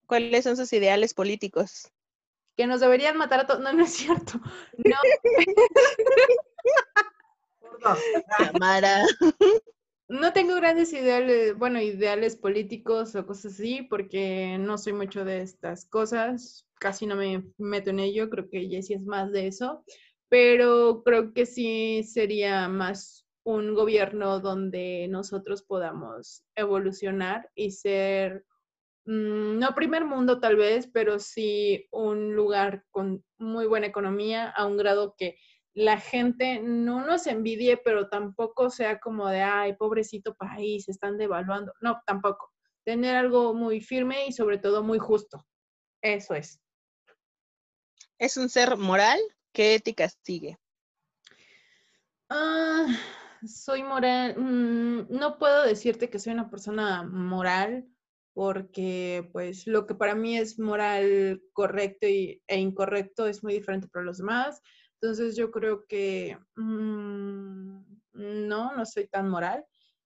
¿Cuáles 0.07 0.45
son 0.45 0.57
sus 0.57 0.73
ideales 0.73 1.13
políticos? 1.13 1.93
que 2.57 2.67
nos 2.67 2.81
deberían 2.81 3.17
matar 3.17 3.41
a 3.41 3.47
todos. 3.47 3.61
No, 3.61 3.73
no 3.73 3.85
es 3.85 3.93
cierto. 3.93 4.41
No. 4.79 4.97
Cámara. 8.39 9.05
No 10.09 10.33
tengo 10.33 10.55
grandes 10.57 10.93
ideales, 10.93 11.57
bueno, 11.57 11.81
ideales 11.81 12.37
políticos 12.37 13.15
o 13.15 13.27
cosas 13.27 13.55
así, 13.55 13.83
porque 13.83 14.59
no 14.59 14.77
soy 14.77 14.93
mucho 14.93 15.25
de 15.25 15.41
estas 15.41 15.87
cosas. 15.87 16.69
Casi 16.79 17.07
no 17.07 17.17
me 17.17 17.45
meto 17.59 17.91
en 17.91 18.01
ello. 18.01 18.29
Creo 18.29 18.49
que 18.51 18.69
Jessie 18.69 18.97
es 18.97 19.03
más 19.03 19.33
de 19.33 19.47
eso. 19.47 19.85
Pero 20.29 21.03
creo 21.03 21.33
que 21.33 21.47
sí 21.47 22.05
sería 22.05 22.69
más 22.69 23.22
un 23.45 23.75
gobierno 23.75 24.41
donde 24.41 25.09
nosotros 25.09 25.63
podamos 25.63 26.45
evolucionar 26.55 27.51
y 27.55 27.73
ser 27.73 28.45
Mm, 29.05 29.59
no 29.59 29.75
primer 29.75 30.05
mundo 30.05 30.39
tal 30.39 30.57
vez, 30.57 30.89
pero 30.93 31.19
sí 31.19 31.89
un 31.91 32.35
lugar 32.35 32.85
con 32.91 33.25
muy 33.39 33.67
buena 33.67 33.87
economía 33.87 34.49
a 34.51 34.67
un 34.67 34.77
grado 34.77 35.15
que 35.17 35.39
la 35.75 35.99
gente 35.99 36.61
no 36.63 37.05
nos 37.05 37.27
envidie, 37.27 37.79
pero 37.79 38.09
tampoco 38.09 38.71
sea 38.71 39.01
como 39.01 39.27
de, 39.29 39.41
ay, 39.41 39.75
pobrecito 39.75 40.35
país, 40.35 40.89
están 40.89 41.17
devaluando. 41.17 41.73
No, 41.81 42.01
tampoco. 42.07 42.53
Tener 42.85 43.17
algo 43.17 43.55
muy 43.55 43.81
firme 43.81 44.27
y 44.27 44.33
sobre 44.33 44.59
todo 44.59 44.83
muy 44.83 44.99
justo. 44.99 45.45
Eso 46.03 46.35
es. 46.35 46.61
¿Es 48.19 48.37
un 48.37 48.49
ser 48.49 48.77
moral? 48.77 49.19
¿Qué 49.53 49.75
ética 49.75 50.09
sigue? 50.23 50.59
Ah, 52.29 52.87
soy 53.47 53.83
moral. 53.83 54.37
Mm, 54.39 55.07
no 55.11 55.39
puedo 55.39 55.65
decirte 55.65 56.11
que 56.11 56.19
soy 56.19 56.33
una 56.33 56.51
persona 56.51 57.03
moral 57.03 57.87
porque 58.35 59.29
pues 59.33 59.67
lo 59.67 59.87
que 59.87 59.95
para 59.95 60.15
mí 60.15 60.39
es 60.39 60.59
moral 60.59 61.43
correcto 61.53 62.07
y, 62.07 62.43
e 62.47 62.59
incorrecto 62.59 63.27
es 63.27 63.45
muy 63.45 63.55
diferente 63.55 63.89
para 63.89 64.05
los 64.05 64.19
demás. 64.19 64.63
Entonces 65.01 65.37
yo 65.37 65.51
creo 65.51 65.85
que 65.87 66.39
mm, 66.57 67.81
no, 68.13 68.77
no 68.77 68.87
soy 68.87 69.09
tan 69.09 69.29
moral. 69.29 69.65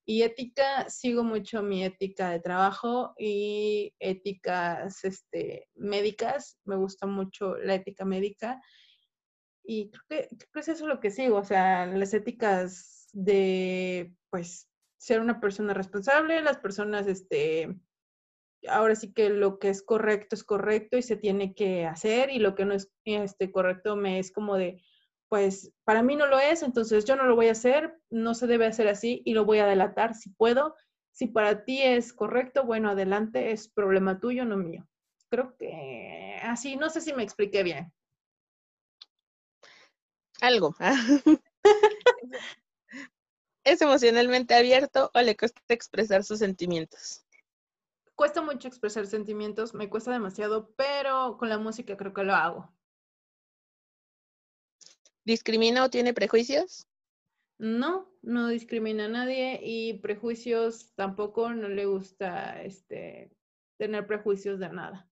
Y 0.09 0.23
ética, 0.23 0.89
sigo 0.89 1.25
mucho 1.25 1.63
mi 1.63 1.85
ética 1.85 2.31
de 2.31 2.39
trabajo 2.41 3.15
y 3.19 3.93
éticas 3.99 5.05
este, 5.05 5.69
médicas. 5.75 6.59
Me 6.65 6.77
gusta 6.77 7.07
mucho 7.07 7.57
la 7.57 7.75
ética 7.75 8.05
médica. 8.05 8.61
Y 9.65 9.91
creo 9.91 10.03
que, 10.09 10.37
creo 10.37 10.51
que 10.53 10.61
es 10.61 10.69
eso 10.69 10.87
lo 10.87 11.01
que 11.01 11.11
sigo, 11.11 11.39
o 11.39 11.45
sea, 11.45 11.87
las 11.87 12.15
éticas 12.15 12.96
de, 13.17 14.15
pues, 14.29 14.69
ser 14.99 15.21
una 15.21 15.41
persona 15.41 15.73
responsable, 15.73 16.43
las 16.43 16.59
personas, 16.59 17.07
este, 17.07 17.81
ahora 18.69 18.95
sí 18.95 19.13
que 19.13 19.31
lo 19.31 19.59
que 19.59 19.71
es 19.71 19.83
correcto 19.83 20.35
es 20.35 20.45
correcto 20.45 20.99
y 20.99 21.03
se 21.03 21.17
tiene 21.17 21.55
que 21.55 21.87
hacer 21.87 22.31
y 22.31 22.39
lo 22.39 22.55
que 22.55 22.67
no 22.67 22.75
es 22.75 22.93
este, 23.05 23.51
correcto 23.51 23.97
me 23.97 24.19
es 24.19 24.31
como 24.33 24.57
de, 24.57 24.83
pues 25.29 25.73
para 25.85 26.03
mí 26.03 26.15
no 26.15 26.27
lo 26.27 26.39
es, 26.39 26.63
entonces 26.63 27.07
yo 27.07 27.17
no 27.17 27.25
lo 27.25 27.37
voy 27.37 27.49
a 27.49 27.53
hacer, 27.53 27.99
no 28.11 28.35
se 28.35 28.47
debe 28.47 28.67
hacer 28.67 28.89
así 28.89 29.23
y 29.25 29.33
lo 29.33 29.47
voy 29.47 29.61
a 29.61 29.67
delatar 29.67 30.15
si 30.15 30.31
puedo. 30.31 30.75
Si 31.13 31.27
para 31.27 31.65
ti 31.65 31.81
es 31.81 32.13
correcto, 32.13 32.65
bueno, 32.65 32.91
adelante, 32.91 33.51
es 33.51 33.69
problema 33.69 34.21
tuyo, 34.21 34.45
no 34.45 34.59
mío. 34.59 34.87
Creo 35.31 35.57
que 35.57 36.39
así, 36.43 36.77
no 36.77 36.91
sé 36.91 37.01
si 37.01 37.15
me 37.15 37.23
expliqué 37.23 37.63
bien. 37.63 37.91
Algo. 40.43 40.77
¿Es 43.67 43.83
emocionalmente 43.83 44.55
abierto 44.55 45.11
o 45.13 45.21
le 45.21 45.37
cuesta 45.37 45.61
expresar 45.69 46.23
sus 46.23 46.39
sentimientos? 46.39 47.27
cuesta 48.15 48.41
mucho 48.41 48.67
expresar 48.67 49.07
sentimientos, 49.07 49.75
me 49.75 49.91
cuesta 49.91 50.11
demasiado, 50.11 50.73
pero 50.75 51.37
con 51.37 51.49
la 51.49 51.59
música 51.59 51.97
creo 51.97 52.15
que 52.15 52.25
lo 52.25 52.35
hago. 52.35 52.73
¿Discrimina 55.25 55.85
o 55.85 55.91
tiene 55.91 56.15
prejuicios? 56.15 56.87
No, 57.59 58.09
no 58.23 58.49
discrimina 58.49 59.07
a 59.07 59.09
nadie 59.09 59.61
y 59.63 59.95
prejuicios 59.95 60.93
tampoco 60.95 61.51
no 61.51 61.69
le 61.69 61.87
gusta 61.87 62.63
este 62.63 63.37
tener 63.79 64.07
prejuicios 64.07 64.61
de 64.61 64.69
nada. 64.69 65.11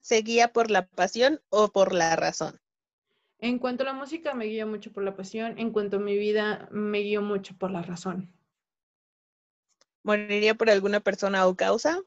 ¿Se 0.00 0.22
guía 0.22 0.52
por 0.52 0.70
la 0.70 0.88
pasión 0.88 1.40
o 1.48 1.68
por 1.68 1.92
la 1.92 2.16
razón? 2.16 2.60
En 3.38 3.58
cuanto 3.58 3.82
a 3.82 3.86
la 3.86 3.92
música, 3.92 4.34
me 4.34 4.46
guío 4.46 4.66
mucho 4.66 4.92
por 4.92 5.02
la 5.02 5.14
pasión. 5.14 5.58
En 5.58 5.70
cuanto 5.70 5.96
a 5.96 6.00
mi 6.00 6.16
vida, 6.16 6.68
me 6.70 6.98
guío 6.98 7.22
mucho 7.22 7.56
por 7.58 7.70
la 7.70 7.82
razón. 7.82 8.32
¿Moriría 10.02 10.54
por 10.54 10.70
alguna 10.70 11.00
persona 11.00 11.46
o 11.46 11.56
causa? 11.56 12.00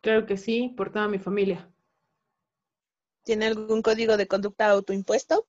Claro 0.00 0.26
que 0.26 0.36
sí, 0.36 0.72
por 0.76 0.90
toda 0.90 1.06
mi 1.08 1.18
familia. 1.18 1.70
¿Tiene 3.24 3.46
algún 3.46 3.82
código 3.82 4.16
de 4.16 4.26
conducta 4.26 4.68
autoimpuesto? 4.70 5.46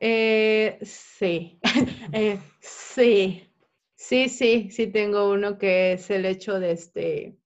Eh, 0.00 0.78
sí, 0.82 1.58
Eh, 2.12 2.38
sí, 2.60 3.42
sí, 3.96 4.28
sí, 4.28 4.70
sí 4.70 4.86
tengo 4.86 5.30
uno 5.30 5.58
que 5.58 5.94
es 5.94 6.10
el 6.10 6.24
hecho 6.24 6.60
de 6.60 6.72
este 6.72 7.38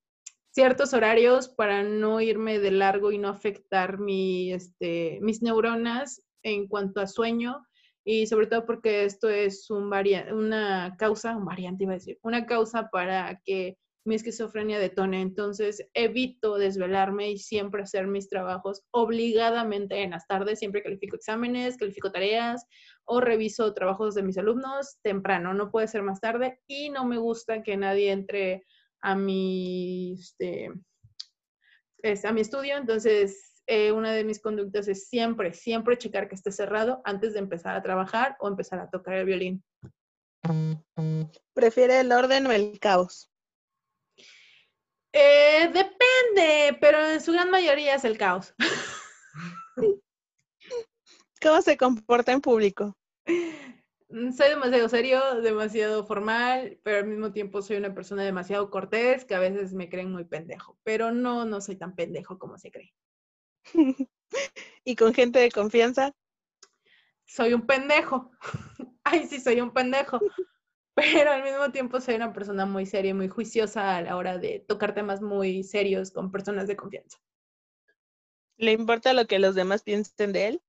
ciertos 0.51 0.93
horarios 0.93 1.49
para 1.49 1.81
no 1.81 2.21
irme 2.21 2.59
de 2.59 2.69
largo 2.69 3.11
y 3.11 3.17
no 3.17 3.29
afectar 3.29 3.97
mi, 3.97 4.53
este, 4.53 5.17
mis 5.21 5.41
neuronas 5.41 6.21
en 6.43 6.67
cuanto 6.67 7.01
a 7.01 7.07
sueño 7.07 7.65
y 8.05 8.27
sobre 8.27 8.47
todo 8.47 8.65
porque 8.65 9.05
esto 9.05 9.29
es 9.29 9.69
una 9.69 10.95
causa, 10.97 11.35
un 11.37 11.45
variante 11.45 11.83
iba 11.85 11.93
a 11.93 11.95
decir, 11.95 12.19
una 12.21 12.45
causa 12.45 12.89
para 12.91 13.39
que 13.45 13.77
mi 14.05 14.15
esquizofrenia 14.15 14.79
detone. 14.79 15.21
Entonces 15.21 15.87
evito 15.93 16.57
desvelarme 16.57 17.31
y 17.31 17.37
siempre 17.37 17.83
hacer 17.83 18.07
mis 18.07 18.27
trabajos 18.29 18.83
obligadamente 18.91 20.01
en 20.03 20.11
las 20.11 20.27
tardes. 20.27 20.59
Siempre 20.59 20.83
califico 20.83 21.15
exámenes, 21.15 21.77
califico 21.77 22.11
tareas 22.11 22.65
o 23.05 23.21
reviso 23.21 23.73
trabajos 23.73 24.15
de 24.15 24.23
mis 24.23 24.37
alumnos 24.37 24.97
temprano. 25.01 25.53
No 25.53 25.71
puede 25.71 25.87
ser 25.87 26.03
más 26.03 26.19
tarde 26.19 26.59
y 26.67 26.89
no 26.89 27.05
me 27.05 27.17
gusta 27.17 27.63
que 27.63 27.77
nadie 27.77 28.11
entre 28.11 28.63
a 29.01 29.15
mi, 29.15 30.13
este, 30.19 30.69
es- 31.99 32.25
a 32.25 32.31
mi 32.33 32.41
estudio. 32.41 32.77
Entonces, 32.77 33.52
eh, 33.67 33.91
una 33.91 34.11
de 34.11 34.23
mis 34.23 34.41
conductas 34.41 34.87
es 34.87 35.07
siempre, 35.07 35.53
siempre 35.53 35.97
checar 35.97 36.27
que 36.27 36.35
esté 36.35 36.51
cerrado 36.51 37.01
antes 37.05 37.33
de 37.33 37.39
empezar 37.39 37.75
a 37.75 37.81
trabajar 37.81 38.35
o 38.39 38.47
empezar 38.47 38.79
a 38.79 38.89
tocar 38.89 39.15
el 39.15 39.25
violín. 39.25 39.63
¿Prefiere 41.53 41.99
el 41.99 42.11
orden 42.11 42.47
o 42.47 42.51
el 42.51 42.79
caos? 42.79 43.31
Eh, 45.13 45.67
depende, 45.67 46.77
pero 46.81 46.97
en 47.07 47.21
su 47.21 47.31
gran 47.31 47.51
mayoría 47.51 47.95
es 47.95 48.03
el 48.03 48.17
caos. 48.17 48.53
¿Cómo 51.41 51.61
se 51.61 51.77
comporta 51.77 52.31
en 52.31 52.41
público? 52.41 52.97
Mm, 54.09 54.31
Soy 54.31 54.49
demasiado 54.49 54.89
serio, 54.89 55.41
demasiado 55.41 56.05
formal, 56.05 56.79
pero 56.83 56.97
al 56.97 57.07
mismo 57.07 57.31
tiempo 57.31 57.61
soy 57.61 57.77
una 57.77 57.93
persona 57.93 58.23
demasiado 58.23 58.69
cortés 58.69 59.25
que 59.25 59.35
a 59.35 59.39
veces 59.39 59.73
me 59.73 59.89
creen 59.89 60.11
muy 60.11 60.23
pendejo, 60.23 60.77
pero 60.83 61.11
no, 61.11 61.45
no 61.45 61.61
soy 61.61 61.75
tan 61.75 61.95
pendejo 61.95 62.39
como 62.39 62.57
se 62.57 62.71
cree. 62.71 62.93
¿Y 64.83 64.95
con 64.95 65.13
gente 65.13 65.39
de 65.39 65.51
confianza? 65.51 66.13
Soy 67.25 67.53
un 67.53 67.65
pendejo. 67.65 68.31
Ay, 69.03 69.27
sí, 69.27 69.39
soy 69.39 69.61
un 69.61 69.71
pendejo. 69.71 70.19
Pero 70.95 71.31
al 71.31 71.43
mismo 71.43 71.71
tiempo 71.71 71.99
soy 71.99 72.15
una 72.15 72.33
persona 72.33 72.65
muy 72.65 72.85
seria 72.85 73.11
y 73.11 73.15
muy 73.15 73.27
juiciosa 73.27 73.97
a 73.97 74.01
la 74.01 74.15
hora 74.15 74.37
de 74.37 74.63
tocar 74.67 74.93
temas 74.93 75.21
muy 75.21 75.63
serios 75.63 76.11
con 76.11 76.31
personas 76.31 76.67
de 76.67 76.75
confianza. 76.75 77.17
¿Le 78.57 78.73
importa 78.73 79.13
lo 79.13 79.25
que 79.25 79.39
los 79.39 79.55
demás 79.55 79.81
piensen 79.81 80.31
de 80.33 80.47
él? 80.47 80.61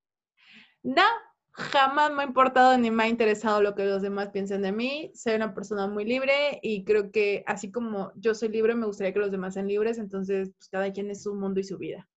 No, 0.81 1.03
jamás 1.51 2.11
me 2.11 2.23
ha 2.23 2.25
importado 2.25 2.75
ni 2.77 2.89
me 2.89 3.03
ha 3.03 3.07
interesado 3.07 3.61
lo 3.61 3.75
que 3.75 3.85
los 3.85 4.01
demás 4.01 4.29
piensen 4.29 4.63
de 4.63 4.71
mí. 4.71 5.11
Soy 5.13 5.35
una 5.35 5.53
persona 5.53 5.87
muy 5.87 6.05
libre 6.05 6.59
y 6.63 6.83
creo 6.83 7.11
que 7.11 7.43
así 7.45 7.71
como 7.71 8.11
yo 8.15 8.33
soy 8.33 8.49
libre, 8.49 8.73
me 8.73 8.87
gustaría 8.87 9.13
que 9.13 9.19
los 9.19 9.31
demás 9.31 9.53
sean 9.53 9.67
libres. 9.67 9.99
Entonces, 9.99 10.49
pues 10.57 10.69
cada 10.69 10.91
quien 10.91 11.11
es 11.11 11.21
su 11.21 11.35
mundo 11.35 11.59
y 11.59 11.63
su 11.63 11.77
vida. 11.77 12.09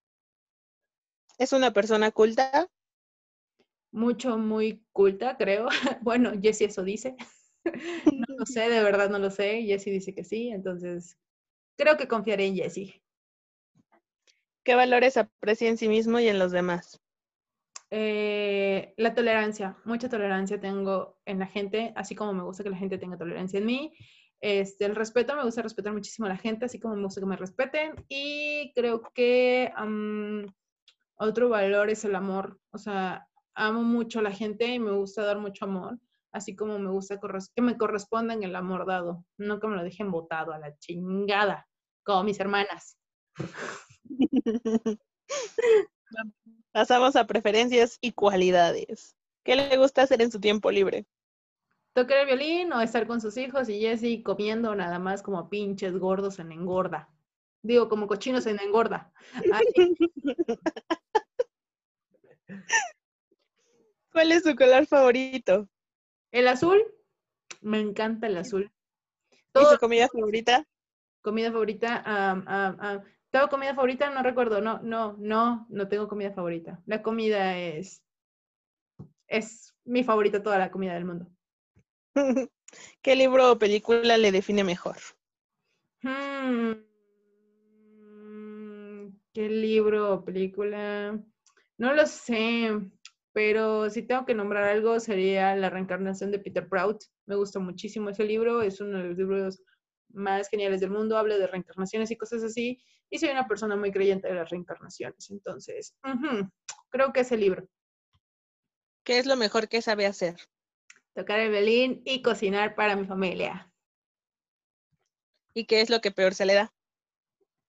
¿Es 1.38 1.52
una 1.52 1.72
persona 1.72 2.10
culta? 2.10 2.68
Mucho, 3.92 4.36
muy 4.36 4.84
culta, 4.92 5.36
creo. 5.36 5.68
Bueno, 6.02 6.32
Jessie 6.40 6.66
eso 6.66 6.82
dice. 6.82 7.16
No 8.12 8.34
lo 8.38 8.46
sé, 8.46 8.70
de 8.70 8.82
verdad 8.82 9.10
no 9.10 9.18
lo 9.18 9.30
sé. 9.30 9.62
Jessie 9.62 9.92
dice 9.92 10.14
que 10.14 10.24
sí, 10.24 10.48
entonces 10.48 11.18
creo 11.76 11.96
que 11.96 12.08
confiaré 12.08 12.46
en 12.46 12.56
Jessie. 12.56 13.02
¿Qué 14.64 14.74
valores 14.74 15.16
aprecia 15.16 15.68
en 15.68 15.76
sí 15.76 15.88
mismo 15.88 16.18
y 16.18 16.28
en 16.28 16.38
los 16.38 16.50
demás? 16.50 17.00
Eh, 17.90 18.94
la 18.96 19.14
tolerancia, 19.14 19.76
mucha 19.84 20.08
tolerancia 20.08 20.60
tengo 20.60 21.20
en 21.24 21.38
la 21.38 21.46
gente, 21.46 21.92
así 21.96 22.14
como 22.14 22.34
me 22.34 22.42
gusta 22.42 22.62
que 22.62 22.70
la 22.70 22.76
gente 22.76 22.98
tenga 22.98 23.16
tolerancia 23.16 23.58
en 23.58 23.66
mí. 23.66 23.92
Este, 24.40 24.84
el 24.84 24.94
respeto, 24.94 25.34
me 25.34 25.44
gusta 25.44 25.62
respetar 25.62 25.92
muchísimo 25.92 26.26
a 26.26 26.30
la 26.30 26.36
gente, 26.36 26.66
así 26.66 26.78
como 26.78 26.96
me 26.96 27.04
gusta 27.04 27.20
que 27.20 27.26
me 27.26 27.36
respeten. 27.36 27.94
Y 28.08 28.72
creo 28.74 29.02
que 29.14 29.72
otro 31.18 31.48
valor 31.48 31.90
es 31.90 32.04
el 32.04 32.14
amor. 32.14 32.58
O 32.70 32.78
sea, 32.78 33.26
amo 33.54 33.82
mucho 33.82 34.20
a 34.20 34.22
la 34.22 34.32
gente 34.32 34.66
y 34.66 34.78
me 34.78 34.92
gusta 34.92 35.24
dar 35.24 35.38
mucho 35.38 35.64
amor, 35.64 35.98
así 36.32 36.54
como 36.56 36.78
me 36.78 36.90
gusta 36.90 37.18
que 37.54 37.62
me 37.62 37.76
correspondan 37.76 38.42
el 38.42 38.56
amor 38.56 38.86
dado, 38.86 39.24
no 39.36 39.60
que 39.60 39.66
me 39.66 39.76
lo 39.76 39.82
dejen 39.82 40.10
botado 40.10 40.52
a 40.52 40.58
la 40.58 40.76
chingada, 40.78 41.66
como 42.04 42.24
mis 42.24 42.40
hermanas. 42.40 42.98
Pasamos 46.72 47.16
a 47.16 47.26
preferencias 47.26 47.98
y 48.00 48.12
cualidades. 48.12 49.16
¿Qué 49.44 49.56
le 49.56 49.76
gusta 49.76 50.02
hacer 50.02 50.22
en 50.22 50.30
su 50.30 50.40
tiempo 50.40 50.70
libre? 50.70 51.06
tocar 51.98 52.18
el 52.18 52.26
violín 52.26 52.72
o 52.72 52.80
estar 52.80 53.06
con 53.06 53.20
sus 53.20 53.36
hijos 53.36 53.68
y 53.68 53.80
Jesse 53.80 54.22
comiendo 54.22 54.74
nada 54.74 54.98
más 54.98 55.22
como 55.22 55.48
pinches 55.48 55.98
gordos 55.98 56.38
en 56.38 56.52
engorda. 56.52 57.08
Digo, 57.62 57.88
como 57.88 58.06
cochinos 58.06 58.46
en 58.46 58.60
engorda. 58.60 59.12
Ay, 59.52 59.66
¿Cuál 64.12 64.32
es 64.32 64.42
su 64.42 64.54
color 64.56 64.86
favorito? 64.86 65.68
el 66.32 66.48
azul, 66.48 66.82
me 67.60 67.80
encanta 67.80 68.26
el 68.26 68.36
azul. 68.36 68.70
¿Y 69.30 69.52
Todo, 69.52 69.72
su 69.74 69.78
comida 69.78 70.08
favorita? 70.08 70.66
comida 71.22 71.50
favorita. 71.50 73.04
¿Tengo 73.30 73.48
comida 73.48 73.74
favorita? 73.74 74.10
No 74.10 74.22
recuerdo, 74.22 74.60
no, 74.60 74.80
no, 74.82 75.16
no, 75.18 75.66
no 75.68 75.88
tengo 75.88 76.08
comida 76.08 76.32
favorita. 76.32 76.80
La 76.86 77.02
comida 77.02 77.58
es, 77.58 78.02
es 79.26 79.74
mi 79.84 80.04
favorita, 80.04 80.42
toda 80.42 80.58
la 80.58 80.70
comida 80.70 80.94
del 80.94 81.04
mundo. 81.04 81.30
¿Qué 83.02 83.16
libro 83.16 83.52
o 83.52 83.58
película 83.58 84.16
le 84.18 84.32
define 84.32 84.64
mejor? 84.64 84.96
Hmm, 86.02 86.72
¿Qué 89.32 89.48
libro 89.48 90.14
o 90.14 90.24
película? 90.24 91.18
No 91.78 91.94
lo 91.94 92.06
sé, 92.06 92.70
pero 93.32 93.88
si 93.88 94.02
tengo 94.02 94.26
que 94.26 94.34
nombrar 94.34 94.64
algo 94.64 94.98
sería 95.00 95.54
La 95.54 95.70
reencarnación 95.70 96.30
de 96.30 96.40
Peter 96.40 96.68
Prout. 96.68 97.04
Me 97.26 97.36
gusta 97.36 97.60
muchísimo 97.60 98.10
ese 98.10 98.24
libro, 98.24 98.62
es 98.62 98.80
uno 98.80 98.98
de 98.98 99.04
los 99.04 99.16
libros 99.16 99.62
más 100.10 100.48
geniales 100.48 100.80
del 100.80 100.90
mundo, 100.90 101.16
habla 101.16 101.38
de 101.38 101.46
reencarnaciones 101.46 102.10
y 102.10 102.16
cosas 102.16 102.42
así, 102.42 102.82
y 103.10 103.18
soy 103.18 103.28
una 103.30 103.46
persona 103.46 103.76
muy 103.76 103.92
creyente 103.92 104.28
de 104.28 104.34
las 104.34 104.50
reencarnaciones, 104.50 105.30
entonces, 105.30 105.96
creo 106.90 107.12
que 107.12 107.20
ese 107.20 107.36
libro, 107.36 107.68
¿Qué 109.04 109.18
es 109.18 109.26
lo 109.26 109.36
mejor 109.36 109.68
que 109.68 109.80
sabe 109.80 110.04
hacer? 110.04 110.36
tocar 111.14 111.40
el 111.40 111.50
violín 111.50 112.02
y 112.04 112.22
cocinar 112.22 112.74
para 112.76 112.94
mi 112.94 113.04
familia. 113.04 113.72
¿Y 115.52 115.64
qué 115.64 115.80
es 115.80 115.90
lo 115.90 116.00
que 116.00 116.12
peor 116.12 116.34
se 116.34 116.46
le 116.46 116.54
da? 116.54 116.72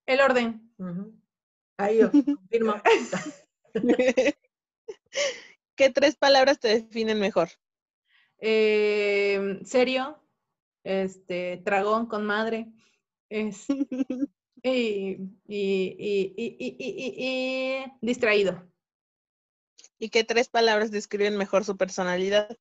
El 0.06 0.20
orden. 0.20 0.72
Ahí 1.76 1.98
yo 1.98 2.10
confirmo. 2.12 2.74
¿Qué 5.74 5.90
tres 5.90 6.14
palabras 6.14 6.60
te 6.60 6.68
definen 6.68 7.18
mejor? 7.18 7.48
eh, 8.38 9.60
serio, 9.64 10.18
este, 10.84 11.58
dragón 11.64 12.06
con 12.06 12.26
madre, 12.26 12.72
es, 13.30 13.76
y, 14.62 15.18
y, 15.48 15.96
y, 15.98 16.36
y, 16.36 16.56
y, 16.58 16.76
y- 16.78 17.14
y- 17.18 17.84
y 17.84 17.92
distraído. 18.02 18.64
¿Y 20.00 20.08
qué 20.10 20.24
tres 20.24 20.48
palabras 20.48 20.90
describen 20.90 21.36
mejor 21.36 21.64
su 21.64 21.76
personalidad? 21.76 22.58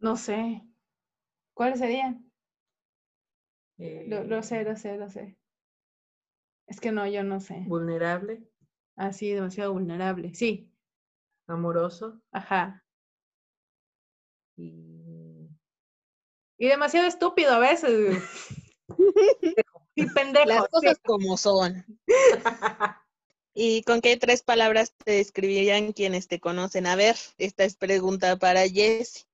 No 0.00 0.16
sé. 0.18 0.62
¿Cuáles 1.54 1.80
serían? 1.80 2.30
Lo, 4.04 4.22
lo 4.24 4.42
sé, 4.44 4.62
Eh, 4.62 4.64
lo 4.64 4.76
sé, 4.76 4.96
lo 4.96 5.08
sé. 5.10 5.36
Es 6.66 6.80
que 6.80 6.90
no, 6.90 7.06
yo 7.06 7.22
no 7.22 7.38
sé. 7.38 7.72
Vulnerable, 7.72 8.38
Así, 8.96 9.30
demasiado 9.32 9.72
vulnerable. 9.72 10.34
Sí, 10.34 10.70
amoroso 11.46 12.22
ajá. 12.32 12.82
y 14.56 15.48
Y 16.58 16.68
demasiado 16.68 17.06
estúpido 17.06 17.52
a 17.52 17.58
veces. 17.58 18.22
Y 19.94 20.06
pendejo. 20.06 20.48
Las 20.48 20.62
sí. 20.62 20.68
cosas 20.70 20.98
como 21.04 21.36
son. 21.36 21.84
¿Y 23.54 23.82
con 23.84 24.00
qué 24.02 24.16
tres 24.16 24.42
palabras 24.42 24.94
te 25.04 25.12
describirían 25.12 25.92
quienes 25.92 26.28
te 26.28 26.40
conocen? 26.40 26.86
A 26.86 26.96
ver, 26.96 27.16
esta 27.38 27.64
es 27.64 27.76
pregunta 27.76 28.36
para 28.36 28.68
Jess. 28.68 29.26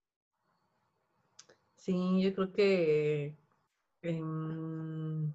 sí, 1.76 2.20
yo 2.22 2.34
creo 2.34 2.52
que 2.52 3.36
em, 4.02 5.32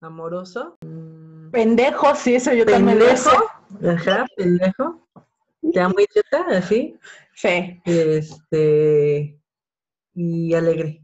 amoroso, 0.00 0.76
mm, 0.82 1.50
Pendejo, 1.50 2.14
sí, 2.14 2.34
eso 2.36 2.52
yo 2.52 2.64
también 2.64 2.98
lo 2.98 3.16
sé. 3.16 3.30
ajá, 3.88 4.24
pendejo, 4.36 5.06
te 5.72 5.80
amo 5.80 5.94
idiota, 5.98 6.46
así, 6.58 6.98
Sí. 7.34 7.80
este 7.84 9.38
y 10.14 10.54
alegre. 10.54 11.02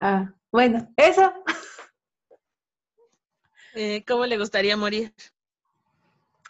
Ah, 0.00 0.32
bueno, 0.52 0.92
eso. 0.96 1.32
Eh, 3.74 4.04
¿Cómo 4.06 4.24
le 4.26 4.38
gustaría 4.38 4.76
morir? 4.76 5.12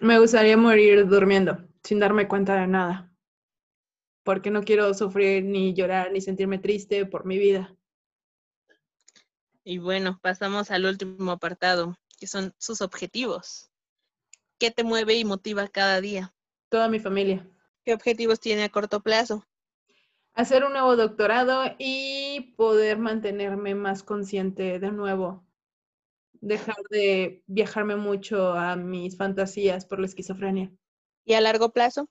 Me 0.01 0.19
gustaría 0.19 0.57
morir 0.57 1.07
durmiendo, 1.09 1.59
sin 1.83 1.99
darme 1.99 2.29
cuenta 2.29 2.55
de 2.61 2.67
nada. 2.67 3.13
porque 4.23 4.51
no 4.51 4.65
quiero 4.65 4.93
sufrir 4.93 5.45
ni 5.45 5.73
llorar 5.73 6.11
ni 6.11 6.21
sentirme 6.21 6.59
triste 6.59 7.07
por 7.07 7.25
mi 7.25 7.39
vida. 7.39 7.73
Y 9.69 9.79
bueno, 9.79 10.21
pasamos 10.23 10.71
al 10.71 10.85
último 10.85 11.33
apartado, 11.33 11.97
que 12.21 12.29
son 12.29 12.55
sus 12.57 12.81
objetivos. 12.81 13.69
¿Qué 14.61 14.71
te 14.71 14.85
mueve 14.85 15.15
y 15.15 15.25
motiva 15.25 15.67
cada 15.67 16.01
día? 16.01 16.33
Toda 16.69 16.89
mi 16.89 17.01
familia. 17.01 17.45
¿Qué 17.85 17.93
objetivos 17.93 18.39
tiene 18.39 18.63
a 18.63 18.69
corto 18.69 19.01
plazo? 19.01 19.45
Hacer 20.35 20.65
un 20.65 20.71
nuevo 20.71 20.95
doctorado 20.95 21.65
y 21.81 22.55
poder 22.57 22.99
mantenerme 22.99 23.75
más 23.75 24.05
consciente 24.05 24.79
de 24.79 24.93
nuevo. 24.93 25.45
Dejar 26.35 26.77
de 26.91 27.43
viajarme 27.49 27.97
mucho 27.97 28.53
a 28.53 28.77
mis 28.77 29.17
fantasías 29.17 29.85
por 29.85 29.99
la 29.99 30.07
esquizofrenia. 30.07 30.71
¿Y 31.25 31.35
a 31.35 31.41
largo 31.41 31.73
plazo? 31.73 32.09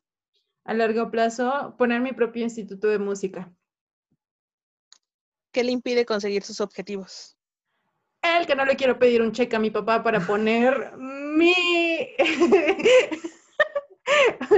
A 0.66 0.74
largo 0.74 1.10
plazo, 1.10 1.74
poner 1.78 2.02
mi 2.02 2.12
propio 2.12 2.44
instituto 2.44 2.90
de 2.90 3.00
música. 3.00 3.56
¿Qué 5.54 5.64
le 5.64 5.72
impide 5.72 6.06
conseguir 6.06 6.44
sus 6.44 6.60
objetivos? 6.60 7.35
El 8.26 8.48
que 8.48 8.56
no 8.56 8.66
le 8.66 8.76
quiero 8.76 8.98
pedir 8.98 9.22
un 9.22 9.32
cheque 9.32 9.56
a 9.56 9.60
mi 9.60 9.70
papá 9.70 10.02
para 10.02 10.20
poner 10.20 10.98
mi... 10.98 11.54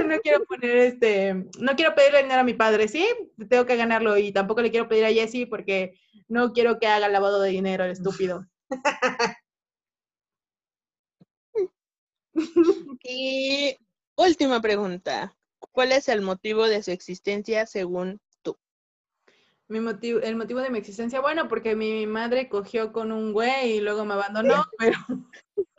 no 0.06 0.18
quiero 0.22 0.44
poner 0.44 0.76
este, 0.76 1.34
no 1.58 1.76
quiero 1.76 1.94
pedirle 1.94 2.22
dinero 2.22 2.40
a 2.40 2.44
mi 2.44 2.54
padre, 2.54 2.88
sí, 2.88 3.06
tengo 3.48 3.66
que 3.66 3.76
ganarlo 3.76 4.16
y 4.16 4.32
tampoco 4.32 4.62
le 4.62 4.70
quiero 4.70 4.88
pedir 4.88 5.04
a 5.04 5.12
Jesse 5.12 5.46
porque 5.48 5.98
no 6.28 6.52
quiero 6.52 6.78
que 6.78 6.86
haga 6.86 7.08
lavado 7.08 7.40
de 7.40 7.50
dinero, 7.50 7.84
el 7.84 7.90
estúpido. 7.90 8.46
y 13.02 13.76
última 14.16 14.60
pregunta, 14.60 15.36
¿cuál 15.72 15.92
es 15.92 16.08
el 16.08 16.22
motivo 16.22 16.66
de 16.68 16.82
su 16.82 16.90
existencia 16.90 17.66
según? 17.66 18.20
Mi 19.68 19.80
motivo, 19.80 20.20
el 20.20 20.36
motivo 20.36 20.60
de 20.60 20.70
mi 20.70 20.78
existencia, 20.78 21.20
bueno, 21.20 21.46
porque 21.46 21.76
mi 21.76 22.06
madre 22.06 22.48
cogió 22.48 22.90
con 22.90 23.12
un 23.12 23.34
güey 23.34 23.76
y 23.76 23.80
luego 23.80 24.06
me 24.06 24.14
abandonó, 24.14 24.64
pero 24.78 24.98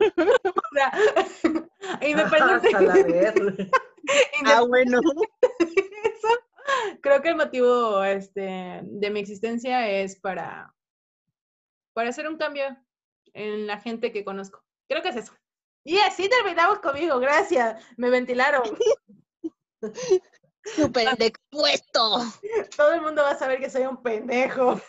o 0.00 0.62
sea, 0.72 0.92
pregunté. 2.30 3.70
ah, 4.44 4.62
bueno. 4.66 5.00
Eso, 5.58 6.28
creo 7.00 7.20
que 7.20 7.30
el 7.30 7.36
motivo 7.36 8.04
este, 8.04 8.80
de 8.82 9.10
mi 9.10 9.20
existencia 9.20 9.90
es 9.90 10.16
para, 10.20 10.72
para 11.92 12.10
hacer 12.10 12.28
un 12.28 12.36
cambio 12.36 12.64
en 13.32 13.66
la 13.66 13.80
gente 13.80 14.12
que 14.12 14.24
conozco. 14.24 14.62
Creo 14.88 15.02
que 15.02 15.08
es 15.08 15.16
eso. 15.16 15.34
Y 15.84 15.98
así 15.98 16.28
terminamos 16.28 16.78
conmigo, 16.78 17.18
gracias. 17.18 17.84
Me 17.96 18.10
ventilaron. 18.10 18.62
Súper 20.64 21.08
expuesto. 21.18 22.18
Todo 22.76 22.92
el 22.92 23.02
mundo 23.02 23.22
va 23.22 23.30
a 23.30 23.38
saber 23.38 23.60
que 23.60 23.70
soy 23.70 23.82
un 23.82 24.02
pendejo. 24.02 24.80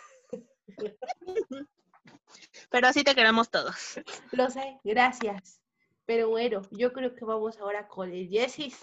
Pero 2.70 2.86
así 2.86 3.04
te 3.04 3.14
queremos 3.14 3.50
todos. 3.50 4.00
Lo 4.32 4.50
sé, 4.50 4.78
gracias. 4.84 5.60
Pero 6.06 6.28
bueno, 6.30 6.62
yo 6.70 6.92
creo 6.92 7.14
que 7.14 7.24
vamos 7.24 7.58
ahora 7.58 7.86
con 7.88 8.12
el 8.12 8.28
Jessis. 8.28 8.78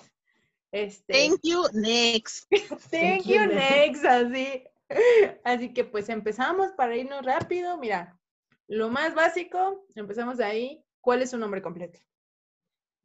Este, 0.72 1.14
Thank 1.14 1.40
you, 1.44 1.64
next. 1.74 2.48
Thank 2.92 3.24
you, 3.24 3.46
next, 3.48 4.06
así. 4.06 4.64
Así 5.44 5.74
que 5.74 5.84
pues 5.84 6.10
empezamos 6.10 6.72
para 6.72 6.96
irnos 6.96 7.26
rápido. 7.26 7.78
Mira, 7.78 8.20
lo 8.68 8.90
más 8.90 9.14
básico, 9.14 9.86
empezamos 9.96 10.38
de 10.38 10.46
ahí. 10.46 10.86
¿Cuál 11.02 11.22
es 11.22 11.32
su 11.32 11.38
nombre 11.38 11.62
completo? 11.62 12.00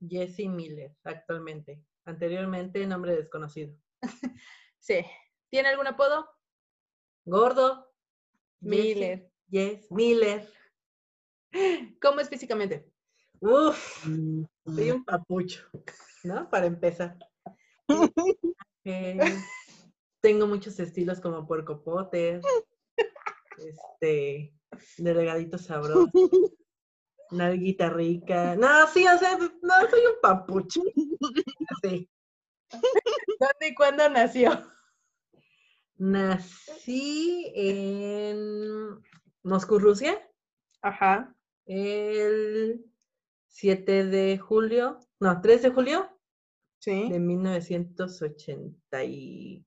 Jessie 0.06 0.48
Miller, 0.48 0.94
actualmente. 1.04 1.82
Anteriormente, 2.04 2.86
nombre 2.86 3.16
desconocido. 3.16 3.74
sí. 4.78 5.04
¿Tiene 5.50 5.68
algún 5.68 5.86
apodo? 5.86 6.28
Gordo. 7.24 7.92
Miller. 8.60 9.30
Yes, 9.48 9.90
Miller. 9.90 10.48
¿Cómo 12.00 12.20
es 12.20 12.28
físicamente? 12.28 12.90
Uf, 13.40 14.04
soy 14.64 14.90
un 14.90 15.04
papucho, 15.04 15.68
¿no? 16.24 16.48
Para 16.50 16.66
empezar. 16.66 17.18
Eh, 18.86 19.18
tengo 20.20 20.46
muchos 20.46 20.78
estilos 20.78 21.18
como 21.18 21.46
Puerco 21.46 21.82
Potter, 21.82 22.42
este, 23.56 24.54
de 24.98 25.58
sabroso, 25.58 26.10
nalguita 27.34 27.90
rica. 27.90 28.56
No, 28.56 28.86
sí, 28.88 29.06
o 29.06 29.18
sea, 29.18 29.36
no, 29.38 29.48
soy 29.90 30.00
un 30.06 30.20
papucho. 30.22 30.80
Sí. 31.82 32.08
¿Dónde 32.72 33.68
y 33.68 33.74
cuándo 33.74 34.08
nació? 34.08 34.58
Nací 35.96 37.52
en 37.54 39.00
Moscú, 39.42 39.78
Rusia. 39.78 40.20
Ajá. 40.82 41.34
El 41.66 42.84
7 43.48 44.04
de 44.06 44.38
julio, 44.38 44.98
no, 45.20 45.40
3 45.40 45.62
de 45.62 45.70
julio 45.70 46.10
Sí. 46.80 47.08
de 47.10 47.18
1986, 47.18 49.64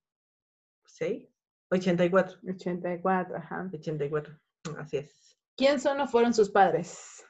84. 1.69 2.38
84, 2.47 3.38
ajá. 3.38 3.69
84, 3.73 4.38
así 4.77 4.97
es. 4.97 5.38
¿Quién 5.56 5.80
son 5.80 5.99
o 6.01 6.08
fueron 6.08 6.34
sus 6.34 6.49
padres? 6.51 7.25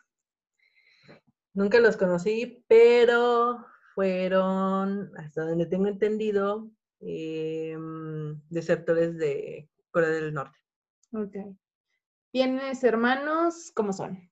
Nunca 1.57 1.79
los 1.79 1.97
conocí, 1.97 2.63
pero 2.67 3.65
fueron, 3.95 5.11
hasta 5.17 5.43
donde 5.43 5.65
tengo 5.65 5.87
entendido, 5.87 6.69
em, 6.99 8.39
desertores 8.47 9.17
de 9.17 9.67
Corea 9.89 10.09
del 10.09 10.35
Norte. 10.35 10.55
Ok. 11.13 11.35
¿Tienes 12.31 12.83
hermanos? 12.83 13.71
¿Cómo 13.73 13.91
son? 13.91 14.29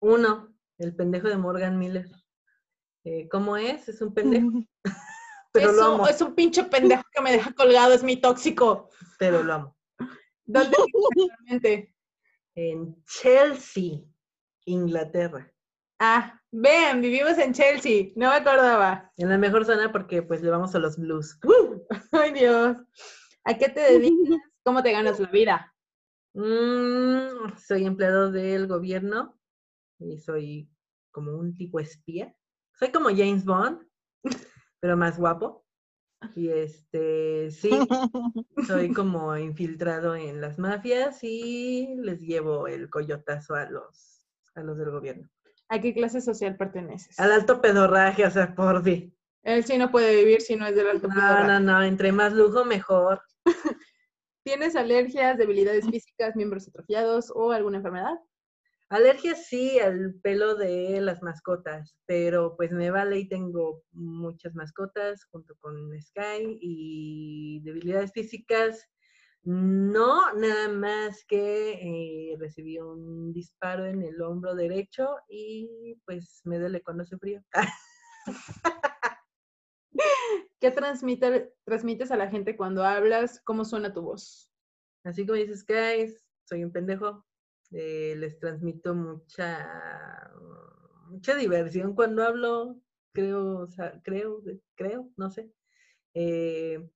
Uno, 0.00 0.52
el 0.78 0.96
pendejo 0.96 1.28
de 1.28 1.36
Morgan 1.36 1.78
Miller. 1.78 2.10
Eh, 3.04 3.28
¿Cómo 3.28 3.56
es? 3.56 3.88
Es 3.88 4.02
un 4.02 4.12
pendejo. 4.12 4.48
pero 5.52 5.70
es, 5.70 5.76
lo 5.76 5.94
un, 5.94 6.00
amo. 6.00 6.08
es 6.08 6.20
un 6.20 6.34
pinche 6.34 6.64
pendejo 6.64 7.04
que 7.12 7.22
me 7.22 7.30
deja 7.30 7.52
colgado, 7.52 7.94
es 7.94 8.02
mi 8.02 8.16
tóxico. 8.16 8.90
Pero 9.20 9.44
lo 9.44 9.54
amo. 9.54 9.76
¿Dónde 10.44 10.76
vives 10.76 11.06
actualmente? 11.12 11.94
En 12.56 13.00
Chelsea, 13.04 14.00
Inglaterra. 14.64 15.54
Ah, 16.00 16.40
ven, 16.54 17.00
vivimos 17.00 17.36
en 17.38 17.52
Chelsea, 17.52 18.12
no 18.14 18.30
me 18.30 18.36
acordaba. 18.36 19.12
En 19.16 19.28
la 19.28 19.38
mejor 19.38 19.64
zona 19.64 19.90
porque 19.90 20.22
pues 20.22 20.40
le 20.42 20.50
vamos 20.50 20.74
a 20.74 20.78
los 20.78 20.96
blues. 20.96 21.38
Ay, 22.12 22.32
Dios. 22.32 22.76
¿A 23.44 23.54
qué 23.58 23.68
te 23.68 23.80
dedicas? 23.80 24.38
¿Cómo 24.64 24.82
te 24.82 24.92
ganas 24.92 25.18
la 25.18 25.30
vida? 25.30 25.74
Mm, 26.34 27.56
soy 27.58 27.84
empleado 27.84 28.30
del 28.30 28.66
gobierno 28.66 29.38
y 29.98 30.18
soy 30.18 30.70
como 31.10 31.36
un 31.36 31.56
tipo 31.56 31.80
espía. 31.80 32.34
Soy 32.78 32.90
como 32.90 33.08
James 33.08 33.44
Bond, 33.44 33.86
pero 34.80 34.96
más 34.96 35.18
guapo. 35.18 35.64
Y 36.34 36.48
este, 36.48 37.50
sí, 37.50 37.70
soy 38.66 38.94
como 38.94 39.36
infiltrado 39.36 40.14
en 40.14 40.40
las 40.40 40.58
mafias 40.58 41.22
y 41.22 41.96
les 41.98 42.20
llevo 42.22 42.66
el 42.66 42.88
coyotazo 42.88 43.54
a 43.54 43.68
los, 43.68 44.24
a 44.54 44.62
los 44.62 44.78
del 44.78 44.90
gobierno. 44.90 45.28
¿A 45.68 45.80
qué 45.80 45.94
clase 45.94 46.20
social 46.20 46.56
perteneces? 46.56 47.18
Al 47.18 47.32
alto 47.32 47.60
pedorraje, 47.60 48.24
o 48.26 48.30
sea, 48.30 48.54
por 48.54 48.82
fin. 48.82 49.14
Él 49.42 49.64
sí 49.64 49.76
no 49.78 49.90
puede 49.90 50.16
vivir 50.16 50.40
si 50.40 50.56
no 50.56 50.66
es 50.66 50.74
del 50.74 50.88
alto 50.88 51.08
No, 51.08 51.14
pedorraje. 51.14 51.46
no, 51.48 51.60
no, 51.60 51.82
entre 51.82 52.12
más 52.12 52.32
lujo, 52.32 52.64
mejor. 52.64 53.22
¿Tienes 54.44 54.76
alergias, 54.76 55.38
debilidades 55.38 55.86
físicas, 55.86 56.36
miembros 56.36 56.68
atrofiados 56.68 57.32
o 57.34 57.52
alguna 57.52 57.78
enfermedad? 57.78 58.14
Alergia 58.90 59.34
sí 59.34 59.78
al 59.78 60.14
pelo 60.22 60.54
de 60.54 61.00
las 61.00 61.22
mascotas, 61.22 61.96
pero 62.06 62.54
pues 62.56 62.70
me 62.70 62.90
vale 62.90 63.18
y 63.18 63.28
tengo 63.28 63.82
muchas 63.92 64.54
mascotas 64.54 65.24
junto 65.24 65.56
con 65.60 65.74
Sky 66.00 66.58
y 66.60 67.60
debilidades 67.64 68.12
físicas. 68.12 68.86
No, 69.44 70.32
nada 70.34 70.68
más 70.70 71.24
que 71.26 71.72
eh, 72.32 72.36
recibí 72.38 72.78
un 72.78 73.32
disparo 73.32 73.84
en 73.84 74.02
el 74.02 74.20
hombro 74.22 74.54
derecho 74.54 75.16
y 75.28 75.96
pues 76.06 76.40
me 76.44 76.58
duele 76.58 76.82
cuando 76.82 77.02
hace 77.02 77.18
frío. 77.18 77.42
¿Qué 80.60 80.70
transmite- 80.70 81.52
transmites 81.64 82.10
a 82.10 82.16
la 82.16 82.28
gente 82.30 82.56
cuando 82.56 82.84
hablas? 82.84 83.40
¿Cómo 83.44 83.64
suena 83.64 83.92
tu 83.92 84.02
voz? 84.02 84.50
Así 85.04 85.26
como 85.26 85.36
dices, 85.38 85.60
Sky, 85.60 86.14
soy 86.44 86.64
un 86.64 86.72
pendejo. 86.72 87.26
eh, 87.72 88.14
les 88.16 88.38
transmito 88.38 88.94
mucha, 88.94 90.30
mucha 91.08 91.34
diversión 91.36 91.94
cuando 91.94 92.22
hablo. 92.22 92.80
Creo, 93.12 93.58
o 93.58 93.66
sea, 93.68 94.00
creo, 94.02 94.42
creo, 94.74 95.10
no 95.16 95.30
sé. 95.30 95.52
Eh, 96.14 96.88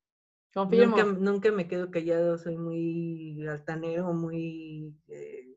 Confirmo. 0.54 0.96
Nunca, 0.96 1.20
nunca 1.20 1.52
me 1.52 1.68
quedo 1.68 1.90
callado, 1.90 2.38
soy 2.38 2.56
muy 2.56 3.46
altanero, 3.46 4.12
muy... 4.12 4.96
eh, 5.08 5.54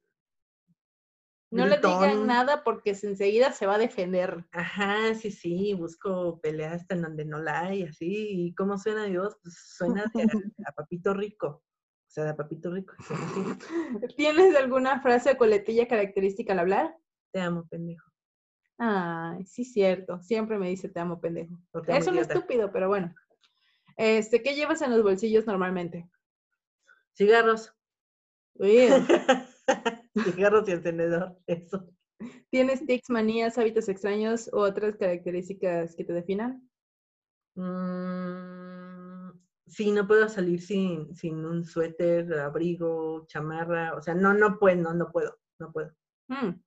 No 1.51 1.65
le 1.65 1.77
digan 1.79 2.27
nada 2.27 2.63
porque 2.63 2.95
se- 2.95 3.07
enseguida 3.07 3.51
se 3.51 3.65
va 3.65 3.75
a 3.75 3.79
defender. 3.79 4.45
Ajá, 4.51 5.13
sí, 5.15 5.31
sí, 5.31 5.73
busco 5.73 6.39
peleas 6.39 6.73
hasta 6.81 6.95
en 6.95 7.01
donde 7.01 7.25
no 7.25 7.39
la 7.39 7.61
hay, 7.61 7.83
así. 7.83 8.45
¿Y 8.47 8.55
cómo 8.55 8.77
suena 8.77 9.05
Dios? 9.05 9.37
Pues 9.43 9.57
suena 9.75 10.05
de 10.13 10.23
a, 10.23 10.25
a 10.67 10.71
papito 10.73 11.13
rico. 11.13 11.47
O 11.47 12.13
sea, 12.13 12.23
de 12.25 12.29
a 12.31 12.35
papito 12.35 12.71
rico. 12.71 12.93
así. 12.99 13.13
¿Tienes 14.15 14.55
alguna 14.55 15.01
frase 15.01 15.31
o 15.31 15.37
coletilla 15.37 15.87
característica 15.87 16.53
al 16.53 16.59
hablar? 16.59 16.95
Te 17.33 17.39
amo, 17.41 17.65
pendejo. 17.69 18.09
Ay, 18.77 19.45
sí, 19.45 19.63
cierto. 19.63 20.21
Siempre 20.21 20.57
me 20.57 20.69
dice 20.69 20.89
te 20.89 20.99
amo, 20.99 21.19
pendejo. 21.21 21.55
o 21.71 21.81
te 21.81 21.91
amo, 21.91 21.99
Es 22.01 22.07
un 22.07 22.15
idiota. 22.15 22.33
estúpido, 22.33 22.71
pero 22.71 22.87
bueno. 22.87 23.13
Este, 24.03 24.41
¿qué 24.41 24.55
llevas 24.55 24.81
en 24.81 24.89
los 24.89 25.03
bolsillos 25.03 25.45
normalmente? 25.45 26.09
Cigarros. 27.15 27.71
Ew. 28.55 28.89
Cigarros 30.25 30.67
y 30.67 30.71
encendedor, 30.71 31.37
eso. 31.45 31.87
¿Tienes 32.49 32.83
tics, 32.83 33.11
manías, 33.11 33.59
hábitos 33.59 33.89
extraños 33.89 34.49
u 34.51 34.57
otras 34.57 34.97
características 34.97 35.95
que 35.95 36.03
te 36.03 36.13
definan? 36.13 36.67
Mm, 37.53 39.39
sí, 39.67 39.91
no 39.91 40.07
puedo 40.07 40.27
salir 40.29 40.63
sin, 40.63 41.15
sin 41.15 41.45
un 41.45 41.63
suéter, 41.63 42.33
abrigo, 42.39 43.27
chamarra. 43.27 43.93
O 43.95 44.01
sea, 44.01 44.15
no, 44.15 44.33
no 44.33 44.57
puedo, 44.57 44.81
no, 44.81 44.95
no 44.95 45.11
puedo, 45.11 45.37
no 45.59 45.71
puedo. 45.71 45.95
Hmm. 46.27 46.59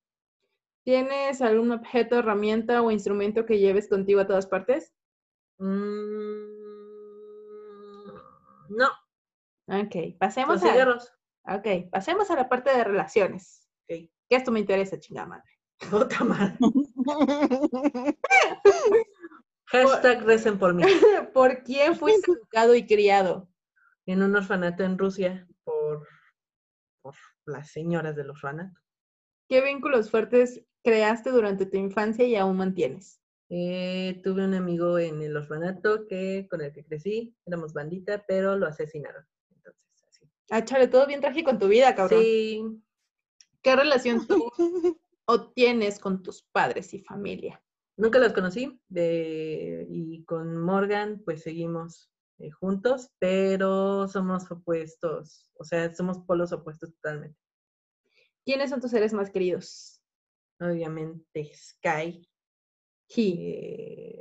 ¿Tienes 0.85 1.41
algún 1.41 1.73
objeto, 1.73 2.17
herramienta 2.17 2.81
o 2.81 2.93
instrumento 2.93 3.45
que 3.45 3.59
lleves 3.59 3.89
contigo 3.89 4.21
a 4.21 4.27
todas 4.29 4.47
partes? 4.47 4.95
Mm, 5.59 6.54
no, 8.77 8.89
Ok, 9.67 9.95
los 9.95 10.15
pasemos 10.19 10.63
a, 10.63 10.73
cigarros. 10.73 11.13
ok, 11.47 11.91
pasemos 11.91 12.31
a 12.31 12.37
la 12.37 12.49
parte 12.49 12.71
de 12.77 12.85
relaciones. 12.85 13.69
Ok. 13.85 14.11
Que 14.29 14.37
esto 14.37 14.53
me 14.53 14.61
interesa, 14.61 14.99
chingada 14.99 15.27
madre. 15.27 15.51
Puta 15.91 16.25
madre. 16.25 16.57
Hashtag 19.67 20.23
recen 20.25 20.59
por 20.59 20.75
mí. 20.75 20.83
¿Por 21.35 21.63
quién 21.63 21.97
fuiste 21.97 22.31
educado 22.33 22.75
y 22.75 22.87
criado? 22.87 23.49
En 24.07 24.23
un 24.23 24.37
orfanato 24.37 24.85
en 24.85 24.99
Rusia 24.99 25.47
por, 25.65 26.07
por 27.03 27.15
las 27.47 27.71
señoras 27.71 28.15
del 28.17 28.31
orfanato. 28.31 28.79
¿Qué 29.49 29.63
vínculos 29.63 30.11
fuertes 30.11 30.63
creaste 30.83 31.31
durante 31.31 31.67
tu 31.67 31.77
infancia 31.79 32.27
y 32.27 32.37
aún 32.37 32.59
mantienes? 32.59 33.21
Eh, 33.57 34.21
tuve 34.25 34.45
un 34.45 34.53
amigo 34.55 34.99
en 34.99 35.23
el 35.23 35.37
orfanato 35.37 36.09
que, 36.09 36.49
con 36.51 36.61
el 36.61 36.73
que 36.73 36.85
crecí, 36.85 37.37
éramos 37.47 37.73
bandita, 37.73 38.25
pero 38.27 38.57
lo 38.57 38.67
asesinaron. 38.67 39.25
Entonces, 39.55 40.05
así. 40.09 40.29
Ah, 40.51 40.65
chale, 40.65 40.89
todo 40.89 41.07
bien 41.07 41.21
trágico 41.21 41.51
en 41.51 41.61
tu 41.61 41.69
vida, 41.69 41.95
cabrón. 41.95 42.21
Sí, 42.21 42.65
¿Qué 43.63 43.77
relación 43.77 44.27
tú 44.27 44.51
o 45.27 45.53
tienes 45.53 46.01
con 46.01 46.21
tus 46.25 46.43
padres 46.43 46.93
y 46.95 47.05
familia? 47.05 47.63
nunca 47.97 48.19
los 48.19 48.33
conocí. 48.33 48.81
de- 48.89 49.87
y 49.89 50.25
con 50.25 50.57
Morgan, 50.59 51.23
pues 51.25 51.45
seguimos 51.45 52.11
eh, 52.39 52.51
juntos, 52.51 53.13
pero 53.21 54.09
somos 54.09 54.51
opuestos, 54.51 55.49
o 55.57 55.63
sea, 55.63 55.95
somos 55.95 56.19
polos 56.27 56.51
opuestos 56.51 56.93
totalmente. 56.97 57.39
¿Quiénes 58.45 58.71
son 58.71 58.81
tus 58.81 58.91
seres 58.91 59.13
más 59.13 59.31
queridos? 59.31 60.03
Obviamente, 60.59 61.53
Sky. 61.55 62.29
He. 63.15 63.23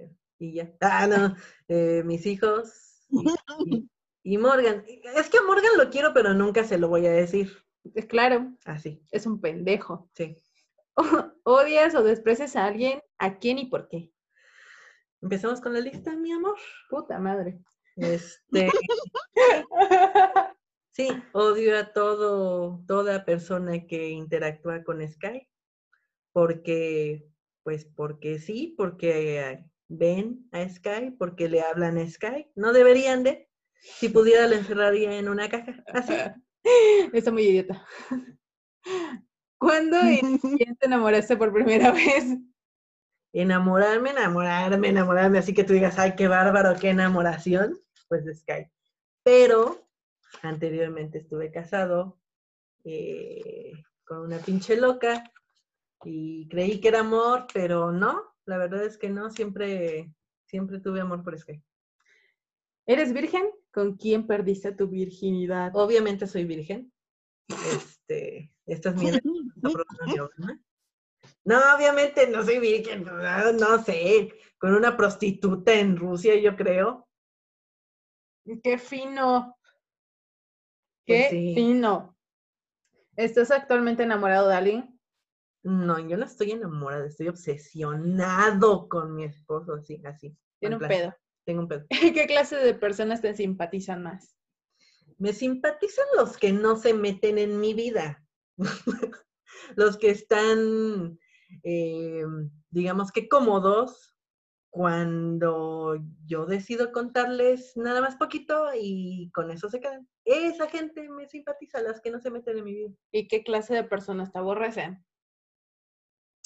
eh, 0.06 0.10
y 0.40 0.54
ya. 0.54 0.74
Ah, 0.82 1.08
no, 1.08 1.36
eh, 1.68 2.04
mis 2.06 2.26
hijos 2.26 3.02
y, 3.10 3.26
y- 3.66 3.90
y 4.24 4.38
Morgan. 4.38 4.84
Es 5.16 5.30
que 5.30 5.38
a 5.38 5.44
Morgan 5.44 5.78
lo 5.78 5.90
quiero, 5.90 6.14
pero 6.14 6.34
nunca 6.34 6.64
se 6.64 6.78
lo 6.78 6.88
voy 6.90 7.06
a 7.06 7.12
decir. 7.12 7.52
Claro, 8.08 8.54
Así, 8.66 9.02
es 9.12 9.26
un 9.26 9.42
pendejo. 9.42 10.10
sí. 10.14 10.38
¿Odias 11.44 11.96
o 11.96 12.04
desprecias 12.04 12.56
a 12.56 12.66
alguien? 12.66 13.02
¿A 13.18 13.38
quién 13.40 13.58
y 13.58 13.66
por 13.66 13.88
qué? 13.90 14.12
Empezamos 15.22 15.60
con 15.62 15.74
la 15.74 15.80
lista, 15.80 16.16
mi 16.16 16.32
amor. 16.32 16.56
Puta 16.90 17.18
madre. 17.20 17.60
Este, 17.96 18.70
sí, 20.92 21.08
odio 21.34 21.78
a 21.78 21.94
todo, 21.94 22.84
toda 22.88 23.26
persona 23.26 23.86
que 23.86 24.10
interactúa 24.10 24.84
con 24.84 25.06
Sky. 25.08 25.48
Porque, 26.32 27.28
pues, 27.64 27.86
porque 27.86 28.40
sí, 28.40 28.76
porque 28.78 29.40
eh, 29.40 29.66
ven 29.88 30.48
a 30.52 30.68
Sky, 30.68 31.12
porque 31.18 31.50
le 31.50 31.62
hablan 31.62 31.98
a 31.98 32.10
Sky. 32.10 32.52
No 32.56 32.74
deberían 32.74 33.24
de. 33.24 33.50
Si 33.76 34.10
pudiera, 34.10 34.48
lo 34.48 34.56
encerraría 34.56 35.18
en 35.18 35.30
una 35.30 35.50
caja. 35.50 35.84
Así. 35.88 36.14
Está 37.14 37.32
muy 37.32 37.44
idiota. 37.44 37.86
¿Cuándo 39.58 39.98
y 40.10 40.20
quién 40.58 40.76
te 40.76 40.86
enamoraste 40.86 41.38
por 41.38 41.54
primera 41.54 41.92
vez? 41.92 42.38
Enamorarme, 43.34 44.12
enamorarme, 44.12 44.90
enamorarme. 44.90 45.40
Así 45.40 45.54
que 45.54 45.64
tú 45.64 45.74
digas, 45.74 45.98
ay, 45.98 46.16
qué 46.16 46.28
bárbaro, 46.28 46.78
qué 46.80 46.90
enamoración. 46.90 47.80
Pues 48.08 48.26
de 48.26 48.36
Sky. 48.36 48.70
Pero 49.24 49.88
anteriormente 50.42 51.20
estuve 51.20 51.52
casado 51.52 52.20
eh, 52.84 53.72
con 54.04 54.20
una 54.20 54.38
pinche 54.38 54.76
loca 54.76 55.24
y 56.06 56.48
creí 56.50 56.80
que 56.80 56.90
era 56.90 57.02
amor, 57.02 57.48
pero 57.54 57.92
no. 57.92 58.34
La 58.46 58.58
verdad 58.58 58.84
es 58.84 58.98
que 58.98 59.10
no. 59.10 59.30
Siempre, 59.30 60.14
siempre 60.46 60.80
tuve 60.80 61.02
amor 61.02 61.24
por 61.24 61.38
Sky. 61.38 61.62
¿Eres 62.86 63.14
virgen? 63.14 63.50
¿Con 63.72 63.96
quién 63.96 64.28
perdiste 64.28 64.72
tu 64.74 64.88
virginidad? 64.88 65.72
Obviamente 65.76 66.28
soy 66.28 66.46
virgen. 66.46 66.92
Este, 67.48 68.52
esta 68.66 68.90
es 68.90 68.96
mi 68.96 69.12
no, 71.46 71.58
obviamente 71.76 72.28
no 72.28 72.44
soy 72.44 72.60
virgen, 72.60 73.04
no, 73.04 73.52
no 73.54 73.84
sé, 73.84 74.34
con 74.58 74.74
una 74.74 74.96
prostituta 74.96 75.74
en 75.74 75.98
Rusia, 75.98 76.36
yo 76.36 76.56
creo. 76.56 77.08
¡Qué 78.62 78.78
fino! 78.78 79.58
Pues 81.06 81.30
¡Qué 81.30 81.30
sí. 81.30 81.54
fino! 81.56 82.18
¿Estás 83.16 83.52
actualmente 83.52 84.04
enamorado 84.04 84.50
de 84.50 84.56
alguien? 84.56 84.93
No, 85.64 85.98
yo 86.00 86.18
no 86.18 86.26
estoy 86.26 86.52
enamorada, 86.52 87.06
estoy 87.06 87.30
obsesionado 87.30 88.90
con 88.90 89.16
mi 89.16 89.24
esposo, 89.24 89.76
así, 89.76 90.02
así. 90.06 90.36
Tiene 90.60 90.76
en 90.76 90.82
un 90.82 90.88
plan, 90.88 90.90
pedo. 90.90 91.16
Tengo 91.46 91.62
un 91.62 91.68
pedo. 91.68 91.86
¿Qué 91.90 92.26
clase 92.28 92.58
de 92.58 92.74
personas 92.74 93.22
te 93.22 93.34
simpatizan 93.34 94.04
más? 94.04 94.36
Me 95.18 95.32
simpatizan 95.32 96.06
los 96.18 96.38
que 96.38 96.52
no 96.52 96.76
se 96.76 96.94
meten 96.94 97.38
en 97.38 97.60
mi 97.62 97.74
vida. 97.74 98.26
los 99.76 99.98
que 99.98 100.10
están, 100.10 101.18
eh, 101.64 102.26
digamos 102.70 103.12
que 103.12 103.30
cómodos 103.30 104.14
cuando 104.70 105.98
yo 106.26 106.48
decido 106.48 106.92
contarles 106.92 107.78
nada 107.78 108.02
más 108.02 108.16
poquito 108.16 108.70
y 108.76 109.30
con 109.32 109.52
eso 109.52 109.70
se 109.70 109.80
quedan. 109.80 110.10
Esa 110.26 110.68
gente 110.68 111.08
me 111.10 111.28
simpatiza, 111.30 111.80
las 111.82 112.02
que 112.02 112.10
no 112.10 112.20
se 112.20 112.32
meten 112.32 112.58
en 112.58 112.64
mi 112.66 112.74
vida. 112.74 112.90
¿Y 113.12 113.28
qué 113.28 113.44
clase 113.44 113.76
de 113.76 113.84
personas 113.84 114.32
te 114.32 114.40
aborrecen? 114.40 115.06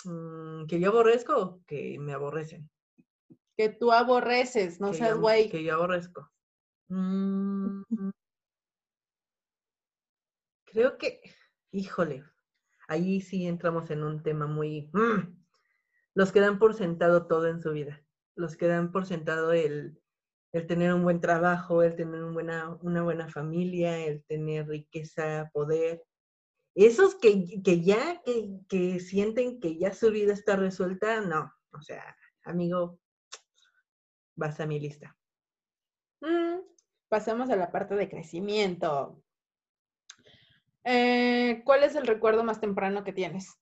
Mm, 0.07 0.67
que 0.67 0.79
yo 0.79 0.89
aborrezco 0.89 1.35
o 1.37 1.65
que 1.65 1.99
me 1.99 2.13
aborrecen. 2.13 2.69
Que 3.57 3.69
tú 3.69 3.91
aborreces, 3.91 4.79
no 4.79 4.91
que 4.91 4.97
seas 4.97 5.11
yo- 5.15 5.19
güey. 5.19 5.49
Que 5.49 5.63
yo 5.63 5.75
aborrezco. 5.75 6.31
Mm, 6.89 7.81
creo 10.65 10.97
que, 10.97 11.21
híjole, 11.71 12.23
ahí 12.87 13.19
sí 13.21 13.45
entramos 13.47 13.89
en 13.91 14.03
un 14.03 14.23
tema 14.23 14.47
muy... 14.47 14.89
mm, 14.93 15.35
los 16.15 16.31
que 16.31 16.39
dan 16.39 16.57
por 16.57 16.73
sentado 16.73 17.27
todo 17.27 17.47
en 17.47 17.61
su 17.61 17.71
vida. 17.73 18.01
Los 18.35 18.55
que 18.55 18.67
dan 18.67 18.91
por 18.91 19.05
sentado 19.05 19.51
el, 19.51 20.01
el 20.53 20.67
tener 20.67 20.93
un 20.93 21.03
buen 21.03 21.19
trabajo, 21.19 21.83
el 21.83 21.95
tener 21.95 22.23
un 22.23 22.33
buena, 22.33 22.77
una 22.81 23.03
buena 23.03 23.27
familia, 23.27 23.97
el 24.05 24.23
tener 24.23 24.67
riqueza, 24.67 25.49
poder. 25.53 26.03
Esos 26.77 27.15
que, 27.15 27.63
que 27.63 27.81
ya, 27.81 28.21
que, 28.23 28.59
que 28.69 28.99
sienten 28.99 29.59
que 29.59 29.79
ya 29.79 29.95
su 29.95 30.11
vida 30.11 30.31
está 30.31 30.55
resuelta, 30.55 31.21
no. 31.21 31.51
O 31.71 31.81
sea, 31.81 32.15
amigo, 32.43 32.99
vas 34.35 34.59
a 34.59 34.67
mi 34.67 34.79
lista. 34.79 35.17
Mm, 36.21 36.59
pasemos 37.09 37.49
a 37.49 37.55
la 37.55 37.71
parte 37.71 37.95
de 37.95 38.07
crecimiento. 38.07 39.23
Eh, 40.83 41.63
¿Cuál 41.65 41.83
es 41.83 41.95
el 41.95 42.05
recuerdo 42.05 42.43
más 42.43 42.61
temprano 42.61 43.03
que 43.03 43.11
tienes? 43.11 43.59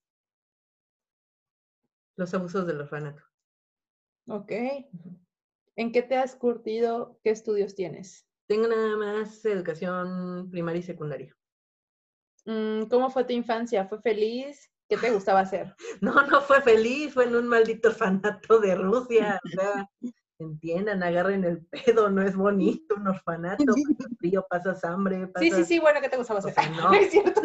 Los 2.16 2.34
abusos 2.34 2.66
del 2.66 2.82
orfanato. 2.82 3.22
Ok. 4.28 4.52
¿En 5.76 5.90
qué 5.90 6.02
te 6.02 6.16
has 6.16 6.36
curtido? 6.36 7.18
¿Qué 7.24 7.30
estudios 7.30 7.74
tienes? 7.74 8.28
Tengo 8.46 8.68
nada 8.68 8.94
más 8.98 9.42
educación 9.46 10.50
primaria 10.50 10.80
y 10.80 10.82
secundaria. 10.82 11.34
Mm, 12.46 12.84
¿Cómo 12.88 13.10
fue 13.10 13.24
tu 13.24 13.32
infancia? 13.32 13.86
¿Fue 13.86 14.00
feliz? 14.00 14.70
¿Qué 14.88 14.96
te 14.96 15.10
gustaba 15.10 15.40
hacer? 15.40 15.74
No, 16.00 16.14
no 16.26 16.40
fue 16.40 16.62
feliz, 16.62 17.12
fue 17.12 17.24
en 17.24 17.34
un 17.36 17.46
maldito 17.48 17.88
orfanato 17.88 18.58
de 18.60 18.74
Rusia. 18.76 19.40
O 19.44 19.48
sea, 19.48 19.90
entiendan, 20.38 21.02
agarren 21.02 21.44
el 21.44 21.66
pedo, 21.66 22.08
no 22.10 22.22
es 22.22 22.36
bonito 22.36 22.94
un 22.94 23.08
orfanato, 23.08 23.64
pasas 23.64 23.76
frío, 24.18 24.46
pasas 24.48 24.84
hambre, 24.84 25.26
Sí, 25.38 25.44
sí, 25.46 25.50
pasas- 25.50 25.68
sí, 25.68 25.78
bueno, 25.80 26.00
¿qué 26.00 26.08
te 26.08 26.16
gustaba 26.16 26.38
o 26.40 26.46
hacer? 26.46 26.54
sea, 26.54 26.70
no. 26.70 26.92
es 26.94 27.10
cierto. 27.10 27.40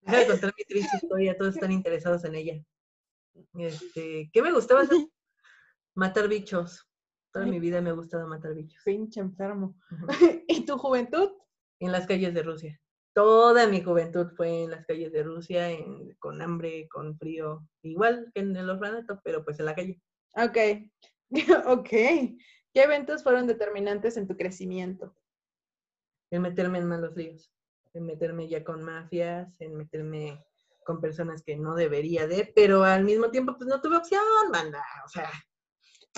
Deja 0.00 0.18
de 0.18 0.26
contar 0.26 0.54
mi 0.58 0.64
triste 0.64 0.96
historia, 0.96 1.36
todos 1.36 1.54
están 1.54 1.72
interesados 1.72 2.24
en 2.24 2.34
ella. 2.34 2.64
Este, 3.54 4.30
¿qué 4.32 4.42
me 4.42 4.52
gustaba 4.52 4.80
hacer? 4.82 4.98
Matar 5.94 6.28
bichos. 6.28 6.88
Toda 7.32 7.46
mi 7.46 7.60
vida 7.60 7.80
me 7.80 7.90
ha 7.90 7.94
gustado 7.94 8.26
matar 8.26 8.54
bichos. 8.54 8.82
Pinche 8.84 9.20
enfermo. 9.20 9.74
¿Y 10.48 10.64
tu 10.66 10.76
juventud? 10.76 11.30
En 11.78 11.92
las 11.92 12.06
calles 12.06 12.34
de 12.34 12.42
Rusia. 12.42 12.80
Toda 13.14 13.66
mi 13.66 13.82
juventud 13.82 14.28
fue 14.36 14.64
en 14.64 14.70
las 14.70 14.86
calles 14.86 15.12
de 15.12 15.22
Rusia, 15.22 15.70
en- 15.70 16.14
con 16.18 16.40
hambre, 16.40 16.88
con 16.88 17.16
frío, 17.18 17.66
igual 17.82 18.30
que 18.34 18.40
en 18.40 18.56
el 18.56 18.70
orfanato, 18.70 19.20
pero 19.22 19.44
pues 19.44 19.58
en 19.60 19.66
la 19.66 19.74
calle. 19.74 20.00
Ok. 20.34 20.56
ok. 21.66 21.88
¿Qué 21.90 22.82
eventos 22.82 23.22
fueron 23.22 23.46
determinantes 23.46 24.16
en 24.16 24.26
tu 24.26 24.36
crecimiento? 24.36 25.14
En 26.30 26.42
meterme 26.42 26.78
en 26.78 26.88
malos 26.88 27.14
líos, 27.14 27.52
en 27.92 28.06
meterme 28.06 28.48
ya 28.48 28.64
con 28.64 28.82
mafias, 28.82 29.54
en 29.60 29.76
meterme 29.76 30.42
con 30.84 31.00
personas 31.00 31.42
que 31.42 31.56
no 31.56 31.74
debería 31.74 32.26
de, 32.26 32.50
pero 32.56 32.82
al 32.84 33.04
mismo 33.04 33.30
tiempo 33.30 33.54
pues 33.56 33.68
no 33.68 33.80
tuve 33.80 33.98
opción, 33.98 34.22
banda. 34.50 34.82
O 35.04 35.08
sea, 35.08 35.30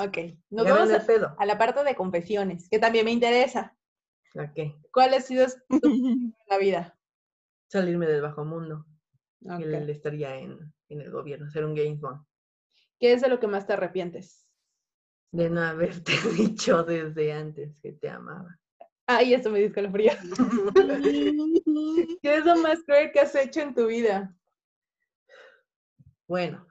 Ok. 0.00 0.18
Nos 0.50 0.66
vamos 0.66 0.90
a, 0.90 0.96
a 1.38 1.46
la 1.46 1.56
parte 1.58 1.84
de 1.84 1.94
confesiones, 1.94 2.68
que 2.68 2.78
también 2.78 3.04
me 3.04 3.12
interesa. 3.12 3.76
¿A 4.36 4.52
qué? 4.52 4.74
¿Cuál 4.92 5.14
ha 5.14 5.20
sido 5.20 5.46
tu 5.68 5.68
en 5.86 6.34
la 6.48 6.58
vida? 6.58 6.98
Salirme 7.68 8.06
del 8.06 8.22
bajo 8.22 8.44
mundo. 8.44 8.86
Ok. 9.44 9.60
Él 9.60 9.90
estaría 9.90 10.36
en, 10.36 10.72
en 10.88 11.00
el 11.00 11.10
gobierno, 11.10 11.50
ser 11.50 11.64
un 11.64 11.76
James 11.76 12.00
Bond. 12.00 12.24
¿Qué 12.98 13.12
es 13.12 13.20
de 13.20 13.28
lo 13.28 13.38
que 13.38 13.46
más 13.46 13.66
te 13.66 13.74
arrepientes? 13.74 14.46
De 15.32 15.50
no 15.50 15.62
haberte 15.62 16.12
dicho 16.36 16.82
desde 16.84 17.32
antes 17.32 17.78
que 17.80 17.92
te 17.92 18.08
amaba. 18.08 18.58
Ay, 19.06 19.34
esto 19.34 19.50
me 19.50 19.58
dio 19.58 19.68
escalofrío. 19.68 20.12
¿Qué 22.22 22.36
es 22.36 22.44
lo 22.44 22.56
más 22.56 22.82
cruel 22.84 23.12
que 23.12 23.20
has 23.20 23.34
hecho 23.34 23.60
en 23.60 23.74
tu 23.74 23.86
vida? 23.86 24.34
Bueno, 26.26 26.66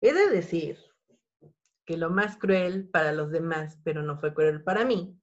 he 0.00 0.12
de 0.12 0.30
decir 0.30 0.78
que 1.86 1.96
lo 1.96 2.10
más 2.10 2.36
cruel 2.36 2.88
para 2.88 3.12
los 3.12 3.30
demás, 3.30 3.78
pero 3.84 4.02
no 4.02 4.18
fue 4.18 4.34
cruel 4.34 4.64
para 4.64 4.84
mí, 4.84 5.19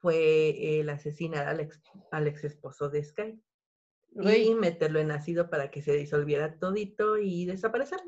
fue 0.00 0.80
el 0.80 0.88
asesinar 0.90 1.48
al 1.48 1.60
ex, 1.60 1.80
al 2.10 2.26
ex 2.26 2.44
esposo 2.44 2.88
de 2.88 3.02
Sky 3.02 3.40
y 4.12 4.54
meterlo 4.54 5.00
en 5.00 5.10
ácido 5.10 5.50
para 5.50 5.70
que 5.70 5.82
se 5.82 5.92
disolviera 5.92 6.58
todito 6.58 7.18
y 7.18 7.46
desaparecer. 7.46 8.00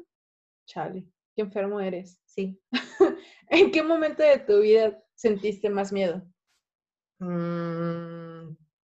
chale, 0.66 1.06
qué 1.34 1.42
enfermo 1.42 1.80
eres. 1.80 2.20
Sí. 2.24 2.60
¿En 3.48 3.70
qué 3.70 3.82
momento 3.82 4.22
de 4.22 4.38
tu 4.38 4.60
vida 4.60 5.02
sentiste 5.14 5.68
más 5.70 5.92
miedo? 5.92 6.22
Mm, 7.18 8.56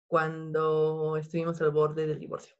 cuando 0.07 1.17
estuvimos 1.17 1.61
al 1.61 1.71
borde 1.71 2.05
del 2.07 2.19
divorcio. 2.19 2.55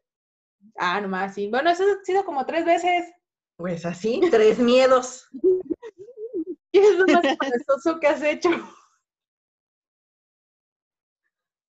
Ah, 0.77 1.01
nomás, 1.01 1.35
sí. 1.35 1.49
Bueno, 1.49 1.69
eso 1.69 1.83
ha 1.83 2.03
sido 2.03 2.23
como 2.23 2.45
tres 2.45 2.65
veces. 2.65 3.11
Pues 3.57 3.85
así, 3.85 4.21
tres 4.31 4.59
miedos. 4.59 5.27
¿Qué 6.71 6.79
es 6.79 6.97
lo 6.97 7.05
más 7.05 7.23
embarazoso 7.25 7.99
que 7.99 8.07
has 8.07 8.23
hecho? 8.23 8.49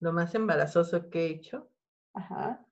Lo 0.02 0.12
más 0.12 0.34
embarazoso 0.34 1.08
que 1.10 1.26
he 1.26 1.30
hecho, 1.30 1.70
Ajá. 2.12 2.66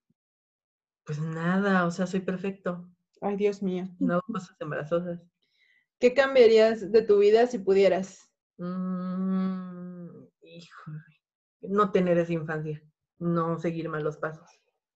pues 1.04 1.20
nada, 1.20 1.86
o 1.86 1.90
sea, 1.92 2.08
soy 2.08 2.20
perfecto. 2.20 2.90
Ay, 3.20 3.36
Dios 3.36 3.62
mío. 3.62 3.86
No 4.00 4.20
cosas 4.26 4.56
embarazosas. 4.58 5.20
¿Qué 6.00 6.12
cambiarías 6.12 6.90
de 6.90 7.02
tu 7.02 7.18
vida 7.18 7.46
si 7.46 7.58
pudieras? 7.58 8.32
Mm, 8.58 10.08
híjole, 10.42 10.98
no 11.60 11.92
tener 11.92 12.18
esa 12.18 12.32
infancia, 12.32 12.82
no 13.20 13.58
seguir 13.60 13.88
malos 13.88 14.16
pasos. 14.16 14.48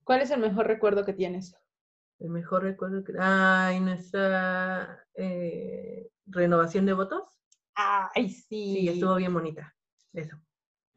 ¿Cuál 0.02 0.22
es 0.22 0.32
el 0.32 0.40
mejor 0.40 0.66
recuerdo 0.66 1.04
que 1.04 1.12
tienes? 1.12 1.54
El 2.18 2.30
mejor 2.30 2.64
recuerdo 2.64 3.04
que... 3.04 3.12
Ay, 3.18 3.78
nuestra 3.78 5.06
eh, 5.14 6.08
renovación 6.26 6.84
de 6.86 6.94
votos. 6.94 7.22
Ay, 7.76 8.28
Sí, 8.28 8.42
sí. 8.76 8.88
estuvo 8.88 9.14
bien 9.16 9.32
bonita. 9.32 9.74
Eso. 10.12 10.36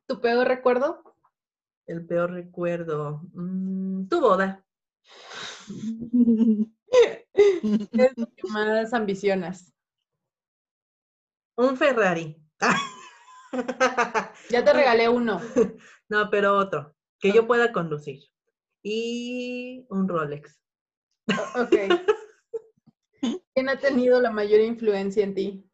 ¿Tu 0.08 0.20
peor 0.20 0.48
recuerdo? 0.48 1.07
El 1.88 2.06
peor 2.06 2.32
recuerdo. 2.32 3.22
mm, 3.34 4.08
tu 4.08 4.22
boda. 4.22 4.64
¿Qué 7.34 8.04
es 8.04 8.18
lo 8.18 8.28
que 8.28 8.48
más 8.50 8.94
ambicionas? 8.94 9.74
Un 11.58 11.78
Ferrari. 11.78 12.38
Ya 14.50 14.64
te 14.64 14.74
regalé 14.74 15.08
uno. 15.08 15.40
no, 16.10 16.30
pero 16.30 16.58
otro. 16.58 16.94
Que 17.20 17.32
yo 17.32 17.48
pueda 17.48 17.72
conducir. 17.72 18.20
Y 18.84 19.86
un 19.90 20.08
Rolex. 20.08 20.60
Ok. 21.56 21.76
¿Quién 23.54 23.70
ha 23.70 23.80
tenido 23.80 24.22
la 24.22 24.30
mayor 24.30 24.62
influencia 24.62 25.24
en 25.24 25.34
ti? 25.34 25.70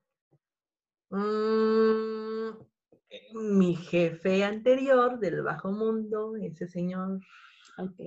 Mm, 1.10 2.23
mi 3.34 3.76
jefe 3.76 4.44
anterior 4.44 5.20
del 5.20 5.42
bajo 5.42 5.72
mundo, 5.72 6.36
ese 6.38 6.68
señor, 6.68 7.20
Ok. 7.78 8.00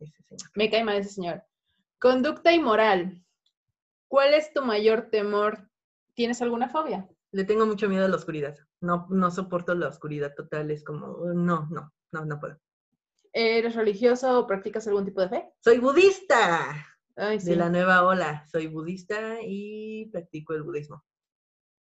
ese 0.00 0.22
señor. 0.28 0.50
Me 0.54 0.70
cae 0.70 0.84
mal 0.84 0.96
ese 0.96 1.10
señor. 1.10 1.42
Conducta 1.98 2.52
y 2.52 2.58
moral. 2.60 3.24
¿Cuál 4.08 4.34
es 4.34 4.52
tu 4.52 4.64
mayor 4.64 5.10
temor? 5.10 5.68
¿Tienes 6.14 6.40
alguna 6.42 6.68
fobia? 6.68 7.08
Le 7.32 7.44
tengo 7.44 7.66
mucho 7.66 7.88
miedo 7.88 8.04
a 8.04 8.08
la 8.08 8.16
oscuridad. 8.16 8.56
No, 8.80 9.06
no 9.10 9.30
soporto 9.30 9.74
la 9.74 9.88
oscuridad 9.88 10.34
total. 10.34 10.70
Es 10.70 10.82
como, 10.82 11.18
no, 11.34 11.68
no, 11.70 11.92
no, 12.12 12.24
no 12.24 12.40
puedo. 12.40 12.58
¿Eres 13.32 13.74
religioso 13.74 14.38
o 14.40 14.46
practicas 14.46 14.86
algún 14.88 15.04
tipo 15.04 15.20
de 15.20 15.28
fe? 15.28 15.52
Soy 15.62 15.78
budista 15.78 16.86
Ay, 17.16 17.38
sí. 17.40 17.50
de 17.50 17.56
la 17.56 17.68
nueva 17.68 18.04
ola. 18.04 18.46
Soy 18.50 18.66
budista 18.68 19.38
y 19.42 20.06
practico 20.10 20.54
el 20.54 20.62
budismo. 20.62 21.04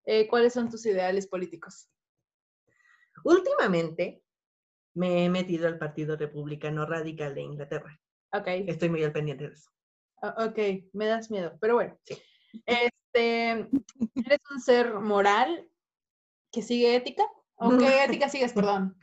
Eh, 0.06 0.28
¿Cuáles 0.28 0.54
son 0.54 0.70
tus 0.70 0.86
ideales 0.86 1.28
políticos? 1.28 1.90
Últimamente 3.24 4.22
me 4.96 5.26
he 5.26 5.30
metido 5.30 5.68
al 5.68 5.78
Partido 5.78 6.16
Republicano 6.16 6.86
Radical 6.86 7.36
de 7.36 7.42
Inglaterra. 7.42 8.00
Ok. 8.34 8.48
Estoy 8.68 8.90
muy 8.90 9.04
al 9.04 9.12
pendiente 9.14 9.48
de 9.48 9.54
eso. 9.54 9.70
Ok, 10.22 10.58
me 10.94 11.06
das 11.06 11.30
miedo, 11.30 11.58
pero 11.60 11.76
bueno. 11.76 11.98
Sí. 12.04 12.18
Este, 12.66 13.50
¿eres 14.16 14.40
un 14.52 14.60
ser 14.62 14.94
moral 14.96 15.70
que 16.52 16.62
sigue 16.62 16.96
ética? 16.96 17.24
¿O 17.56 17.78
qué 17.78 18.04
ética 18.06 18.30
sigues, 18.30 18.54
perdón? 18.54 18.98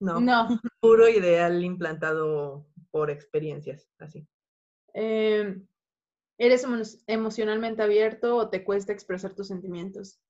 No, 0.00 0.20
No. 0.20 0.60
puro 0.80 1.08
ideal 1.08 1.62
implantado 1.62 2.66
por 2.90 3.10
experiencias, 3.10 3.88
así. 3.98 4.26
Em, 4.94 5.66
¿Eres 6.36 6.64
emo- 6.64 6.82
emocionalmente 7.06 7.82
abierto 7.82 8.36
o 8.36 8.50
te 8.50 8.64
cuesta 8.64 8.92
expresar 8.92 9.34
tus 9.34 9.48
sentimientos? 9.48 10.20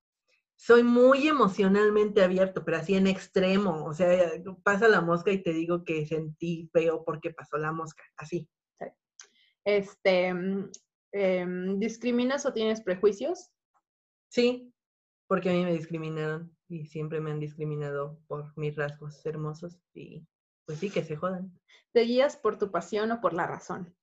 Soy 0.57 0.83
muy 0.83 1.29
emocionalmente 1.29 2.23
abierto, 2.23 2.65
pero 2.65 2.79
así 2.79 2.95
en 2.95 3.07
extremo. 3.07 3.85
O 3.85 3.93
sea, 3.93 4.31
pasa 4.63 4.89
la 4.89 5.01
mosca 5.01 5.31
y 5.31 5.43
te 5.43 5.53
digo 5.53 5.85
que 5.85 6.07
sentí 6.07 6.71
feo 6.73 7.05
porque 7.05 7.31
pasó 7.31 7.59
la 7.59 7.73
mosca, 7.73 8.05
así. 8.17 8.49
Este, 9.65 10.33
mm, 10.33 10.71
em, 11.13 11.79
¿discriminas 11.79 12.45
o 12.47 12.53
tienes 12.53 12.83
prejuicios? 12.83 13.51
Sí, 14.29 14.73
porque 15.27 15.51
a 15.51 15.53
mí 15.53 15.65
me 15.65 15.73
discriminaron 15.73 16.55
y 16.69 16.87
siempre 16.87 17.21
me 17.21 17.31
han 17.31 17.41
discriminado 17.41 18.21
por 18.27 18.57
mis 18.57 18.77
rasgos 18.77 19.25
hermosos 19.25 19.81
y 19.95 20.27
pues 20.67 20.79
sí, 20.79 20.91
que 20.91 21.05
se 21.05 21.17
jodan. 21.17 21.59
¿Te 21.93 22.03
guías 22.03 22.37
por 22.37 22.59
tu 22.59 22.71
pasión 22.71 23.11
o 23.13 23.21
por 23.21 23.33
la 23.33 23.47
razón? 23.47 23.95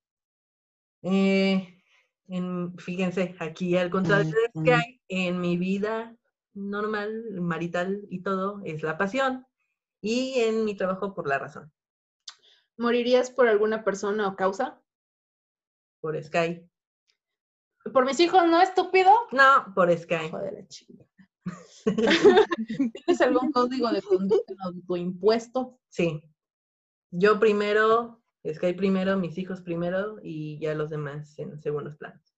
Eh, 1.03 1.81
en- 2.27 2.77
fíjense, 2.77 3.35
aquí 3.39 3.75
al 3.75 3.89
contrario 3.89 4.31
de 4.31 4.63
que 4.63 4.73
hay 4.73 5.01
en 5.07 5.41
mi 5.41 5.57
vida 5.57 6.15
normal, 6.53 7.41
marital 7.41 8.05
y 8.09 8.23
todo, 8.23 8.61
es 8.65 8.83
la 8.83 8.97
pasión. 8.97 9.45
Y 10.01 10.39
en 10.39 10.65
mi 10.65 10.75
trabajo 10.75 11.13
por 11.13 11.27
la 11.27 11.39
razón, 11.39 11.71
¿Morirías 12.77 13.29
por 13.29 13.47
alguna 13.47 13.83
persona 13.83 14.27
o 14.27 14.35
causa? 14.35 14.81
por 15.99 16.21
Sky. 16.21 16.67
¿Por 17.93 18.05
mis 18.05 18.19
hijos, 18.19 18.43
no, 18.45 18.59
estúpido? 18.59 19.11
No, 19.31 19.71
por 19.75 19.95
Sky. 19.95 20.25
Hijo 20.25 20.39
de 20.39 20.51
la 20.51 20.67
chingada. 20.67 21.09
¿Tienes 22.93 23.21
algún 23.21 23.51
código 23.51 23.91
de 23.91 24.01
conducta 24.01 24.53
en 24.71 24.85
tu 24.85 24.95
impuesto? 24.97 25.79
Sí. 25.89 26.23
Yo 27.11 27.39
primero, 27.39 28.23
Sky 28.51 28.73
primero, 28.73 29.15
mis 29.17 29.37
hijos 29.37 29.61
primero 29.61 30.17
y 30.23 30.59
ya 30.59 30.73
los 30.73 30.89
demás 30.89 31.37
en 31.37 31.61
segundos 31.61 31.97
planos. 31.97 32.35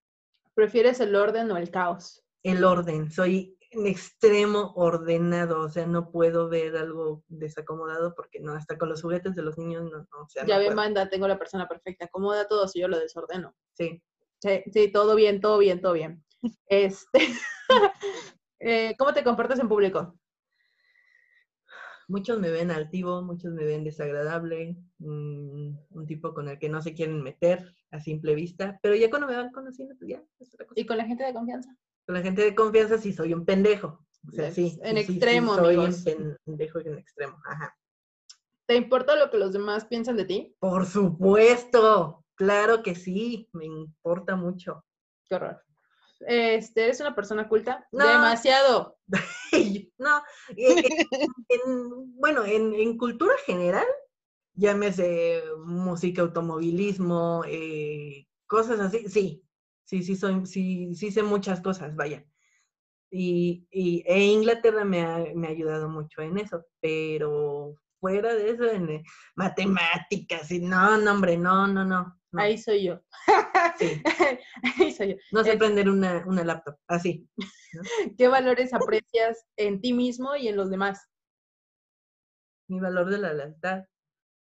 ¿Prefieres 0.53 0.99
el 0.99 1.15
orden 1.15 1.49
o 1.51 1.57
el 1.57 1.71
caos? 1.71 2.21
El 2.43 2.65
orden, 2.65 3.09
soy 3.11 3.57
en 3.73 3.87
extremo 3.87 4.73
ordenado, 4.75 5.61
o 5.61 5.69
sea, 5.69 5.85
no 5.85 6.11
puedo 6.11 6.49
ver 6.49 6.75
algo 6.77 7.23
desacomodado 7.27 8.13
porque 8.15 8.39
no, 8.39 8.53
hasta 8.53 8.77
con 8.77 8.89
los 8.89 9.01
juguetes 9.01 9.35
de 9.35 9.41
los 9.41 9.57
niños 9.57 9.83
no, 9.83 9.99
no 9.99 10.21
o 10.23 10.29
sea, 10.29 10.45
ya 10.45 10.57
no 10.57 10.61
ve, 10.61 10.75
manda, 10.75 11.09
tengo 11.09 11.27
la 11.27 11.39
persona 11.39 11.67
perfecta. 11.67 12.05
Acomoda 12.05 12.47
todo 12.47 12.67
si 12.67 12.79
yo 12.79 12.87
lo 12.87 12.99
desordeno. 12.99 13.55
Sí. 13.73 14.01
Sí, 14.41 14.63
sí, 14.73 14.91
todo 14.91 15.15
bien, 15.15 15.39
todo 15.39 15.57
bien, 15.57 15.81
todo 15.81 15.93
bien. 15.93 16.23
Este, 16.67 17.19
eh, 18.59 18.95
¿Cómo 18.97 19.13
te 19.13 19.23
comportas 19.23 19.59
en 19.59 19.69
público? 19.69 20.19
Muchos 22.09 22.37
me 22.39 22.51
ven 22.51 22.69
altivo, 22.69 23.21
muchos 23.21 23.53
me 23.53 23.63
ven 23.63 23.85
desagradable, 23.85 24.75
mm, 24.97 25.77
un 25.91 26.05
tipo 26.05 26.33
con 26.33 26.49
el 26.49 26.59
que 26.59 26.67
no 26.67 26.81
se 26.81 26.93
quieren 26.93 27.23
meter 27.23 27.73
a 27.91 28.01
simple 28.01 28.35
vista, 28.35 28.77
pero 28.83 28.93
ya 28.95 29.09
cuando 29.09 29.27
me 29.27 29.37
van 29.37 29.51
conociendo, 29.51 29.95
pues 29.97 30.09
ya, 30.09 30.23
es 30.39 30.53
otra 30.53 30.67
cosa. 30.67 30.81
¿Y 30.81 30.85
con 30.85 30.97
la 30.97 31.05
gente 31.05 31.23
de 31.23 31.33
confianza? 31.33 31.73
Con 32.05 32.15
la 32.15 32.21
gente 32.21 32.41
de 32.43 32.55
confianza 32.55 32.97
sí 32.97 33.13
soy 33.13 33.33
un 33.33 33.45
pendejo. 33.45 34.05
O 34.27 34.31
sea, 34.31 34.51
sí. 34.51 34.79
en 34.83 34.97
sí, 34.97 35.03
sí, 35.03 35.07
sí, 35.07 35.13
extremo, 35.13 35.55
soy 35.55 35.77
un 35.77 36.35
pendejo 36.45 36.79
en 36.79 36.97
extremo. 36.97 37.41
Ajá. 37.45 37.75
¿Te 38.65 38.75
importa 38.75 39.15
lo 39.15 39.29
que 39.29 39.37
los 39.37 39.51
demás 39.51 39.85
piensan 39.85 40.15
de 40.15 40.25
ti? 40.25 40.55
Por 40.59 40.85
supuesto, 40.85 42.23
claro 42.35 42.81
que 42.81 42.95
sí, 42.95 43.49
me 43.51 43.65
importa 43.65 44.35
mucho. 44.35 44.85
Qué 45.27 45.35
horror. 45.35 45.61
Este, 46.21 46.85
¿Eres 46.85 47.01
una 47.01 47.13
persona 47.13 47.49
culta? 47.49 47.85
No. 47.91 48.07
Demasiado. 48.07 48.97
no, 49.97 50.17
eh, 50.55 50.79
eh, 50.79 51.07
en- 51.49 52.15
bueno, 52.17 52.45
en, 52.45 52.73
en 52.73 52.97
cultura 52.97 53.35
general, 53.45 53.85
llámese 54.53 55.43
música, 55.65 56.21
automovilismo, 56.21 57.43
eh, 57.45 58.25
cosas 58.47 58.79
así, 58.79 59.09
sí, 59.09 59.43
sí, 59.85 60.03
sí, 60.03 60.15
soy, 60.15 60.45
sí, 60.45 60.95
sí 60.95 61.11
sé 61.11 61.23
muchas 61.23 61.61
cosas, 61.61 61.95
vaya. 61.95 62.25
Y, 63.11 63.67
y 63.71 64.03
e 64.07 64.25
Inglaterra 64.25 64.85
me 64.85 65.01
ha, 65.03 65.25
me 65.35 65.47
ha 65.47 65.51
ayudado 65.51 65.89
mucho 65.89 66.21
en 66.21 66.37
eso, 66.39 66.65
pero 66.81 67.75
fuera 67.99 68.33
de 68.35 68.49
eso, 68.51 68.69
en 68.69 68.89
eh, 68.89 69.03
matemáticas, 69.35 70.51
y 70.51 70.59
no, 70.59 70.97
no, 70.97 71.11
hombre, 71.13 71.37
no, 71.37 71.67
no, 71.67 71.85
no. 71.85 72.19
no, 72.31 72.41
Ahí 72.41 72.57
soy 72.57 72.83
yo. 72.85 73.01
sí, 73.77 74.03
Ahí 74.79 74.91
soy 74.91 75.09
yo. 75.11 75.15
no 75.31 75.43
sé 75.43 75.51
Es- 75.53 75.59
prender 75.59 75.89
una, 75.89 76.23
una 76.27 76.43
laptop, 76.43 76.77
así. 76.87 77.29
¿Qué 78.17 78.27
valores 78.27 78.73
aprecias 78.73 79.45
en 79.57 79.81
ti 79.81 79.93
mismo 79.93 80.35
y 80.35 80.47
en 80.47 80.55
los 80.57 80.69
demás? 80.69 80.99
mi 82.67 82.79
valor 82.81 83.09
de 83.09 83.19
la 83.19 83.33
lealtad. 83.33 83.85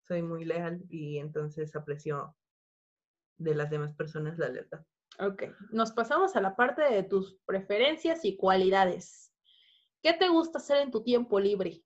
Soy 0.08 0.22
muy 0.22 0.44
leal 0.44 0.84
y 0.88 1.18
entonces 1.18 1.76
aprecio 1.76 2.36
de 3.38 3.54
las 3.54 3.70
demás 3.70 3.94
personas 3.94 4.36
la 4.38 4.50
lealtad. 4.50 4.84
Ok, 5.18 5.44
nos 5.70 5.92
pasamos 5.92 6.36
a 6.36 6.40
la 6.40 6.56
parte 6.56 6.82
de 6.82 7.02
tus 7.02 7.38
preferencias 7.46 8.24
y 8.24 8.36
cualidades. 8.36 9.32
¿Qué 10.02 10.12
te 10.12 10.28
gusta 10.28 10.58
hacer 10.58 10.78
en 10.78 10.90
tu 10.90 11.02
tiempo 11.02 11.40
libre? 11.40 11.82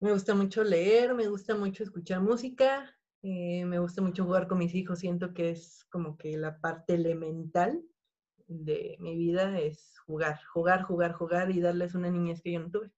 Me 0.00 0.12
gusta 0.12 0.34
mucho 0.34 0.64
leer, 0.64 1.14
me 1.14 1.28
gusta 1.28 1.54
mucho 1.54 1.82
escuchar 1.82 2.20
música, 2.20 2.94
eh, 3.22 3.64
me 3.66 3.78
gusta 3.78 4.02
mucho 4.02 4.24
jugar 4.24 4.48
con 4.48 4.58
mis 4.58 4.74
hijos. 4.74 4.98
Siento 5.00 5.34
que 5.34 5.50
es 5.50 5.84
como 5.90 6.16
que 6.16 6.36
la 6.38 6.58
parte 6.60 6.94
elemental 6.94 7.82
de 8.46 8.96
mi 9.00 9.16
vida 9.16 9.58
es 9.58 9.98
jugar, 10.06 10.40
jugar, 10.52 10.82
jugar, 10.82 11.12
jugar 11.12 11.50
y 11.50 11.60
darles 11.60 11.94
una 11.94 12.10
niñez 12.10 12.42
que 12.42 12.52
yo 12.52 12.60
no 12.60 12.70
tuve. 12.70 12.90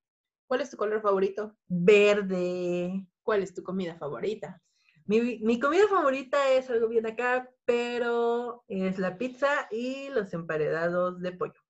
¿Cuál 0.46 0.60
es 0.60 0.70
tu 0.70 0.76
color 0.76 1.02
favorito? 1.02 1.56
Verde. 1.66 3.06
¿Cuál 3.22 3.42
es 3.42 3.52
tu 3.52 3.64
comida 3.64 3.96
favorita? 3.96 4.62
Mi, 5.06 5.38
mi 5.38 5.60
comida 5.60 5.86
favorita 5.88 6.50
es 6.50 6.68
algo 6.68 6.88
bien 6.88 7.06
acá, 7.06 7.48
pero 7.64 8.64
es 8.66 8.98
la 8.98 9.16
pizza 9.16 9.68
y 9.70 10.08
los 10.10 10.32
emparedados 10.34 11.20
de 11.20 11.32
pollo. 11.32 11.60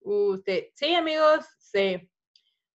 Usted, 0.00 0.68
sí, 0.74 0.94
amigos, 0.94 1.44
sí. 1.58 2.08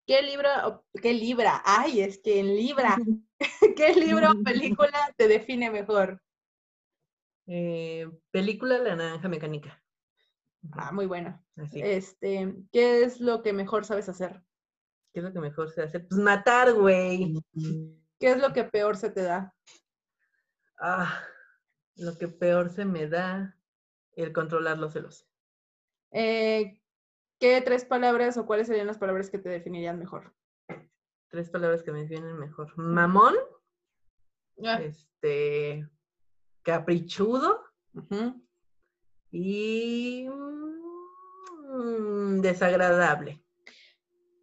¿Qué 0.07 0.23
libro, 0.23 0.85
qué 1.03 1.13
libra? 1.13 1.63
Ay, 1.65 2.01
es 2.01 2.19
que 2.19 2.41
en 2.41 2.57
libra. 2.57 2.97
¿Qué 3.77 3.95
libro 3.95 4.31
o 4.31 4.43
película 4.43 5.13
te 5.17 5.29
define 5.29 5.71
mejor? 5.71 6.23
Eh, 7.47 8.09
película 8.31 8.79
La 8.79 8.97
Naranja 8.97 9.29
Mecánica. 9.29 9.83
Ah, 10.73 10.93
muy 10.93 11.07
bueno. 11.07 11.45
Así. 11.57 11.81
Este, 11.83 12.55
¿qué 12.73 13.03
es 13.03 13.21
lo 13.21 13.43
que 13.43 13.53
mejor 13.53 13.85
sabes 13.85 14.09
hacer? 14.09 14.43
¿Qué 15.13 15.21
es 15.21 15.25
lo 15.25 15.33
que 15.33 15.41
mejor 15.41 15.71
se 15.71 15.83
hace? 15.83 16.01
Pues 16.01 16.21
matar, 16.21 16.73
güey. 16.73 17.35
¿Qué 18.19 18.31
es 18.31 18.39
lo 18.39 18.53
que 18.53 18.65
peor 18.65 18.97
se 18.97 19.11
te 19.11 19.23
da? 19.23 19.55
Ah, 20.81 21.23
lo 21.97 22.17
que 22.17 22.29
peor 22.29 22.71
se 22.71 22.85
me 22.85 23.09
da, 23.09 23.57
el 24.13 24.33
controlar 24.33 24.79
los 24.79 24.93
celos. 24.93 25.27
Eh, 26.13 26.81
¿Qué 27.39 27.61
tres 27.63 27.85
palabras 27.85 28.37
o 28.37 28.47
cuáles 28.47 28.67
serían 28.67 28.87
las 28.87 28.99
palabras 28.99 29.31
que 29.31 29.39
te 29.39 29.49
definirían 29.49 29.99
mejor? 29.99 30.35
Tres 31.29 31.51
palabras 31.51 31.83
que 31.83 31.93
me 31.93 32.05
vienen 32.05 32.39
mejor. 32.39 32.77
Mamón, 32.77 33.35
Ah, 34.65 34.81
este, 34.83 35.89
caprichudo 36.63 37.65
y 39.31 40.27
mm, 40.29 42.41
desagradable. 42.41 43.41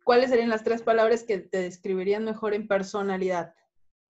¿Cuáles 0.06 0.30
serían 0.30 0.50
las 0.50 0.64
tres 0.64 0.84
palabras 0.84 1.24
que 1.24 1.40
te 1.40 1.58
describirían 1.58 2.24
mejor 2.24 2.54
en 2.54 2.68
personalidad? 2.68 3.56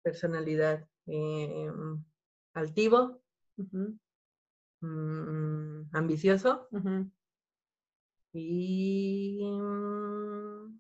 Personalidad, 0.04 0.88
eh, 1.08 1.72
altivo, 2.56 3.22
mm, 4.82 5.82
ambicioso 5.94 6.68
y 8.34 9.40
mm, 9.44 10.80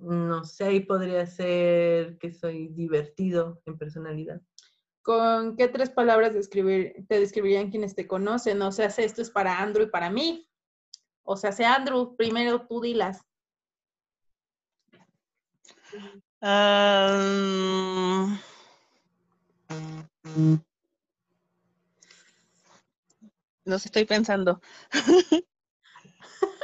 no 0.00 0.44
sé, 0.44 0.64
ahí 0.64 0.80
podría 0.80 1.26
ser 1.26 2.16
que 2.18 2.32
soy 2.32 2.68
divertido 2.68 3.60
en 3.66 3.76
personalidad. 3.76 4.40
¿Con 5.02 5.56
qué 5.56 5.68
tres 5.68 5.90
palabras 5.90 6.34
describir, 6.34 7.04
te 7.08 7.18
describirían 7.18 7.70
quienes 7.70 7.94
te 7.94 8.06
conocen? 8.06 8.60
O 8.62 8.72
sea, 8.72 8.86
esto 8.86 9.22
es 9.22 9.30
para 9.30 9.60
Andrew 9.60 9.86
y 9.86 9.90
para 9.90 10.10
mí. 10.10 10.48
O 11.22 11.36
sea, 11.36 11.52
sea 11.52 11.74
Andrew, 11.74 12.16
primero 12.16 12.66
tú 12.66 12.80
dilas. 12.80 13.22
Ah, 16.42 18.40
no 23.64 23.78
sé, 23.78 23.88
estoy 23.88 24.04
pensando. 24.04 24.60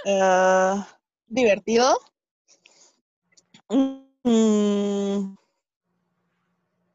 Ah, 0.09 0.87
divertido. 1.27 1.99
Mm, 3.69 5.35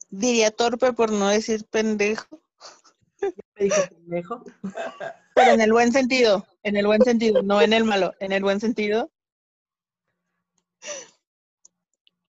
diría 0.09 0.51
torpe 0.51 0.93
por 0.93 1.11
no 1.11 1.27
decir 1.27 1.65
pendejo, 1.65 2.41
Me 3.55 3.65
dijo 3.65 3.81
pendejo. 3.89 4.43
pero 5.35 5.51
en 5.51 5.61
el 5.61 5.73
buen 5.73 5.91
sentido, 5.91 6.45
en 6.63 6.77
el 6.77 6.87
buen 6.87 7.01
sentido, 7.01 7.43
no 7.43 7.61
en 7.61 7.73
el 7.73 7.83
malo, 7.83 8.13
en 8.19 8.31
el 8.31 8.43
buen 8.43 8.61
sentido. 8.61 9.11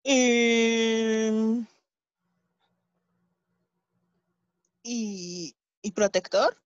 Y, 0.03 1.63
y, 4.83 5.55
y 5.81 5.91
protector, 5.91 6.57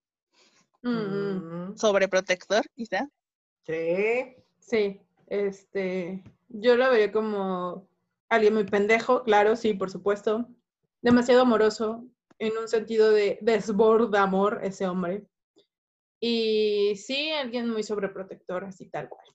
Mm, 0.85 1.75
sobreprotector, 1.75 2.63
quizá. 2.75 3.09
Sí. 3.65 4.35
Sí, 4.65 4.99
este, 5.27 6.23
yo 6.49 6.75
lo 6.75 6.89
vería 6.89 7.11
como 7.11 7.87
alguien 8.29 8.55
muy 8.55 8.63
pendejo, 8.63 9.23
claro, 9.23 9.55
sí, 9.55 9.75
por 9.75 9.91
supuesto. 9.91 10.47
Demasiado 11.01 11.41
amoroso, 11.41 12.03
en 12.39 12.57
un 12.57 12.67
sentido 12.67 13.11
de 13.11 13.37
desborda 13.41 14.23
amor 14.23 14.59
ese 14.63 14.87
hombre. 14.87 15.27
Y 16.19 16.95
sí, 16.95 17.29
alguien 17.29 17.69
muy 17.69 17.83
sobreprotector, 17.83 18.65
así 18.65 18.89
tal 18.89 19.07
cual. 19.07 19.27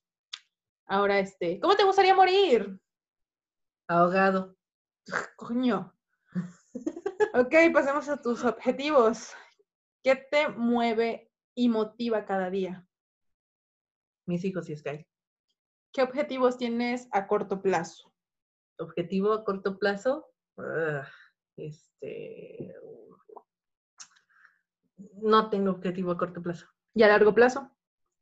Ahora, 0.87 1.21
este, 1.21 1.61
¿cómo 1.61 1.77
te 1.77 1.85
gustaría 1.85 2.15
morir? 2.15 2.81
Ahogado. 3.87 4.57
Coño. 5.37 5.95
Ok, 7.33 7.55
pasemos 7.73 8.09
a 8.09 8.21
tus 8.21 8.45
objetivos. 8.45 9.33
¿Qué 10.03 10.17
te 10.17 10.49
mueve 10.49 11.31
y 11.55 11.69
motiva 11.69 12.25
cada 12.25 12.51
día? 12.51 12.85
Mis 14.27 14.45
hijos 14.45 14.69
y 14.69 14.77
Sky. 14.77 15.07
¿Qué 15.93 16.03
objetivos 16.03 16.59
tienes 16.59 17.09
a 17.13 17.29
corto 17.29 17.63
plazo? 17.63 18.13
Objetivo 18.81 19.33
a 19.33 19.45
corto 19.45 19.79
plazo. 19.79 20.27
ah, 20.59 21.09
este. 21.57 22.75
No 25.23 25.51
tengo 25.51 25.71
objetivo 25.71 26.11
a 26.11 26.19
corto 26.19 26.43
plazo. 26.43 26.67
¿Y 26.95 27.05
a 27.05 27.09
largo 27.09 27.33
plazo? 27.33 27.71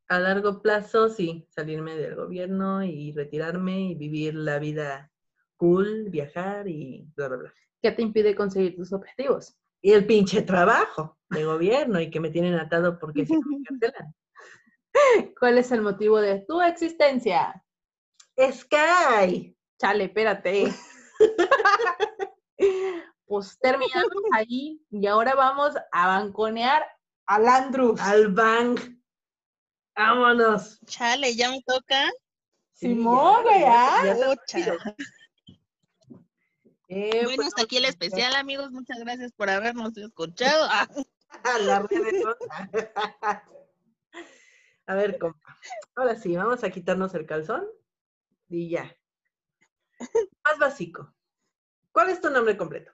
A 0.07 0.19
largo 0.19 0.61
plazo, 0.61 1.09
sí, 1.09 1.47
salirme 1.49 1.95
del 1.95 2.15
gobierno 2.15 2.83
y 2.83 3.11
retirarme 3.13 3.81
y 3.81 3.95
vivir 3.95 4.35
la 4.35 4.59
vida 4.59 5.11
cool, 5.57 6.09
viajar 6.11 6.67
y 6.67 7.11
bla, 7.15 7.27
bla, 7.27 7.37
bla. 7.37 7.53
¿Qué 7.81 7.91
te 7.91 8.01
impide 8.01 8.35
conseguir 8.35 8.75
tus 8.75 8.91
objetivos? 8.91 9.55
Y 9.81 9.93
el 9.93 10.05
pinche 10.05 10.41
trabajo 10.41 11.17
de 11.29 11.45
gobierno 11.45 11.99
y 12.01 12.09
que 12.09 12.19
me 12.19 12.29
tienen 12.29 12.55
atado 12.55 12.99
porque 12.99 13.23
no 13.23 13.39
me 13.45 13.63
cancelan. 13.67 14.15
¿Cuál 15.39 15.57
es 15.57 15.71
el 15.71 15.81
motivo 15.81 16.19
de 16.19 16.39
tu 16.47 16.61
existencia? 16.61 17.63
Sky. 18.37 19.55
Chale, 19.79 20.05
espérate. 20.05 20.73
pues 23.25 23.57
terminamos 23.59 24.11
ahí 24.33 24.81
y 24.89 25.07
ahora 25.07 25.35
vamos 25.35 25.75
a 25.91 26.07
banconear 26.07 26.83
al 27.27 27.47
Andrews. 27.47 28.01
Al 28.01 28.29
bank. 28.29 28.81
Vámonos. 29.95 30.79
Chale, 30.85 31.35
ya 31.35 31.51
me 31.51 31.61
toca. 31.61 32.09
Simón, 32.73 33.43
güey, 33.43 33.63
ah. 33.65 34.01
ya 34.03 34.11
está 34.13 34.35
Pucha. 34.35 34.95
Eh, 36.89 37.11
Bueno, 37.23 37.35
pues, 37.35 37.47
hasta 37.49 37.61
aquí 37.61 37.77
el 37.77 37.85
especial, 37.85 38.35
amigos. 38.35 38.71
Muchas 38.71 38.97
gracias 38.99 39.31
por 39.31 39.49
habernos 39.49 39.95
escuchado. 39.97 40.67
Ah, 41.43 41.55
a 41.55 41.59
la. 41.59 41.87
A 44.87 44.95
ver, 44.95 45.19
compa. 45.19 45.59
Ahora 45.95 46.15
sí, 46.15 46.35
vamos 46.35 46.63
a 46.63 46.71
quitarnos 46.71 47.13
el 47.13 47.27
calzón 47.27 47.67
y 48.49 48.71
ya. 48.71 48.97
Más 50.43 50.57
básico. 50.57 51.13
¿Cuál 51.91 52.09
es 52.09 52.19
tu 52.19 52.31
nombre 52.31 52.57
completo? 52.57 52.91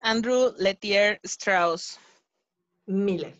Andrew 0.00 0.52
Letier 0.58 1.20
Strauss 1.22 2.00
Miller. 2.86 3.38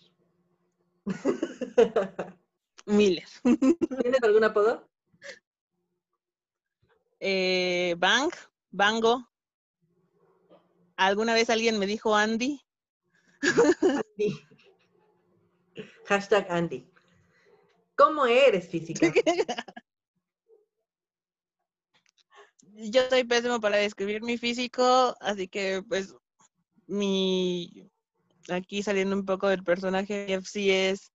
Miller. 2.86 3.28
¿Tienes 3.42 4.22
algún 4.22 4.44
apodo? 4.44 4.91
Eh, 7.24 7.94
Bang, 7.98 8.32
Bango. 8.72 9.30
¿Alguna 10.96 11.34
vez 11.34 11.50
alguien 11.50 11.78
me 11.78 11.86
dijo 11.86 12.16
Andy? 12.16 12.60
Andy. 13.42 14.40
Hashtag 16.06 16.50
Andy. 16.50 16.84
¿Cómo 17.94 18.26
eres 18.26 18.68
física? 18.68 19.06
Yo 22.74 23.02
soy 23.08 23.22
pésimo 23.22 23.60
para 23.60 23.76
describir 23.76 24.22
mi 24.22 24.36
físico, 24.36 25.14
así 25.20 25.46
que 25.46 25.80
pues 25.88 26.16
mi 26.88 27.88
aquí 28.48 28.82
saliendo 28.82 29.14
un 29.14 29.24
poco 29.24 29.46
del 29.46 29.62
personaje 29.62 30.34
FC 30.34 30.90
es 30.90 31.12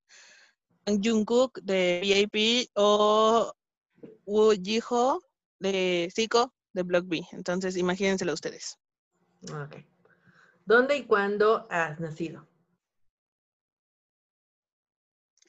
Jungkook 0.86 1.60
de 1.64 1.99
VIP 2.01 2.70
o 2.76 3.51
Woo 4.26 4.53
Jiho 4.53 5.26
de 5.60 6.12
Zico 6.14 6.53
de 6.74 6.84
Block 6.84 7.08
B. 7.08 7.26
Entonces 7.32 7.78
imagínenselo 7.78 8.34
ustedes. 8.34 8.78
Ok. 9.43 9.78
¿Dónde 10.66 10.97
y 10.97 11.05
cuándo 11.05 11.68
has 11.70 11.99
nacido? 11.99 12.47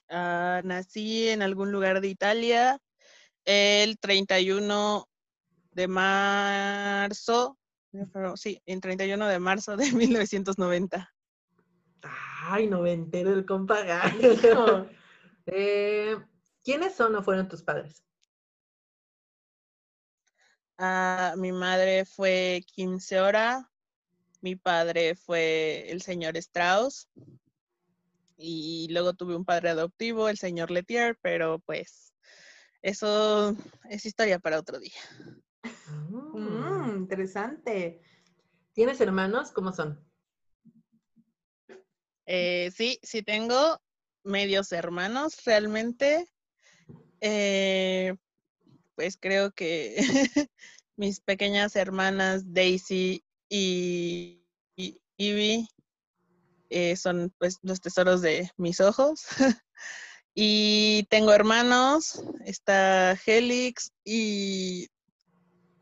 Ah, 0.09 0.63
nací 0.65 1.29
en 1.29 1.43
algún 1.43 1.71
lugar 1.71 2.01
de 2.01 2.09
Italia 2.09 2.79
el 3.45 3.99
31 3.99 5.07
de 5.73 5.89
marzo, 5.89 7.59
febrero, 7.91 8.37
sí, 8.37 8.63
el 8.67 8.81
31 8.81 9.27
de 9.27 9.39
marzo 9.39 9.77
de 9.77 9.91
1990. 9.93 11.13
Ay, 12.03 12.67
noventero 12.67 13.33
el 13.33 13.45
compa. 13.47 13.81
Eh, 15.47 16.17
¿Quiénes 16.63 16.95
son 16.95 17.17
o 17.17 17.23
fueron 17.23 17.49
tus 17.49 17.63
padres? 17.63 18.05
Ah, 20.79 21.35
mi 21.37 21.51
madre 21.51 22.05
fue 22.05 22.65
Kim 22.73 23.01
Seora, 23.01 23.69
mi 24.41 24.55
padre 24.55 25.17
fue 25.17 25.91
el 25.91 26.03
señor 26.03 26.37
Strauss 26.37 27.09
y 28.37 28.87
luego 28.91 29.13
tuve 29.15 29.35
un 29.35 29.45
padre 29.45 29.71
adoptivo, 29.71 30.29
el 30.29 30.39
señor 30.39 30.71
Letier, 30.71 31.19
pero 31.21 31.59
pues 31.59 32.15
eso 32.81 33.57
es 33.91 34.07
historia 34.07 34.39
para 34.39 34.61
otro 34.61 34.79
día. 34.79 35.01
Mm, 36.33 36.91
interesante. 36.99 38.01
¿Tienes 38.73 39.01
hermanos? 39.01 39.51
¿Cómo 39.51 39.73
son? 39.73 40.09
Eh, 42.27 42.71
sí, 42.73 43.01
sí 43.03 43.25
tengo 43.25 43.81
medios 44.23 44.71
hermanos 44.71 45.45
realmente. 45.45 46.29
Eh, 47.21 48.15
pues 48.99 49.17
creo 49.17 49.53
que 49.53 49.95
mis 50.97 51.21
pequeñas 51.21 51.77
hermanas 51.77 52.53
Daisy 52.53 53.25
y, 53.49 54.45
Ivy 55.17 55.69
eh, 56.69 56.97
son 56.97 57.33
pues 57.39 57.59
los 57.63 57.81
tesoros 57.81 58.23
de 58.23 58.51
mis 58.57 58.81
ojos. 58.81 59.23
y 60.35 61.07
tengo 61.11 61.33
hermanos, 61.33 62.25
está 62.45 63.17
Helix 63.25 63.93
y 64.05 64.89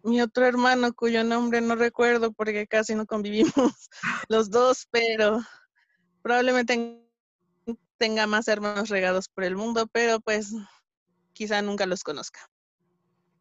mi 0.03 0.21
otro 0.21 0.45
hermano 0.45 0.93
cuyo 0.93 1.25
nombre 1.25 1.63
no 1.63 1.75
recuerdo 1.75 2.35
porque 2.35 2.67
casi 2.67 2.95
no 2.95 3.07
convivimos 3.07 3.89
los 4.29 4.51
dos, 4.51 4.89
pero 4.91 5.41
probablemente 6.21 6.75
ten- 6.75 7.79
tenga 7.97 8.27
más 8.27 8.47
hermanos 8.47 8.91
regados 8.91 9.31
por 9.31 9.45
el 9.45 9.57
mundo, 9.57 9.87
pero 9.91 10.21
pues 10.21 10.53
quizá 11.33 11.63
nunca 11.63 11.87
los 11.87 12.05
conozca. 12.05 12.47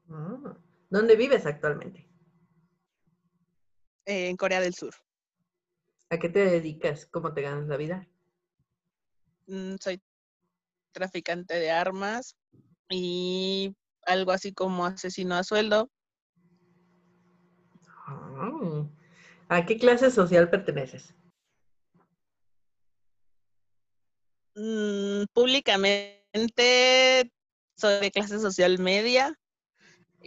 Ah, 0.10 0.58
¿Dónde 0.89 1.16
vives 1.16 1.45
actualmente? 1.45 2.08
Eh, 4.06 4.30
en 4.30 4.38
Corea 4.38 4.62
del 4.62 4.74
Sur. 4.74 4.93
¿A 6.10 6.20
qué 6.20 6.30
te 6.30 6.45
dedicas? 6.45 7.06
¿Cómo 7.08 7.34
te 7.34 7.41
ganas 7.41 7.68
la 7.68 7.78
vida? 7.78 8.08
Mm, 9.47 9.76
soy 9.82 10.01
traficante 10.91 11.56
de 11.56 11.72
armas 11.72 12.36
y 12.89 13.76
algo 14.06 14.32
así 14.32 14.53
como 14.53 14.86
asesino 14.86 15.36
a 15.36 15.43
sueldo. 15.43 15.89
¿A 19.49 19.66
qué 19.66 19.78
clase 19.78 20.12
social 20.12 20.49
perteneces? 20.49 21.14
Mm, 24.56 25.26
públicamente 25.34 27.32
soy 27.78 27.99
de 27.99 28.12
clase 28.12 28.39
social 28.39 28.80
media. 28.80 29.38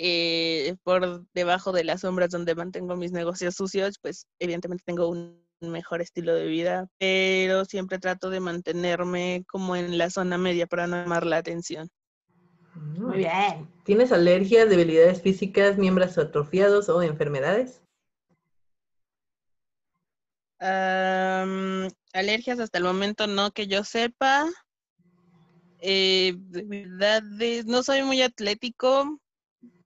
Eh, 0.01 0.77
por 0.85 1.27
debajo 1.35 1.73
de 1.73 1.83
las 1.83 2.03
sombras 2.03 2.31
donde 2.31 2.55
mantengo 2.55 2.97
mis 2.97 3.11
negocios 3.13 3.57
sucios, 3.57 3.99
pues 4.01 4.27
evidentemente 4.39 4.85
tengo 4.87 5.09
un 5.09 5.43
mejor 5.61 6.01
estilo 6.01 6.35
de 6.35 6.47
vida, 6.47 6.87
pero 6.99 7.65
siempre 7.65 7.99
trato 7.99 8.31
de 8.31 8.39
mantenerme 8.39 9.45
como 9.49 9.75
en 9.75 9.99
la 9.99 10.09
zona 10.09 10.39
media 10.39 10.69
para 10.69 10.87
no 10.87 10.97
llamar 10.97 11.27
la 11.27 11.39
atención. 11.39 11.91
Muy 12.75 13.19
bien. 13.19 13.69
¿Tienes 13.85 14.13
alergias, 14.13 14.69
debilidades 14.69 15.21
físicas, 15.21 15.79
miembros 15.79 16.17
atrofiados 16.17 16.89
o 16.89 17.03
enfermedades? 17.03 17.83
Am, 20.61 21.89
alergias 22.13 22.61
hasta 22.61 22.79
el 22.79 22.85
momento 22.85 23.27
no 23.27 23.51
que 23.51 23.67
yo 23.67 23.83
sepa. 23.83 24.47
Eh, 25.81 26.35
debilidades, 26.37 27.67
no 27.67 27.83
soy 27.83 28.03
muy 28.03 28.23
atlético, 28.23 29.21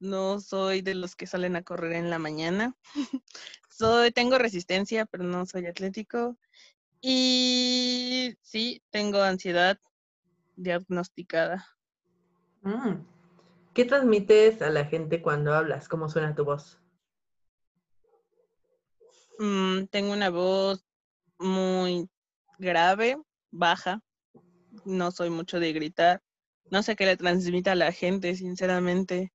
no 0.02 0.40
soy 0.40 0.82
de 0.82 0.94
los 0.94 1.16
que 1.16 1.26
salen 1.26 1.56
a 1.56 1.62
correr 1.62 1.92
en 1.92 2.10
la 2.10 2.18
mañana. 2.18 2.76
soy, 3.70 4.10
tengo 4.10 4.38
resistencia, 4.38 5.06
pero 5.06 5.24
no 5.24 5.46
soy 5.46 5.66
atlético. 5.66 6.36
Y 7.00 8.36
sí, 8.42 8.82
tengo 8.90 9.22
ansiedad 9.22 9.78
diagnosticada. 10.56 11.66
Mm. 12.62 13.04
¿Qué 13.74 13.84
transmites 13.84 14.60
a 14.60 14.70
la 14.70 14.84
gente 14.84 15.22
cuando 15.22 15.54
hablas? 15.54 15.88
¿Cómo 15.88 16.08
suena 16.08 16.34
tu 16.34 16.44
voz? 16.44 16.78
Mm, 19.38 19.86
tengo 19.86 20.12
una 20.12 20.30
voz 20.30 20.84
muy 21.38 22.08
grave, 22.58 23.16
baja. 23.50 24.02
No 24.84 25.10
soy 25.10 25.30
mucho 25.30 25.58
de 25.58 25.72
gritar. 25.72 26.22
No 26.70 26.82
sé 26.82 26.96
qué 26.96 27.06
le 27.06 27.16
transmite 27.16 27.70
a 27.70 27.74
la 27.74 27.92
gente, 27.92 28.34
sinceramente. 28.34 29.32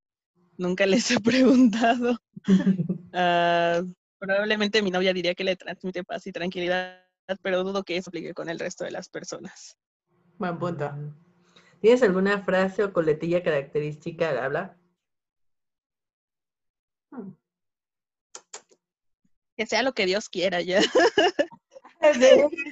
Nunca 0.58 0.86
les 0.86 1.10
he 1.12 1.20
preguntado. 1.22 2.18
Ah, 3.20 3.82
probablemente 4.20 4.84
mi 4.84 4.92
novia 4.92 5.12
diría 5.12 5.34
que 5.34 5.44
le 5.44 5.56
transmite 5.56 6.04
paz 6.04 6.28
y 6.28 6.32
tranquilidad, 6.32 7.04
pero 7.42 7.64
dudo 7.64 7.84
que 7.84 7.98
eso 7.98 8.10
aplique 8.10 8.34
con 8.36 8.48
el 8.48 8.60
resto 8.60 8.84
de 8.84 8.92
las 8.92 9.10
personas. 9.10 9.76
Buen 10.38 10.60
punto. 10.60 10.92
¿Tienes 11.82 12.04
alguna 12.04 12.44
frase 12.44 12.84
o 12.84 12.94
coletilla 12.94 13.42
característica 13.42 14.30
al 14.30 14.38
hablar? 14.38 14.78
Mm. 17.12 17.32
Que 19.56 19.66
sea 19.66 19.82
lo 19.82 19.94
que 19.94 20.06
Dios 20.06 20.30
quiera, 20.30 20.62
ya. 20.62 20.82
Sí, 22.14 22.30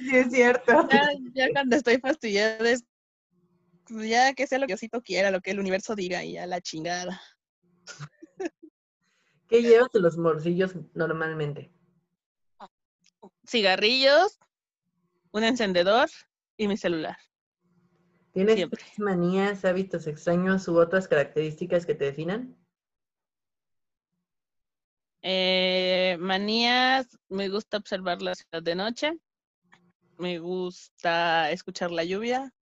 sí, 0.08 0.16
es 0.16 0.30
cierto. 0.30 0.88
ya, 0.88 1.10
ya 1.34 1.48
cuando 1.52 1.74
estoy 1.74 1.98
fastidiada 1.98 2.70
es 2.70 2.84
pues 3.88 4.08
ya 4.08 4.34
que 4.34 4.46
sea 4.46 4.58
lo 4.58 4.66
que 4.66 4.72
Diosito 4.72 5.02
quiera, 5.02 5.30
lo 5.30 5.40
que 5.40 5.52
el 5.52 5.60
universo 5.60 5.94
diga 5.94 6.24
y 6.24 6.36
a 6.36 6.46
la 6.46 6.60
chingada. 6.60 7.20
¿Qué 9.48 9.62
llevas 9.62 9.94
en 9.94 10.02
los 10.02 10.16
bolsillos 10.16 10.74
normalmente? 10.94 11.70
Cigarrillos, 13.46 14.38
un 15.32 15.44
encendedor 15.44 16.08
y 16.56 16.68
mi 16.68 16.76
celular. 16.76 17.16
¿Tienes 18.32 18.56
Siempre. 18.56 18.84
manías, 18.98 19.64
hábitos 19.64 20.06
extraños 20.06 20.68
u 20.68 20.78
otras 20.78 21.08
características 21.08 21.86
que 21.86 21.94
te 21.94 22.06
definan? 22.06 22.56
Eh, 25.22 26.16
manías, 26.20 27.18
me 27.28 27.48
gusta 27.48 27.78
observar 27.78 28.20
la 28.22 28.34
ciudad 28.34 28.62
de 28.62 28.74
noche, 28.74 29.12
me 30.18 30.38
gusta 30.38 31.50
escuchar 31.50 31.90
la 31.90 32.04
lluvia 32.04 32.52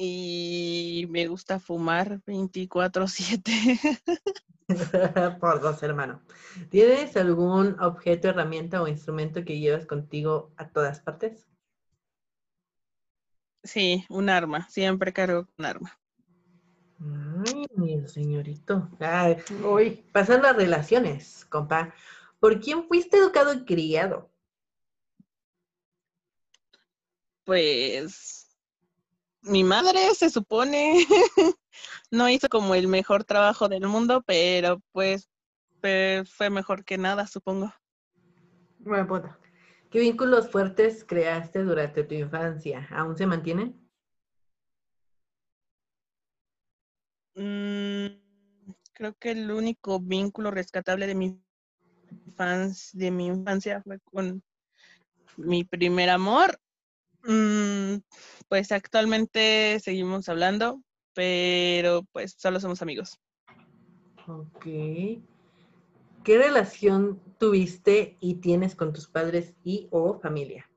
Y 0.00 1.08
me 1.10 1.26
gusta 1.26 1.58
fumar 1.58 2.20
24/7. 2.24 3.52
Por 5.40 5.60
dos, 5.60 5.82
hermano. 5.82 6.20
¿Tienes 6.70 7.16
algún 7.16 7.80
objeto, 7.80 8.28
herramienta 8.28 8.80
o 8.80 8.86
instrumento 8.86 9.44
que 9.44 9.58
llevas 9.58 9.86
contigo 9.86 10.52
a 10.56 10.68
todas 10.68 11.00
partes? 11.00 11.48
Sí, 13.64 14.04
un 14.08 14.28
arma. 14.28 14.68
Siempre 14.68 15.12
cargo 15.12 15.48
un 15.58 15.64
arma. 15.64 15.98
Ay, 17.00 18.06
señorito. 18.06 18.88
Ay, 19.00 19.38
uy, 19.64 20.04
pasando 20.12 20.46
a 20.46 20.52
relaciones, 20.52 21.44
compa. 21.46 21.92
¿Por 22.38 22.60
quién 22.60 22.86
fuiste 22.86 23.16
educado 23.16 23.52
y 23.52 23.64
criado? 23.64 24.30
Pues 27.44 28.37
mi 29.48 29.64
madre 29.64 30.14
se 30.14 30.30
supone 30.30 31.04
no 32.10 32.28
hizo 32.28 32.48
como 32.48 32.74
el 32.74 32.88
mejor 32.88 33.24
trabajo 33.24 33.68
del 33.68 33.86
mundo, 33.86 34.22
pero 34.26 34.80
pues 34.92 35.28
fue 35.80 36.50
mejor 36.50 36.84
que 36.84 36.98
nada, 36.98 37.26
supongo. 37.26 37.72
Buena 38.78 39.06
puta. 39.06 39.38
¿Qué 39.90 40.00
vínculos 40.00 40.50
fuertes 40.50 41.04
creaste 41.04 41.62
durante 41.62 42.04
tu 42.04 42.14
infancia? 42.14 42.86
¿Aún 42.90 43.16
se 43.16 43.26
mantienen? 43.26 43.88
Mm, 47.34 48.06
creo 48.92 49.14
que 49.14 49.30
el 49.30 49.50
único 49.50 50.00
vínculo 50.00 50.50
rescatable 50.50 51.06
de 51.06 51.14
mi 51.14 51.40
infancia, 52.26 52.98
de 52.98 53.10
mi 53.10 53.26
infancia 53.26 53.80
fue 53.82 54.00
con 54.00 54.42
mi 55.36 55.64
primer 55.64 56.10
amor. 56.10 56.60
Mm, 57.24 57.98
pues 58.48 58.72
actualmente 58.72 59.80
seguimos 59.80 60.28
hablando, 60.28 60.82
pero 61.14 62.04
pues 62.12 62.34
solo 62.38 62.60
somos 62.60 62.82
amigos. 62.82 63.18
Ok. 64.26 64.64
¿Qué 66.24 66.38
relación 66.38 67.20
tuviste 67.38 68.16
y 68.20 68.34
tienes 68.34 68.74
con 68.74 68.92
tus 68.92 69.08
padres 69.08 69.54
y 69.64 69.88
o 69.90 70.18
familia? 70.20 70.68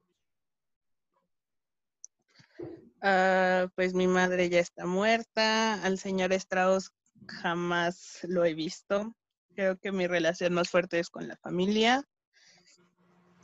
Ah, 3.02 3.68
pues 3.76 3.94
mi 3.94 4.08
madre 4.08 4.50
ya 4.50 4.60
está 4.60 4.86
muerta, 4.86 5.82
al 5.84 5.98
señor 5.98 6.32
Strauss 6.34 6.92
jamás 7.28 8.20
lo 8.24 8.46
he 8.46 8.54
visto. 8.54 9.14
Creo 9.56 9.78
que 9.78 9.92
mi 9.92 10.08
relación 10.08 10.54
más 10.54 10.70
fuerte 10.70 11.00
es 11.00 11.10
con 11.10 11.28
la 11.28 11.36
familia. 11.38 12.04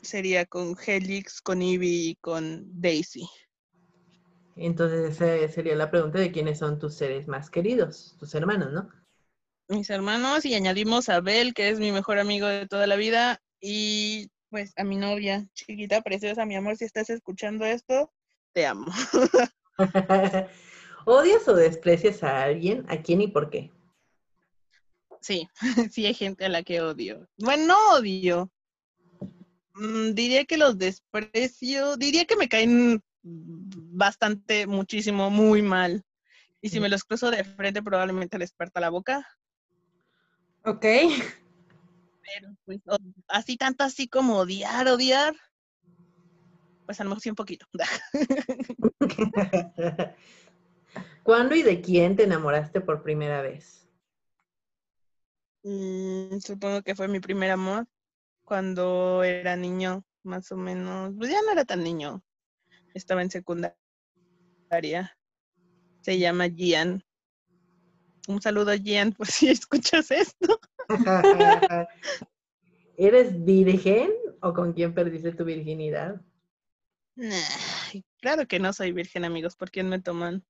Sería 0.01 0.45
con 0.45 0.75
Helix, 0.85 1.41
con 1.41 1.61
Ivy 1.61 2.09
y 2.09 2.15
con 2.15 2.65
Daisy. 2.79 3.27
Entonces 4.55 5.19
esa 5.19 5.53
sería 5.53 5.75
la 5.75 5.91
pregunta 5.91 6.19
de 6.19 6.31
quiénes 6.31 6.59
son 6.59 6.79
tus 6.79 6.95
seres 6.95 7.27
más 7.27 7.49
queridos, 7.49 8.15
tus 8.19 8.33
hermanos, 8.33 8.71
¿no? 8.71 8.89
Mis 9.69 9.89
hermanos 9.89 10.45
y 10.45 10.55
añadimos 10.55 11.09
a 11.09 11.19
Bel, 11.19 11.53
que 11.53 11.69
es 11.69 11.79
mi 11.79 11.91
mejor 11.91 12.19
amigo 12.19 12.47
de 12.47 12.67
toda 12.67 12.87
la 12.87 12.95
vida, 12.95 13.39
y 13.59 14.29
pues 14.49 14.73
a 14.77 14.83
mi 14.83 14.95
novia, 14.95 15.45
chiquita, 15.53 16.01
preciosa, 16.01 16.45
mi 16.45 16.55
amor, 16.55 16.77
si 16.77 16.85
estás 16.85 17.09
escuchando 17.09 17.65
esto, 17.65 18.11
te 18.53 18.65
amo. 18.65 18.87
¿Odias 21.05 21.47
o 21.47 21.55
desprecias 21.55 22.23
a 22.23 22.43
alguien? 22.43 22.85
¿A 22.89 23.01
quién 23.01 23.21
y 23.21 23.27
por 23.27 23.49
qué? 23.49 23.71
Sí, 25.21 25.47
sí 25.91 26.05
hay 26.05 26.13
gente 26.13 26.45
a 26.45 26.49
la 26.49 26.63
que 26.63 26.81
odio. 26.81 27.27
Bueno, 27.37 27.67
no 27.67 27.93
odio. 27.93 28.51
Mm, 29.77 30.13
diría 30.13 30.45
que 30.45 30.57
los 30.57 30.77
desprecio. 30.77 31.97
Diría 31.97 32.25
que 32.25 32.35
me 32.35 32.49
caen 32.49 33.01
bastante, 33.23 34.67
muchísimo, 34.67 35.29
muy 35.29 35.61
mal. 35.61 36.03
Y 36.61 36.69
si 36.69 36.79
me 36.79 36.89
los 36.89 37.03
cruzo 37.03 37.29
de 37.29 37.43
frente, 37.43 37.83
probablemente 37.83 38.39
les 38.39 38.51
parta 38.51 38.79
la 38.79 38.89
boca. 38.89 39.27
Ok. 40.63 40.81
Pero 40.81 42.55
pues, 42.65 42.79
o- 42.87 42.97
así 43.27 43.57
tanto 43.57 43.83
así 43.83 44.07
como 44.07 44.37
odiar, 44.37 44.87
odiar. 44.87 45.35
Pues 46.85 46.99
a 46.99 47.03
lo 47.03 47.11
mejor 47.11 47.21
sí 47.21 47.29
un 47.29 47.35
poquito. 47.35 47.65
¿Cuándo 51.23 51.55
y 51.55 51.61
de 51.61 51.81
quién 51.81 52.15
te 52.15 52.23
enamoraste 52.23 52.81
por 52.81 53.03
primera 53.03 53.41
vez? 53.41 53.87
Mm, 55.63 56.39
supongo 56.39 56.81
que 56.81 56.95
fue 56.95 57.07
mi 57.07 57.19
primer 57.19 57.51
amor 57.51 57.87
cuando 58.47 59.23
era 59.23 59.57
niño, 59.57 60.05
más 60.23 60.49
o 60.53 60.55
menos. 60.55 61.13
Pues 61.17 61.29
ya 61.29 61.41
no 61.41 61.51
era 61.51 61.65
tan 61.65 61.83
niño. 61.83 62.23
Estaba 62.93 63.21
en 63.21 63.29
secundaria. 63.29 63.75
Se 65.99 66.17
llama 66.17 66.47
Gian. 66.47 67.03
Un 68.29 68.41
saludo, 68.41 68.71
Gian, 68.73 69.11
por 69.17 69.27
si 69.27 69.49
escuchas 69.49 70.11
esto. 70.11 70.61
¿Eres 72.97 73.43
virgen 73.43 74.11
o 74.41 74.53
con 74.53 74.71
quién 74.71 74.93
perdiste 74.93 75.33
tu 75.33 75.43
virginidad? 75.43 76.21
Nah, 77.15 77.99
claro 78.21 78.47
que 78.47 78.59
no 78.59 78.71
soy 78.71 78.93
virgen, 78.93 79.25
amigos. 79.25 79.57
¿Por 79.57 79.71
quién 79.71 79.89
me 79.89 79.99
toman? 79.99 80.45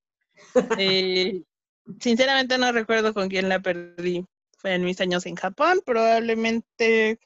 Eh, 0.77 1.43
sinceramente 1.99 2.59
no 2.59 2.71
recuerdo 2.71 3.15
con 3.15 3.27
quién 3.27 3.49
la 3.49 3.59
perdí. 3.59 4.23
Fue 4.59 4.75
en 4.75 4.83
mis 4.83 5.01
años 5.01 5.25
en 5.25 5.35
Japón, 5.35 5.81
probablemente 5.83 7.19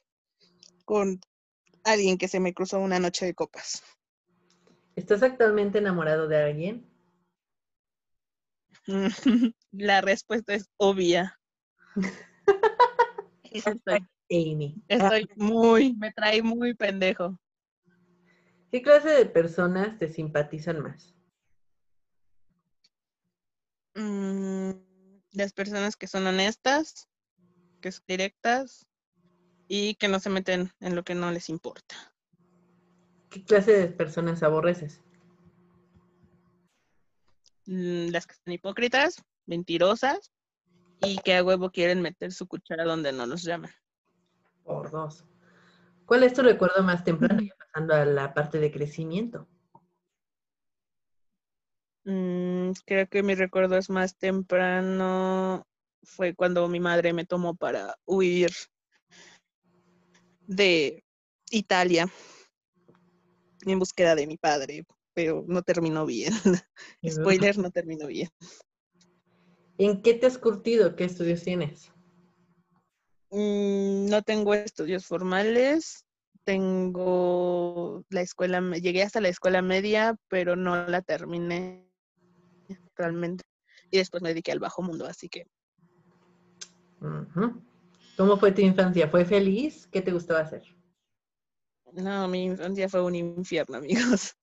con 0.84 1.20
alguien 1.84 2.18
que 2.18 2.28
se 2.28 2.40
me 2.40 2.54
cruzó 2.54 2.78
una 2.78 2.98
noche 2.98 3.26
de 3.26 3.34
copas. 3.34 3.82
¿Estás 4.96 5.22
actualmente 5.22 5.78
enamorado 5.78 6.28
de 6.28 6.42
alguien? 6.42 6.86
La 9.72 10.00
respuesta 10.00 10.54
es 10.54 10.68
obvia. 10.76 11.38
Estoy, 13.44 14.06
Amy. 14.30 14.82
estoy 14.88 15.28
muy, 15.36 15.94
me 15.94 16.12
trae 16.12 16.42
muy 16.42 16.74
pendejo. 16.74 17.38
¿Qué 18.70 18.80
clase 18.80 19.10
de 19.10 19.26
personas 19.26 19.98
te 19.98 20.08
simpatizan 20.08 20.80
más? 20.82 21.14
Mm, 23.94 24.70
las 25.32 25.52
personas 25.52 25.96
que 25.96 26.06
son 26.06 26.26
honestas, 26.26 27.08
que 27.82 27.92
son 27.92 28.04
directas 28.08 28.86
y 29.74 29.94
que 29.94 30.06
no 30.06 30.20
se 30.20 30.28
meten 30.28 30.70
en 30.80 30.94
lo 30.94 31.02
que 31.02 31.14
no 31.14 31.30
les 31.30 31.48
importa. 31.48 31.94
¿Qué 33.30 33.42
clase 33.42 33.72
de 33.72 33.88
personas 33.88 34.42
aborreces? 34.42 35.00
Mm, 37.64 38.08
Las 38.10 38.26
que 38.26 38.34
son 38.34 38.52
hipócritas, 38.52 39.24
mentirosas 39.46 40.30
y 41.00 41.16
que 41.20 41.36
a 41.36 41.42
huevo 41.42 41.70
quieren 41.70 42.02
meter 42.02 42.32
su 42.32 42.46
cuchara 42.46 42.84
donde 42.84 43.14
no 43.14 43.24
los 43.24 43.44
llaman. 43.44 43.70
Por 44.62 44.90
dos. 44.90 45.24
¿Cuál 46.04 46.24
es 46.24 46.34
tu 46.34 46.42
recuerdo 46.42 46.82
más 46.82 47.02
temprano 47.02 47.40
ya 47.40 47.54
pasando 47.56 47.94
a 47.94 48.04
la 48.04 48.34
parte 48.34 48.58
de 48.58 48.70
crecimiento? 48.70 49.48
Mm, 52.04 52.72
creo 52.84 53.08
que 53.08 53.22
mi 53.22 53.34
recuerdo 53.34 53.78
es 53.78 53.88
más 53.88 54.18
temprano. 54.18 55.66
Fue 56.02 56.34
cuando 56.34 56.68
mi 56.68 56.78
madre 56.78 57.14
me 57.14 57.24
tomó 57.24 57.54
para 57.54 57.96
huir 58.04 58.50
de 60.46 61.04
Italia 61.50 62.08
en 63.64 63.78
búsqueda 63.78 64.14
de 64.14 64.26
mi 64.26 64.36
padre, 64.36 64.84
pero 65.14 65.44
no 65.46 65.62
terminó 65.62 66.06
bien. 66.06 66.32
Spoiler, 67.06 67.58
no 67.58 67.70
terminó 67.70 68.06
bien. 68.06 68.28
¿En 69.78 70.02
qué 70.02 70.14
te 70.14 70.26
has 70.26 70.38
curtido? 70.38 70.96
¿Qué 70.96 71.04
estudios 71.04 71.42
tienes? 71.42 71.92
Mm, 73.30 74.08
no 74.08 74.22
tengo 74.22 74.54
estudios 74.54 75.06
formales. 75.06 76.04
Tengo 76.44 78.04
la 78.10 78.20
escuela, 78.20 78.60
llegué 78.76 79.02
hasta 79.02 79.20
la 79.20 79.28
escuela 79.28 79.62
media, 79.62 80.16
pero 80.28 80.56
no 80.56 80.86
la 80.88 81.02
terminé 81.02 81.88
realmente. 82.96 83.44
Y 83.90 83.98
después 83.98 84.22
me 84.22 84.30
dediqué 84.30 84.52
al 84.52 84.58
bajo 84.58 84.82
mundo, 84.82 85.06
así 85.06 85.28
que. 85.28 85.46
¿Cómo 88.16 88.36
fue 88.36 88.52
tu 88.52 88.60
infancia? 88.60 89.08
¿Fue 89.08 89.24
feliz? 89.24 89.86
¿Qué 89.90 90.02
te 90.02 90.12
gustaba 90.12 90.40
hacer? 90.40 90.62
No, 91.92 92.28
mi 92.28 92.44
infancia 92.44 92.88
fue 92.88 93.02
un 93.02 93.14
infierno, 93.14 93.76
amigos. 93.78 94.34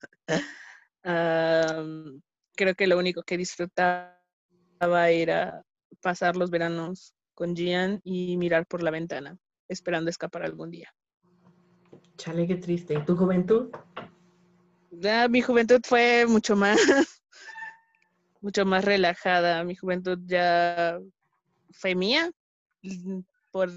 Am, 1.03 2.21
creo 2.55 2.75
que 2.75 2.87
lo 2.87 2.97
único 2.97 3.23
que 3.23 3.37
disfrutaba 3.37 4.15
era 4.81 5.63
pasar 6.01 6.35
los 6.35 6.49
veranos 6.49 7.13
con 7.33 7.55
Gian 7.55 8.01
y 8.03 8.37
mirar 8.37 8.65
por 8.65 8.83
la 8.83 8.91
ventana, 8.91 9.37
esperando 9.67 10.09
escapar 10.09 10.43
algún 10.43 10.71
día. 10.71 10.93
Chale, 12.17 12.45
qué 12.47 12.55
triste. 12.55 12.95
¿Y 12.95 13.05
tu 13.05 13.15
juventud? 13.15 13.69
Ya, 14.91 15.27
mi 15.27 15.41
juventud 15.41 15.79
fue 15.85 16.25
mucho 16.27 16.55
más, 16.55 16.77
mucho 18.41 18.65
más 18.65 18.83
relajada. 18.83 19.63
Mi 19.63 19.75
juventud 19.75 20.19
ya 20.25 20.99
fue 21.71 21.95
mía. 21.95 22.29
Por 23.51 23.69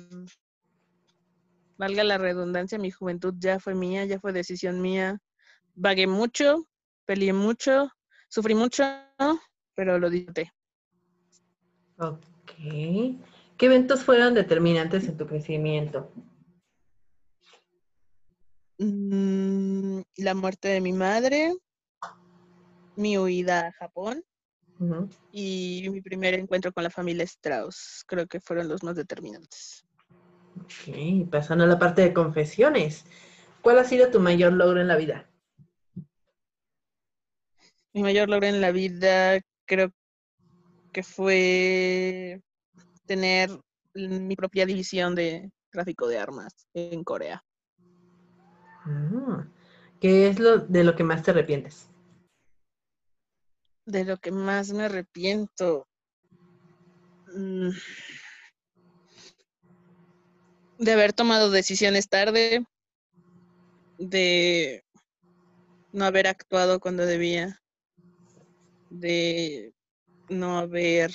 valga 1.78 2.04
la 2.04 2.18
redundancia, 2.18 2.78
mi 2.78 2.90
juventud 2.90 3.34
ya 3.38 3.58
fue 3.58 3.74
mía, 3.74 4.04
ya 4.04 4.20
fue 4.20 4.32
decisión 4.32 4.80
mía. 4.80 5.18
Vagué 5.74 6.06
mucho, 6.06 6.66
peleé 7.06 7.32
mucho, 7.32 7.90
sufrí 8.28 8.54
mucho, 8.54 8.84
pero 9.74 9.98
lo 9.98 10.10
disfruté. 10.10 10.52
Ok. 11.98 12.52
¿Qué 13.56 13.66
eventos 13.66 14.04
fueron 14.04 14.34
determinantes 14.34 15.08
en 15.08 15.16
tu 15.16 15.26
crecimiento? 15.26 16.12
Mm, 18.78 20.00
la 20.16 20.34
muerte 20.34 20.68
de 20.68 20.80
mi 20.80 20.92
madre, 20.92 21.54
mi 22.96 23.18
huida 23.18 23.68
a 23.68 23.72
Japón 23.72 24.24
Y 25.30 25.88
mi 25.90 26.00
primer 26.00 26.34
encuentro 26.34 26.72
con 26.72 26.84
la 26.84 26.90
familia 26.90 27.24
Strauss. 27.24 28.04
Creo 28.06 28.26
que 28.26 28.40
fueron 28.40 28.68
los 28.68 28.82
más 28.82 28.96
determinantes. 28.96 29.84
Ok, 30.60 31.30
pasando 31.30 31.64
a 31.64 31.66
la 31.66 31.78
parte 31.78 32.02
de 32.02 32.12
confesiones. 32.12 33.04
¿Cuál 33.62 33.78
ha 33.78 33.84
sido 33.84 34.10
tu 34.10 34.20
mayor 34.20 34.52
logro 34.52 34.80
en 34.80 34.88
la 34.88 34.96
vida? 34.96 35.28
Mi 37.94 38.02
mayor 38.02 38.28
logro 38.28 38.46
en 38.46 38.60
la 38.60 38.72
vida 38.72 39.40
creo 39.66 39.92
que 40.92 41.02
fue 41.02 42.40
tener 43.06 43.50
mi 43.94 44.36
propia 44.36 44.66
división 44.66 45.14
de 45.14 45.50
tráfico 45.70 46.06
de 46.08 46.18
armas 46.18 46.66
en 46.74 47.04
Corea. 47.04 47.42
Ah, 48.84 49.46
¿Qué 50.00 50.28
es 50.28 50.38
lo 50.38 50.58
de 50.58 50.84
lo 50.84 50.96
que 50.96 51.04
más 51.04 51.22
te 51.22 51.30
arrepientes? 51.30 51.88
De 53.86 54.04
lo 54.04 54.16
que 54.16 54.30
más 54.30 54.72
me 54.72 54.84
arrepiento. 54.84 55.86
mm, 57.34 57.70
De 60.78 60.92
haber 60.92 61.12
tomado 61.12 61.50
decisiones 61.50 62.08
tarde, 62.08 62.64
de 63.98 64.84
no 65.92 66.04
haber 66.04 66.26
actuado 66.26 66.80
cuando 66.80 67.06
debía, 67.06 67.60
de 68.90 69.72
no 70.28 70.58
haber... 70.58 71.12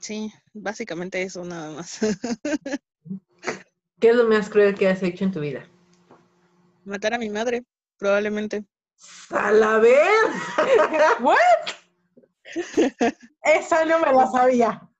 Sí, 0.00 0.32
básicamente 0.54 1.22
eso 1.22 1.44
nada 1.44 1.70
más. 1.70 2.00
¿Qué 4.00 4.08
es 4.08 4.16
lo 4.16 4.26
más 4.26 4.48
cruel 4.48 4.74
que 4.74 4.88
has 4.88 5.02
hecho 5.02 5.24
en 5.24 5.32
tu 5.32 5.40
vida? 5.40 5.68
Matar 6.84 7.14
a 7.14 7.18
mi 7.18 7.28
madre, 7.28 7.64
probablemente. 8.00 8.64
¡A 9.30 9.52
la 9.52 9.78
vez! 9.78 10.00
Esa 13.44 13.84
no 13.84 14.00
me 14.00 14.12
la 14.12 14.26
sabía. 14.26 14.90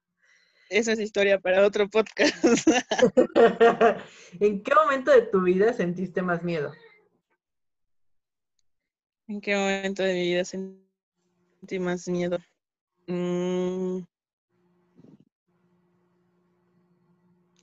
Esa 0.68 0.92
es 0.92 1.00
historia 1.00 1.40
para 1.40 1.66
otro 1.66 1.88
podcast. 1.88 2.36
¿En 4.40 4.62
qué 4.62 4.74
momento 4.74 5.10
de 5.10 5.22
tu 5.22 5.42
vida 5.42 5.72
sentiste 5.72 6.22
más 6.22 6.44
miedo? 6.44 6.72
¿En 9.26 9.40
qué 9.40 9.56
momento 9.56 10.04
de 10.04 10.14
mi 10.14 10.22
vida 10.22 10.44
sentí 10.44 11.78
más 11.80 12.06
miedo? 12.06 12.38
Mm, 13.08 14.02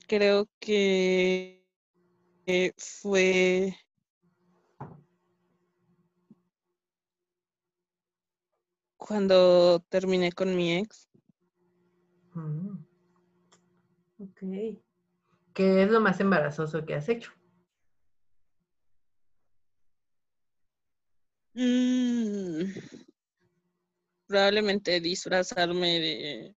creo 0.06 0.46
que 0.60 1.64
eh, 2.46 2.72
fue 2.76 3.74
cuando 9.08 9.80
terminé 9.88 10.30
con 10.32 10.54
mi 10.54 10.76
ex. 10.76 11.08
Mm. 12.34 12.76
Ok. 14.20 14.40
¿Qué 15.54 15.82
es 15.82 15.90
lo 15.90 16.00
más 16.00 16.20
embarazoso 16.20 16.84
que 16.84 16.94
has 16.94 17.08
hecho? 17.08 17.32
Mm, 21.54 22.70
probablemente 24.26 25.00
disfrazarme 25.00 25.98
de, 25.98 26.54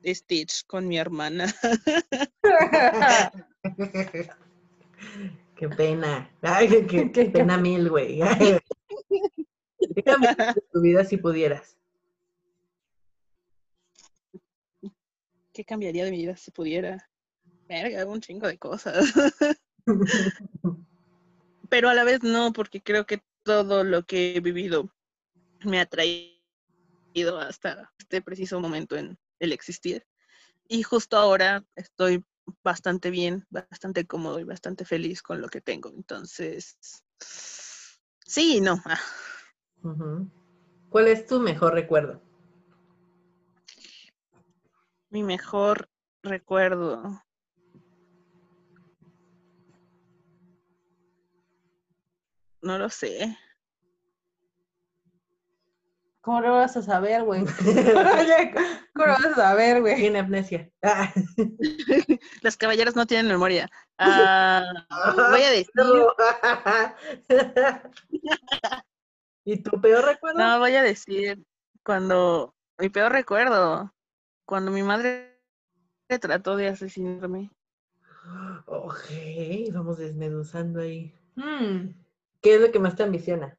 de 0.00 0.14
Stitch 0.14 0.66
con 0.66 0.88
mi 0.88 0.98
hermana. 0.98 1.46
Qué 5.56 5.68
pena. 5.68 6.28
Ay, 6.42 6.86
qué, 6.86 7.06
pena 7.32 7.56
mil, 7.56 7.88
güey. 7.88 8.20
¿Qué 9.94 10.02
cambiarías 10.02 10.56
de 10.56 10.62
tu 10.72 10.80
vida 10.80 11.04
si 11.04 11.16
pudieras? 11.16 11.76
¿Qué 15.54 15.64
cambiaría 15.64 16.04
de 16.04 16.10
mi 16.10 16.18
vida 16.18 16.36
si 16.36 16.50
pudiera? 16.50 17.08
Verga, 17.68 18.04
un 18.06 18.20
chingo 18.20 18.48
de 18.48 18.58
cosas. 18.58 19.06
Pero 21.70 21.88
a 21.88 21.94
la 21.94 22.02
vez 22.02 22.24
no, 22.24 22.52
porque 22.52 22.82
creo 22.82 23.06
que 23.06 23.22
todo 23.44 23.84
lo 23.84 24.02
que 24.04 24.34
he 24.34 24.40
vivido 24.40 24.92
me 25.64 25.78
ha 25.80 25.86
traído 25.86 26.34
hasta 27.38 27.92
este 27.98 28.20
preciso 28.20 28.58
momento 28.58 28.96
en 28.96 29.16
el 29.38 29.52
existir. 29.52 30.04
Y 30.66 30.82
justo 30.82 31.16
ahora 31.16 31.64
estoy 31.76 32.24
bastante 32.64 33.10
bien, 33.10 33.46
bastante 33.48 34.06
cómodo 34.06 34.40
y 34.40 34.44
bastante 34.44 34.84
feliz 34.84 35.22
con 35.22 35.40
lo 35.40 35.48
que 35.48 35.60
tengo. 35.60 35.88
Entonces, 35.90 36.76
sí 38.26 38.56
y 38.56 38.60
no. 38.60 38.82
Ah. 38.84 38.98
¿Cuál 40.88 41.06
es 41.06 41.26
tu 41.26 41.38
mejor 41.38 41.74
recuerdo? 41.74 42.23
Mi 45.14 45.22
mejor 45.22 45.88
recuerdo. 46.24 47.22
No 52.60 52.78
lo 52.78 52.90
sé. 52.90 53.38
¿Cómo 56.20 56.40
lo 56.40 56.54
vas 56.54 56.76
a 56.76 56.82
saber, 56.82 57.22
güey? 57.22 57.44
¿Cómo 58.92 59.06
lo 59.06 59.12
vas 59.12 59.24
a 59.26 59.34
saber, 59.36 59.82
güey? 59.82 59.94
Tiene 59.94 60.18
amnesia. 60.18 60.68
Ah. 60.82 61.12
Los 62.42 62.56
caballeros 62.56 62.96
no 62.96 63.06
tienen 63.06 63.28
memoria. 63.28 63.70
Ah, 63.98 64.64
voy 65.30 65.42
a 65.42 65.50
decir, 65.50 65.70
No. 65.76 66.08
¿Y 69.44 69.62
tu 69.62 69.80
peor 69.80 70.06
recuerdo? 70.06 70.40
no, 70.40 70.58
voy 70.58 70.74
a 70.74 70.82
decir 70.82 71.40
cuando 71.84 72.56
mi 72.78 72.88
peor 72.88 73.12
recuerdo, 73.12 73.94
cuando 74.44 74.70
mi 74.70 74.82
madre 74.82 75.40
trató 76.20 76.56
de 76.56 76.68
asesinarme. 76.68 77.50
Ok, 78.66 79.10
vamos 79.72 79.98
desmenuzando 79.98 80.80
ahí. 80.80 81.14
Mm, 81.36 81.90
¿Qué 82.40 82.54
es 82.54 82.60
lo 82.60 82.70
que 82.70 82.78
más 82.78 82.96
te 82.96 83.02
ambiciona? 83.02 83.58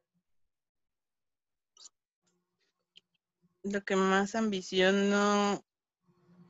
Lo 3.62 3.82
que 3.82 3.96
más 3.96 4.34
ambiciono 4.34 5.62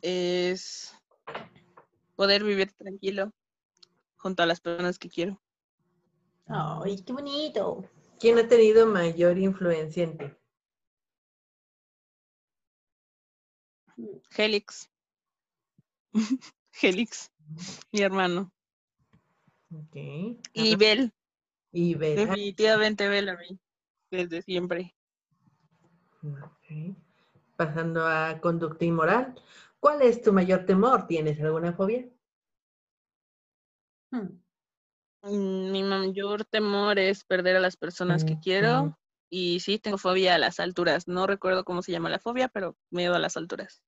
es 0.02 0.94
poder 2.14 2.44
vivir 2.44 2.72
tranquilo 2.72 3.32
junto 4.16 4.42
a 4.42 4.46
las 4.46 4.60
personas 4.60 4.98
que 4.98 5.08
quiero. 5.08 5.40
Ay, 6.46 7.02
qué 7.02 7.12
bonito. 7.12 7.84
¿Quién 8.18 8.38
ha 8.38 8.48
tenido 8.48 8.86
mayor 8.86 9.38
influencia 9.38 10.04
en 10.04 10.18
ti? 10.18 10.24
Helix. 14.36 14.90
Helix, 16.82 17.30
mi 17.92 18.00
hermano. 18.00 18.52
Ok. 19.70 19.96
Y 20.52 20.76
Bel, 20.76 21.12
Y 21.72 21.94
definitivamente 21.94 23.08
Bel 23.08 23.28
a 23.28 23.36
mí, 23.36 23.58
desde 24.10 24.42
siempre. 24.42 24.94
Ok. 26.22 26.96
Pasando 27.56 28.06
a 28.06 28.40
conducta 28.40 28.84
inmoral. 28.84 29.40
¿Cuál 29.80 30.02
es 30.02 30.22
tu 30.22 30.32
mayor 30.32 30.66
temor? 30.66 31.06
¿Tienes 31.06 31.40
alguna 31.40 31.72
fobia? 31.72 32.08
Mm, 34.12 34.40
Mm, 35.22 35.72
Mi 35.72 35.82
mayor 35.82 36.44
temor 36.44 36.98
es 36.98 37.24
perder 37.24 37.56
a 37.56 37.60
las 37.60 37.76
personas 37.76 38.24
que 38.24 38.38
quiero. 38.38 38.96
Y 39.30 39.60
sí, 39.60 39.78
tengo 39.78 39.98
fobia 39.98 40.34
a 40.34 40.38
las 40.38 40.60
alturas. 40.60 41.08
No 41.08 41.26
recuerdo 41.26 41.64
cómo 41.64 41.82
se 41.82 41.92
llama 41.92 42.10
la 42.10 42.18
fobia, 42.18 42.48
pero 42.48 42.76
miedo 42.90 43.14
a 43.14 43.18
las 43.18 43.36
alturas. 43.36 43.82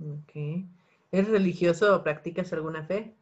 Ok. 0.00 0.32
¿Eres 1.10 1.28
religioso 1.28 1.94
o 1.94 2.02
practicas 2.02 2.52
alguna 2.52 2.84
fe? 2.84 3.14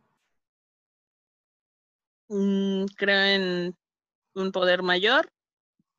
Mm, 2.28 2.86
creo 2.96 3.22
en 3.22 3.76
un 4.34 4.52
poder 4.52 4.82
mayor. 4.82 5.28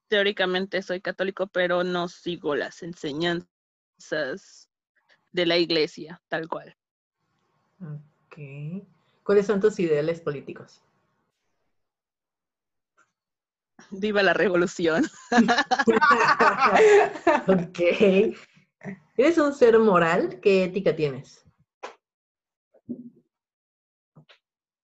Teóricamente 0.09 0.81
soy 0.81 1.01
católico, 1.01 1.47
pero 1.47 1.83
no 1.83 2.07
sigo 2.07 2.55
las 2.55 2.81
enseñanzas 2.83 4.69
de 5.31 5.45
la 5.45 5.57
iglesia, 5.57 6.21
tal 6.29 6.47
cual. 6.47 6.75
Ok. 7.81 8.37
¿Cuáles 9.23 9.45
son 9.45 9.59
tus 9.59 9.79
ideales 9.79 10.21
políticos? 10.21 10.81
Viva 13.91 14.23
la 14.23 14.33
revolución. 14.33 15.05
ok. 17.47 17.79
¿Eres 19.17 19.37
un 19.37 19.53
ser 19.53 19.79
moral? 19.79 20.39
¿Qué 20.41 20.65
ética 20.65 20.95
tienes? 20.95 21.43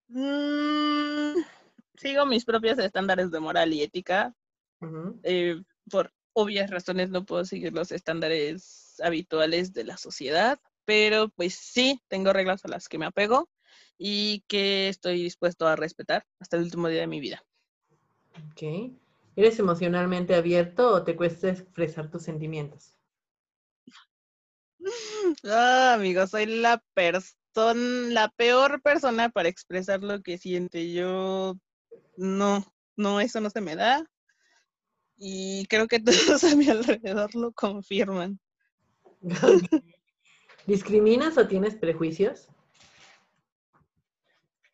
Mm, 0.08 1.42
sigo 1.96 2.26
mis 2.26 2.46
propios 2.46 2.80
estándares 2.80 3.32
de 3.32 3.40
moral 3.40 3.74
y 3.74 3.82
ética 3.82 4.34
eh, 5.24 5.62
por 5.90 6.14
obvias 6.34 6.70
razones 6.70 7.10
no 7.10 7.26
puedo 7.26 7.46
seguir 7.46 7.74
los 7.74 7.92
estándares 7.92 8.96
habituales 9.04 9.74
de 9.74 9.84
la 9.84 9.98
sociedad, 9.98 10.60
pero 10.86 11.30
pues 11.30 11.56
sí, 11.56 12.02
tengo 12.08 12.34
reglas 12.34 12.66
a 12.66 12.70
las 12.70 12.90
que 12.90 12.98
me 12.98 13.06
apego 13.06 13.50
y 13.98 14.44
que 14.48 14.90
estoy 14.90 15.22
dispuesto 15.22 15.68
a 15.68 15.76
respetar 15.76 16.26
hasta 16.40 16.58
el 16.58 16.64
último 16.64 16.88
día 16.88 17.02
de 17.02 17.08
mi 17.08 17.20
vida. 17.20 17.44
Ok. 18.38 18.94
¿Eres 19.36 19.60
emocionalmente 19.60 20.36
abierto 20.36 20.90
o 20.90 21.04
te 21.04 21.16
cuesta 21.16 21.50
expresar 21.50 22.10
tus 22.12 22.24
sentimientos? 22.24 22.98
Ah, 25.46 25.94
amigo, 25.96 26.28
soy 26.28 26.46
la 26.46 26.84
persona, 26.94 27.74
la 28.10 28.30
peor 28.30 28.82
persona 28.82 29.30
para 29.30 29.50
expresar 29.50 30.04
lo 30.04 30.22
que 30.22 30.38
siente. 30.38 30.92
Yo 30.92 31.58
no, 32.18 32.66
no, 32.98 33.20
eso 33.22 33.40
no 33.40 33.50
se 33.50 33.62
me 33.62 33.76
da. 33.76 34.06
Y 35.18 35.66
creo 35.68 35.88
que 35.88 36.00
todos 36.38 36.44
a 36.44 36.56
mi 36.56 36.70
alrededor 36.70 37.34
lo 37.36 37.52
confirman. 37.54 38.40
¿Discriminas 40.68 41.38
o 41.38 41.48
tienes 41.48 41.76
prejuicios? 41.76 42.48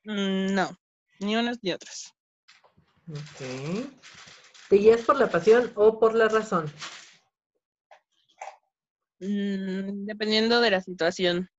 Mm, 0.05 0.53
No, 0.53 0.69
ni 1.19 1.35
unos 1.35 1.59
ni 1.61 1.71
otros. 1.71 2.13
Ok. 3.11 3.89
¿Te 4.69 4.75
guías 4.75 5.01
por 5.01 5.17
la 5.17 5.29
pasión 5.31 5.71
o 5.75 5.99
por 5.99 6.13
la 6.13 6.27
razón? 6.27 6.71
Mm, 9.19 10.05
Dependiendo 10.05 10.61
de 10.61 10.71
la 10.71 10.81
situación. 10.81 11.49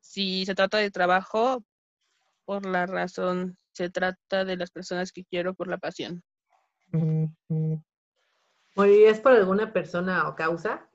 Si 0.00 0.44
se 0.44 0.54
trata 0.54 0.78
de 0.78 0.90
trabajo, 0.90 1.64
por 2.44 2.66
la 2.66 2.86
razón. 2.86 3.56
Se 3.72 3.88
trata 3.88 4.44
de 4.44 4.56
las 4.56 4.70
personas 4.70 5.12
que 5.12 5.24
quiero 5.24 5.54
por 5.54 5.68
la 5.68 5.78
pasión. 5.78 6.22
¿Morirías 8.76 9.20
por 9.20 9.32
alguna 9.32 9.72
persona 9.72 10.28
o 10.28 10.34
causa? 10.34 10.90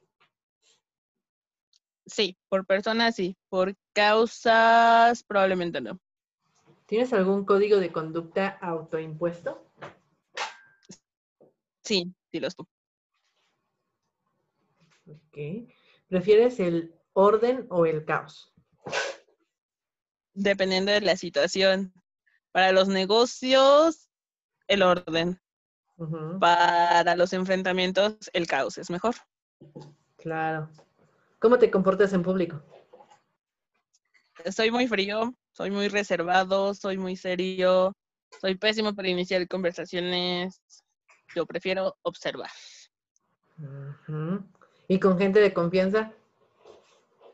Sí, 2.05 2.37
por 2.49 2.67
personas 2.67 3.15
sí. 3.15 3.35
Por 3.49 3.75
causas, 3.93 5.23
probablemente 5.23 5.81
no. 5.81 5.99
¿Tienes 6.85 7.11
algún 7.13 7.45
código 7.45 7.79
de 7.79 7.91
conducta 7.91 8.47
autoimpuesto? 8.61 9.66
Sí, 11.87 12.13
sí 12.31 12.39
los 12.41 12.53
tú. 12.53 12.67
Ok. 15.09 15.69
¿Prefieres 16.09 16.59
el 16.59 16.93
orden 17.13 17.65
o 17.69 17.85
el 17.85 18.03
caos? 18.03 18.53
Dependiendo 20.33 20.91
de 20.91 20.99
la 20.99 21.15
situación. 21.15 21.93
Para 22.51 22.73
los 22.73 22.89
negocios, 22.89 24.09
el 24.67 24.83
orden. 24.83 25.39
Para 26.41 27.15
los 27.15 27.31
enfrentamientos, 27.31 28.17
el 28.33 28.47
caos 28.47 28.77
es 28.77 28.89
mejor. 28.89 29.15
Claro. 30.17 30.69
¿Cómo 31.39 31.57
te 31.57 31.71
comportas 31.71 32.11
en 32.11 32.21
público? 32.21 32.61
Soy 34.51 34.71
muy 34.71 34.87
frío, 34.87 35.33
soy 35.53 35.71
muy 35.71 35.87
reservado, 35.87 36.73
soy 36.73 36.97
muy 36.97 37.15
serio, 37.15 37.93
soy 38.41 38.55
pésimo 38.55 38.93
para 38.93 39.07
iniciar 39.07 39.47
conversaciones. 39.47 40.61
Yo 41.37 41.45
prefiero 41.45 41.95
observar. 42.01 42.49
¿Y 44.87 44.99
con 44.99 45.19
gente 45.19 45.39
de 45.39 45.53
confianza? 45.53 46.11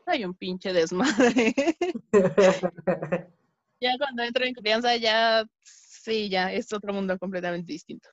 Soy 0.04 0.26
un 0.26 0.34
pinche 0.34 0.74
desmadre. 0.74 1.54
ya 3.80 3.96
cuando 3.96 4.22
entro 4.22 4.44
en 4.44 4.52
confianza, 4.52 4.94
ya, 4.96 5.48
sí, 5.62 6.28
ya 6.28 6.52
es 6.52 6.70
otro 6.74 6.92
mundo 6.92 7.18
completamente 7.18 7.72
distinto. 7.72 8.10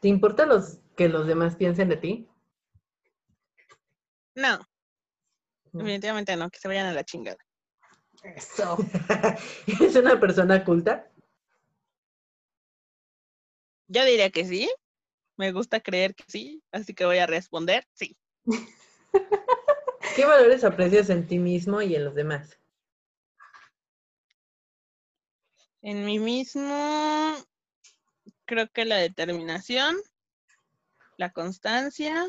¿Te 0.00 0.08
importa 0.08 0.46
los, 0.46 0.78
que 0.96 1.10
los 1.10 1.26
demás 1.26 1.54
piensen 1.56 1.90
de 1.90 1.98
ti? 1.98 2.26
No, 4.34 4.60
definitivamente 5.72 6.34
no, 6.36 6.48
que 6.48 6.58
se 6.58 6.68
vayan 6.68 6.86
a 6.86 6.94
la 6.94 7.04
chingada. 7.04 7.36
Eso. 8.22 8.78
¿Eres 9.66 9.94
una 9.94 10.18
persona 10.18 10.64
culta? 10.64 11.06
Yo 13.88 14.04
diría 14.04 14.30
que 14.30 14.44
sí. 14.44 14.70
Me 15.36 15.52
gusta 15.52 15.80
creer 15.80 16.14
que 16.14 16.24
sí, 16.26 16.62
así 16.72 16.94
que 16.94 17.04
voy 17.04 17.18
a 17.18 17.26
responder 17.26 17.86
sí. 17.92 18.16
¿Qué 20.16 20.24
valores 20.24 20.64
aprecias 20.64 21.10
en 21.10 21.26
ti 21.26 21.38
mismo 21.38 21.80
y 21.80 21.94
en 21.94 22.04
los 22.04 22.14
demás? 22.14 22.58
En 25.80 26.04
mí 26.04 26.18
mismo, 26.18 27.36
creo 28.46 28.68
que 28.68 28.84
la 28.84 28.96
determinación, 28.96 29.96
la 31.16 31.30
constancia, 31.30 32.26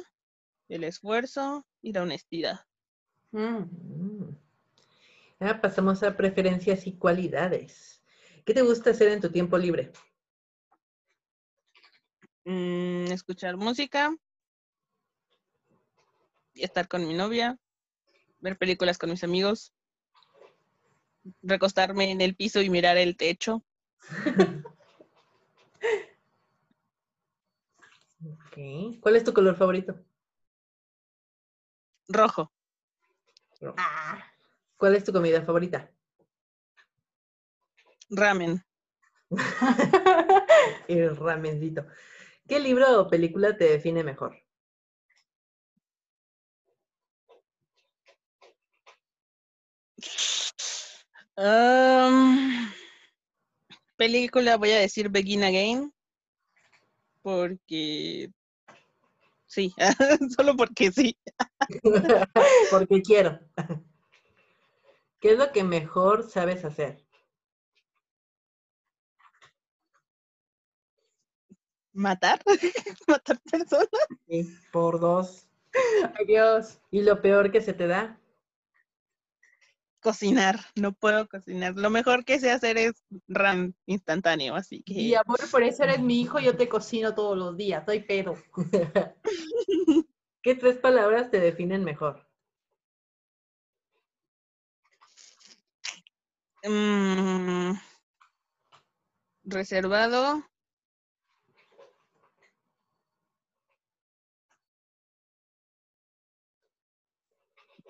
el 0.67 0.83
esfuerzo 0.83 1.65
y 1.81 1.93
la 1.93 2.03
honestidad. 2.03 2.59
Mm. 3.31 3.63
Mm. 3.63 4.37
Ah, 5.39 5.59
pasamos 5.59 6.03
a 6.03 6.15
preferencias 6.15 6.85
y 6.85 6.95
cualidades. 6.95 8.03
¿Qué 8.45 8.53
te 8.53 8.61
gusta 8.61 8.91
hacer 8.91 9.09
en 9.09 9.21
tu 9.21 9.31
tiempo 9.31 9.57
libre? 9.57 9.91
Mm, 12.49 13.11
escuchar 13.11 13.57
música, 13.57 14.11
y 16.55 16.63
estar 16.63 16.87
con 16.87 17.07
mi 17.07 17.13
novia, 17.13 17.59
ver 18.39 18.57
películas 18.57 18.97
con 18.97 19.11
mis 19.11 19.23
amigos, 19.23 19.71
recostarme 21.43 22.09
en 22.09 22.21
el 22.21 22.35
piso 22.35 22.59
y 22.61 22.71
mirar 22.71 22.97
el 22.97 23.17
techo. 23.17 23.63
¿Cuál 28.99 29.15
es 29.15 29.23
tu 29.23 29.31
color 29.31 29.55
favorito? 29.55 30.03
Rojo, 32.07 32.51
Ah. 33.77 34.25
¿Cuál 34.75 34.95
es 34.95 35.03
tu 35.03 35.13
comida 35.13 35.43
favorita? 35.43 35.91
ramen. 38.09 38.65
El 40.87 41.15
ramencito. 41.15 41.85
¿Qué 42.49 42.59
libro 42.59 42.99
o 42.99 43.07
película 43.07 43.55
te 43.55 43.65
define 43.65 44.03
mejor? 44.03 44.35
Película, 53.95 54.57
voy 54.57 54.71
a 54.71 54.79
decir 54.79 55.09
Begin 55.09 55.43
Again. 55.43 55.93
Porque 57.21 58.31
sí, 59.45 59.71
solo 60.35 60.55
porque 60.57 60.91
sí. 60.91 61.15
Porque 62.71 63.01
quiero. 63.03 63.39
¿Qué 65.19 65.33
es 65.33 65.37
lo 65.37 65.51
que 65.51 65.63
mejor 65.63 66.27
sabes 66.27 66.65
hacer? 66.65 67.05
¿Matar? 71.93 72.39
¿Matar 73.07 73.39
personas? 73.51 73.89
Sí, 74.27 74.55
por 74.71 74.99
dos. 74.99 75.47
Adiós. 76.19 76.79
¿Y 76.91 77.01
lo 77.01 77.21
peor 77.21 77.51
que 77.51 77.61
se 77.61 77.73
te 77.73 77.87
da? 77.87 78.19
Cocinar, 80.01 80.59
no 80.75 80.93
puedo 80.93 81.27
cocinar. 81.27 81.75
Lo 81.75 81.89
mejor 81.89 82.23
que 82.23 82.39
sé 82.39 82.51
hacer 82.51 82.77
es 82.77 83.03
ram 83.27 83.73
instantáneo, 83.85 84.55
así 84.55 84.81
que 84.81 84.93
Y 84.93 85.13
amor, 85.13 85.39
por 85.51 85.63
eso 85.63 85.83
eres 85.83 85.99
mi 85.99 86.21
hijo, 86.21 86.39
yo 86.39 86.55
te 86.55 86.69
cocino 86.69 87.13
todos 87.13 87.37
los 87.37 87.57
días, 87.57 87.83
soy 87.85 87.99
pedo. 88.01 88.35
¿Qué 90.41 90.55
tres 90.55 90.77
palabras 90.77 91.29
te 91.29 91.39
definen 91.41 91.83
mejor? 91.83 92.25
mm, 96.63 97.73
reservado. 99.43 100.43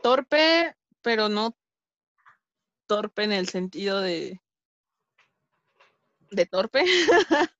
Torpe, 0.01 0.75
pero 1.01 1.29
no 1.29 1.55
torpe 2.87 3.23
en 3.23 3.31
el 3.31 3.47
sentido 3.47 4.01
de 4.01 4.41
de 6.31 6.45
torpe. 6.45 6.83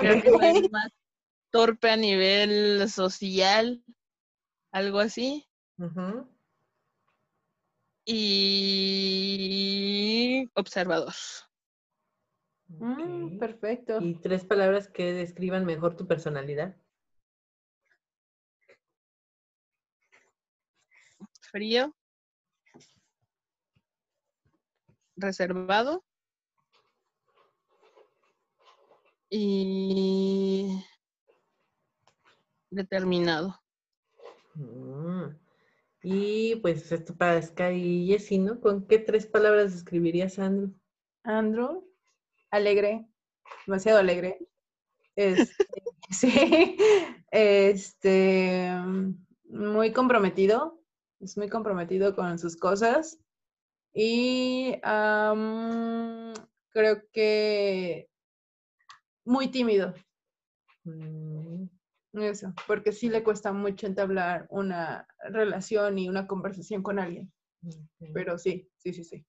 Creo 0.00 0.22
que 0.22 0.30
soy 0.30 0.68
más 0.70 0.92
torpe 1.50 1.90
a 1.90 1.96
nivel 1.96 2.88
social, 2.88 3.82
algo 4.72 5.00
así. 5.00 5.46
Y 8.04 9.28
observador. 10.54 11.14
Mm, 12.68 13.38
perfecto. 13.38 14.00
¿Y 14.00 14.14
tres 14.14 14.44
palabras 14.44 14.88
que 14.88 15.12
describan 15.12 15.64
mejor 15.64 15.96
tu 15.96 16.06
personalidad? 16.06 16.76
Frío. 21.50 21.94
Reservado. 25.16 26.04
Y 29.30 30.84
Determinado. 32.70 33.58
Mm. 34.54 35.36
Y 36.02 36.56
pues 36.56 36.92
esto 36.92 37.16
para 37.16 37.40
Sky 37.42 37.72
y 37.74 38.06
Jessie, 38.06 38.38
¿no? 38.38 38.60
¿Con 38.60 38.86
qué 38.86 38.98
tres 38.98 39.26
palabras 39.26 39.72
describirías 39.72 40.38
a 40.38 40.46
Andrew? 40.46 40.74
Andrew, 41.24 41.88
alegre, 42.50 43.08
demasiado 43.66 43.98
alegre. 43.98 44.38
Este, 45.16 45.64
sí, 46.10 46.76
este, 47.30 48.70
muy 49.48 49.92
comprometido, 49.92 50.75
es 51.20 51.36
muy 51.36 51.48
comprometido 51.48 52.14
con 52.14 52.38
sus 52.38 52.56
cosas. 52.56 53.18
Y 53.92 54.78
creo 56.70 57.02
que 57.12 58.08
muy 59.24 59.48
tímido. 59.48 59.94
Mm, 60.84 61.64
Eso, 62.12 62.52
porque 62.66 62.92
sí 62.92 63.08
le 63.08 63.22
cuesta 63.24 63.52
mucho 63.52 63.86
entablar 63.86 64.46
una 64.50 65.06
relación 65.30 65.98
y 65.98 66.08
una 66.08 66.26
conversación 66.26 66.82
con 66.82 66.98
alguien. 66.98 67.32
Pero 68.14 68.38
sí, 68.38 68.70
sí, 68.76 68.92
sí, 68.92 69.04
sí. 69.04 69.26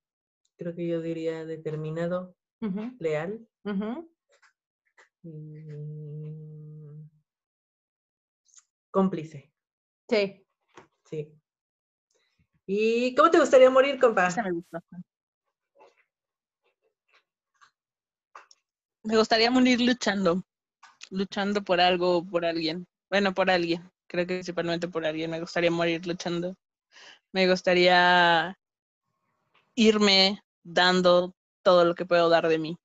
Creo 0.58 0.76
que 0.76 0.88
yo 0.88 1.02
diría 1.02 1.46
determinado, 1.46 2.36
leal 3.00 3.48
y 5.24 5.68
cómplice. 8.92 9.52
Sí. 10.10 10.46
Sí. 11.06 11.37
¿Y 12.70 13.16
cómo 13.16 13.32
te 13.32 13.40
gustaría 13.40 13.70
morir, 13.70 13.98
compa? 13.98 14.28
Esa 14.28 14.44
me 14.44 14.52
gustó. 14.52 14.80
Me 19.04 19.18
gustaría 19.18 19.50
morir 19.50 19.80
luchando. 19.80 20.44
Luchando 21.10 21.64
por 21.64 21.80
algo 21.80 22.18
o 22.18 22.26
por 22.26 22.44
alguien. 22.44 22.86
Bueno, 23.10 23.34
por 23.34 23.50
alguien. 23.50 23.90
Creo 24.08 24.28
que 24.28 24.34
principalmente 24.34 24.90
por 24.90 25.06
alguien. 25.06 25.32
Me 25.32 25.40
gustaría 25.40 25.72
morir 25.72 26.06
luchando. 26.06 26.58
Me 27.32 27.48
gustaría 27.48 28.60
irme 29.76 30.44
dando 30.62 31.34
todo 31.64 31.86
lo 31.86 31.96
que 31.96 32.06
puedo 32.06 32.28
dar 32.28 32.50
de 32.50 32.58
mí. 32.58 32.78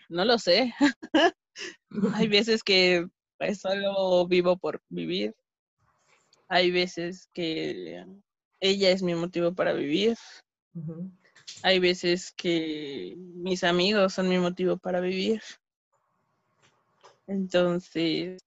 No 0.10 0.24
lo 0.24 0.38
sé. 0.38 0.74
Hay 2.14 2.28
veces 2.28 2.62
que 2.64 3.08
pues, 3.40 3.60
solo 3.60 4.28
vivo 4.28 4.58
por 4.58 4.82
vivir. 4.90 5.34
Hay 6.48 6.70
veces 6.70 7.28
que 7.34 8.06
ella 8.60 8.92
es 8.92 9.02
mi 9.02 9.16
motivo 9.16 9.56
para 9.56 9.74
vivir. 9.74 10.16
Hay 11.64 11.80
veces 11.80 12.32
que 12.32 13.16
mis 13.18 13.64
amigos 13.64 14.14
son 14.14 14.30
mi 14.30 14.38
motivo 14.38 14.78
para 14.78 15.00
vivir. 15.00 15.42
Entonces, 17.26 18.40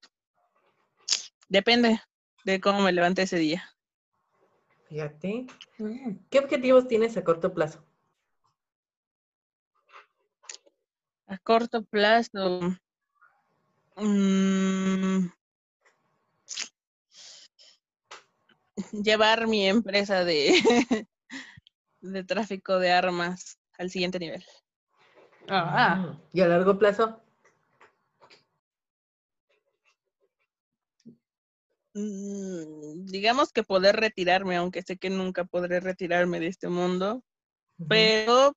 depende 1.48 2.00
de 2.44 2.60
cómo 2.60 2.82
me 2.82 2.92
levante 2.92 3.22
ese 3.22 3.38
día. 3.38 3.68
Fíjate. 4.88 5.46
Mm. 5.78 6.16
¿Qué 6.30 6.38
objetivos 6.38 6.88
tienes 6.88 7.16
a 7.16 7.24
corto 7.24 7.52
plazo? 7.52 7.84
A 11.26 11.36
corto 11.36 11.84
plazo, 11.84 12.60
mm, 13.96 15.26
llevar 18.92 19.46
mi 19.46 19.68
empresa 19.68 20.24
de, 20.24 20.54
de 22.00 22.24
tráfico 22.24 22.78
de 22.78 22.92
armas 22.92 23.58
al 23.76 23.90
siguiente 23.90 24.18
nivel. 24.18 24.42
Ah, 25.48 25.96
Mm. 25.96 26.20
¿Y 26.32 26.40
a 26.40 26.48
largo 26.48 26.78
plazo? 26.78 27.20
Digamos 33.04 33.52
que 33.52 33.62
poder 33.62 33.96
retirarme, 33.96 34.56
aunque 34.56 34.82
sé 34.82 34.96
que 34.96 35.10
nunca 35.10 35.44
podré 35.44 35.80
retirarme 35.80 36.40
de 36.40 36.48
este 36.48 36.68
mundo, 36.68 37.22
pero 37.88 38.54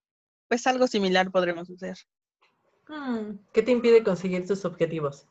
pues 0.48 0.68
algo 0.68 0.88
similar 0.88 1.32
podremos 1.32 1.70
hacer. 1.70 1.98
mm. 2.88 3.40
¿Qué 3.54 3.64
te 3.64 3.72
impide 3.72 4.04
conseguir 4.04 4.46
tus 4.46 4.66
objetivos? 4.66 5.28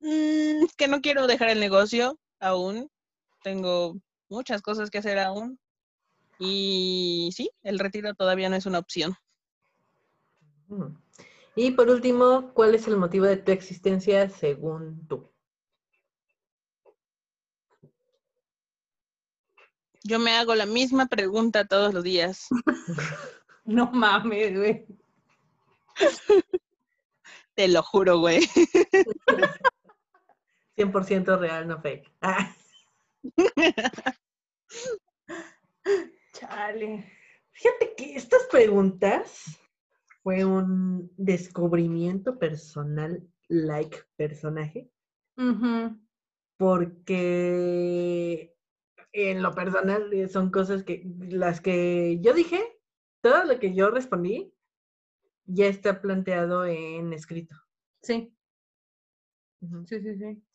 Mm, 0.00 0.66
que 0.76 0.88
no 0.88 1.00
quiero 1.00 1.26
dejar 1.26 1.50
el 1.50 1.60
negocio 1.60 2.18
aún. 2.40 2.90
Tengo 3.42 3.96
muchas 4.28 4.62
cosas 4.62 4.90
que 4.90 4.98
hacer 4.98 5.18
aún. 5.18 5.58
Y 6.38 7.30
sí, 7.34 7.50
el 7.62 7.78
retiro 7.78 8.14
todavía 8.14 8.48
no 8.48 8.56
es 8.56 8.66
una 8.66 8.78
opción. 8.78 9.14
Mm. 10.68 10.96
Y 11.56 11.72
por 11.72 11.88
último, 11.88 12.52
¿cuál 12.54 12.74
es 12.74 12.86
el 12.86 12.96
motivo 12.96 13.26
de 13.26 13.36
tu 13.36 13.52
existencia 13.52 14.28
según 14.28 15.06
tú? 15.06 15.30
Yo 20.02 20.18
me 20.18 20.32
hago 20.32 20.54
la 20.54 20.66
misma 20.66 21.06
pregunta 21.06 21.66
todos 21.66 21.94
los 21.94 22.04
días. 22.04 22.48
No 23.62 23.90
mames, 23.92 24.56
güey. 24.56 24.86
Te 27.54 27.68
lo 27.68 27.82
juro, 27.82 28.18
güey. 28.18 28.40
100% 30.76 31.38
real, 31.38 31.68
no 31.68 31.80
fake. 31.80 32.10
Ah, 32.22 32.52
Chale. 36.32 37.12
Fíjate 37.52 37.94
que 37.96 38.16
estas 38.16 38.44
preguntas 38.50 39.59
fue 40.22 40.44
un 40.44 41.12
descubrimiento 41.16 42.38
personal, 42.38 43.26
like 43.48 43.98
personaje, 44.16 44.90
porque 46.56 48.54
en 49.12 49.42
lo 49.42 49.54
personal 49.54 50.12
eh, 50.12 50.28
son 50.28 50.50
cosas 50.50 50.82
que 50.82 51.04
las 51.28 51.60
que 51.60 52.18
yo 52.20 52.34
dije, 52.34 52.60
todo 53.22 53.44
lo 53.44 53.58
que 53.58 53.74
yo 53.74 53.90
respondí 53.90 54.54
ya 55.46 55.66
está 55.66 56.00
planteado 56.00 56.64
en 56.66 57.12
escrito. 57.12 57.56
Sí, 58.02 58.34
sí, 59.60 60.00
sí. 60.16 60.18
Sí, 60.18 60.49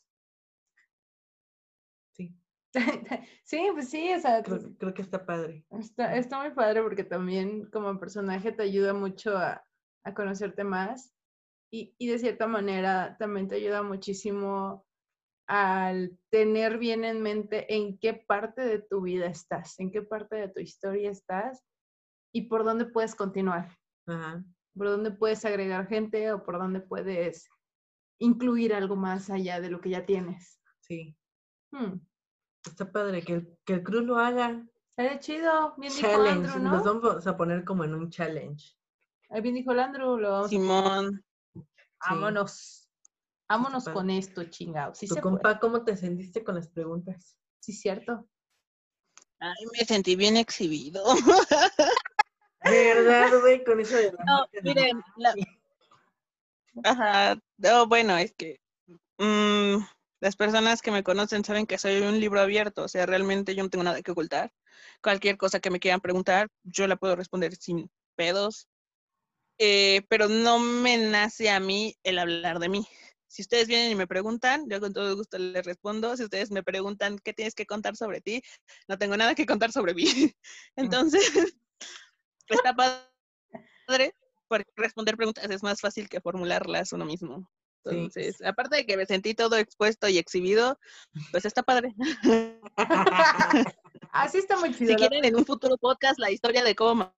Sí, 3.44 3.68
pues 3.74 3.90
sí, 3.90 4.12
o 4.14 4.20
sea, 4.20 4.44
creo, 4.44 4.60
creo 4.78 4.94
que 4.94 5.02
está 5.02 5.26
padre. 5.26 5.66
está, 5.72 6.16
está 6.16 6.40
muy 6.42 6.52
padre 6.52 6.82
porque 6.82 7.04
también 7.04 7.70
como 7.72 8.00
personaje 8.00 8.52
te 8.52 8.64
ayuda 8.64 8.94
mucho 8.94 9.38
a, 9.38 9.64
a 10.04 10.14
conocerte 10.14 10.64
más 10.64 11.16
y, 11.72 11.96
y 11.98 12.08
de 12.08 12.20
cierta 12.20 12.48
manera 12.48 13.16
también 13.18 13.48
te 13.48 13.56
ayuda 13.56 13.84
muchísimo 13.84 14.86
al 15.48 16.18
tener 16.32 16.78
bien 16.80 17.04
en 17.04 17.22
mente 17.22 17.74
en 17.76 18.00
qué 18.00 18.14
parte 18.14 18.62
de 18.64 18.80
tu 18.82 19.02
vida 19.02 19.28
estás, 19.28 19.80
en 19.80 19.92
qué 19.92 20.02
parte 20.02 20.36
de 20.38 20.50
tu 20.50 20.60
historia 20.60 21.12
estás 21.12 21.64
y 22.34 22.44
por 22.44 22.64
dónde 22.64 22.86
puedes 22.86 23.16
continuar, 23.16 23.78
Ajá. 24.08 24.44
por 24.76 24.88
dónde 24.88 25.12
puedes 25.12 25.46
agregar 25.46 25.88
gente 25.88 26.32
o 26.32 26.44
por 26.44 26.58
dónde 26.58 26.82
puedes 26.82 27.48
incluir 28.20 28.74
algo 28.74 28.96
más 28.96 29.30
allá 29.30 29.62
de 29.62 29.70
lo 29.70 29.82
que 29.82 29.92
ya 29.92 30.06
tienes. 30.06 30.62
Sí, 30.82 31.16
Hmm. 31.72 32.00
Está 32.70 32.92
padre 32.92 33.22
que 33.24 33.34
el, 33.34 33.58
que 33.66 33.74
el 33.74 33.84
crew 33.84 34.02
lo 34.02 34.18
haga. 34.20 34.64
Estaría 34.98 35.20
chido, 35.20 35.74
bien 35.78 35.92
dijo 35.94 36.08
Challenge, 36.08 36.30
Andrew, 36.48 36.60
nos 36.64 36.86
¿no? 36.86 37.02
vamos 37.02 37.28
a 37.28 37.36
poner 37.38 37.64
como 37.66 37.84
en 37.84 37.94
un 37.96 38.10
challenge. 38.10 38.76
Ahí 39.30 39.42
bien 39.42 39.56
dijo 39.56 39.72
el 39.72 39.80
Andrew, 39.80 40.18
lo 40.18 40.32
vamos 40.32 40.46
a 40.48 40.50
Simón, 40.50 41.24
Vámonos. 42.08 42.88
Vámonos 43.50 43.84
padre. 43.86 43.94
con 43.94 44.10
esto, 44.10 44.44
chingados. 44.46 44.98
Sí 44.98 45.08
tu 45.08 45.16
se 45.16 45.22
compa, 45.22 45.42
puede. 45.42 45.60
¿cómo 45.60 45.84
te 45.84 45.98
sentiste 45.98 46.44
con 46.44 46.56
las 46.56 46.68
preguntas? 46.70 47.38
Sí, 47.60 47.74
cierto. 47.74 48.28
ay, 49.40 49.54
me 49.78 49.86
sentí 49.86 50.16
bien 50.16 50.38
exhibido. 50.38 51.04
De 51.14 51.20
verdad, 52.94 53.40
güey, 53.42 53.64
con 53.64 53.80
eso 53.80 53.96
de 53.98 54.12
No, 54.26 54.46
miren, 54.64 55.02
la- 55.18 55.36
Ajá, 56.84 57.40
no, 57.58 57.88
bueno, 57.88 58.18
es 58.18 58.34
que 58.34 58.60
mm, 59.18 59.78
las 60.26 60.36
personas 60.36 60.82
que 60.82 60.90
me 60.90 61.04
conocen 61.04 61.46
saben 61.46 61.68
que 61.68 61.78
soy 61.78 62.02
un 62.02 62.20
libro 62.20 62.42
abierto, 62.42 62.86
o 62.86 62.88
sea, 62.88 63.06
realmente 63.06 63.54
yo 63.54 63.62
no 63.62 63.70
tengo 63.70 63.84
nada 63.84 64.02
que 64.02 64.10
ocultar. 64.10 64.52
Cualquier 65.00 65.38
cosa 65.38 65.60
que 65.60 65.70
me 65.70 65.80
quieran 65.80 66.02
preguntar, 66.02 66.48
yo 66.64 66.88
la 66.88 66.96
puedo 66.96 67.16
responder 67.16 67.56
sin 67.56 67.92
pedos. 68.16 68.68
Eh, 69.60 70.02
pero 70.10 70.28
no 70.28 70.58
me 70.58 70.98
nace 70.98 71.52
a 71.52 71.60
mí 71.60 71.96
el 72.02 72.18
hablar 72.18 72.58
de 72.58 72.70
mí. 72.70 72.88
Si 73.28 73.44
ustedes 73.44 73.68
vienen 73.68 73.92
y 73.92 73.96
me 73.96 74.08
preguntan, 74.08 74.68
yo 74.68 74.80
con 74.80 74.94
todo 74.94 75.16
gusto 75.16 75.38
les 75.38 75.64
respondo. 75.64 76.18
Si 76.18 76.24
ustedes 76.24 76.50
me 76.50 76.64
preguntan 76.64 77.20
qué 77.20 77.32
tienes 77.32 77.54
que 77.54 77.68
contar 77.68 77.96
sobre 77.96 78.20
ti, 78.20 78.42
no 78.88 78.98
tengo 78.98 79.16
nada 79.18 79.36
que 79.36 79.46
contar 79.46 79.72
sobre 79.72 79.94
mí. 79.94 80.06
Entonces, 80.76 81.56
está 82.50 82.74
padre 82.74 84.16
porque 84.48 84.72
responder 84.76 85.18
preguntas 85.18 85.48
es 85.52 85.62
más 85.62 85.82
fácil 85.82 86.10
que 86.10 86.20
formularlas 86.20 86.94
uno 86.94 87.06
mismo. 87.06 87.48
Entonces, 87.92 88.42
aparte 88.44 88.78
de 88.78 88.86
que 88.86 88.98
me 88.98 89.06
sentí 89.06 89.34
todo 89.34 89.58
expuesto 89.58 90.08
y 90.08 90.18
exhibido, 90.18 90.80
pues 91.32 91.46
está 91.46 91.64
padre. 91.64 91.94
Así 94.12 94.38
está 94.38 94.58
muy 94.58 94.74
chido. 94.74 94.92
Si 94.92 94.96
quieren 94.96 95.26
en 95.26 95.36
un 95.36 95.46
futuro 95.46 95.78
podcast 95.78 96.20
la 96.20 96.32
historia 96.32 96.64
de 96.64 96.76
cómo 96.76 96.96
ma- 96.96 97.16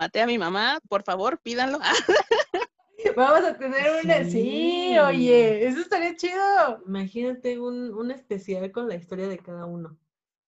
maté 0.00 0.20
a 0.20 0.26
mi 0.26 0.38
mamá, 0.38 0.80
por 0.88 1.02
favor, 1.04 1.40
pídanlo. 1.40 1.78
Vamos 3.16 3.44
a 3.48 3.56
tener 3.56 4.02
una. 4.04 4.24
Sí. 4.24 4.30
Sí. 4.30 4.98
oye, 4.98 5.66
eso 5.66 5.80
estaría 5.80 6.16
chido. 6.16 6.82
Imagínate 6.86 7.58
un, 7.58 7.94
un 7.94 8.10
especial 8.10 8.70
con 8.72 8.88
la 8.88 8.96
historia 8.96 9.28
de 9.28 9.38
cada 9.38 9.66
uno, 9.66 9.96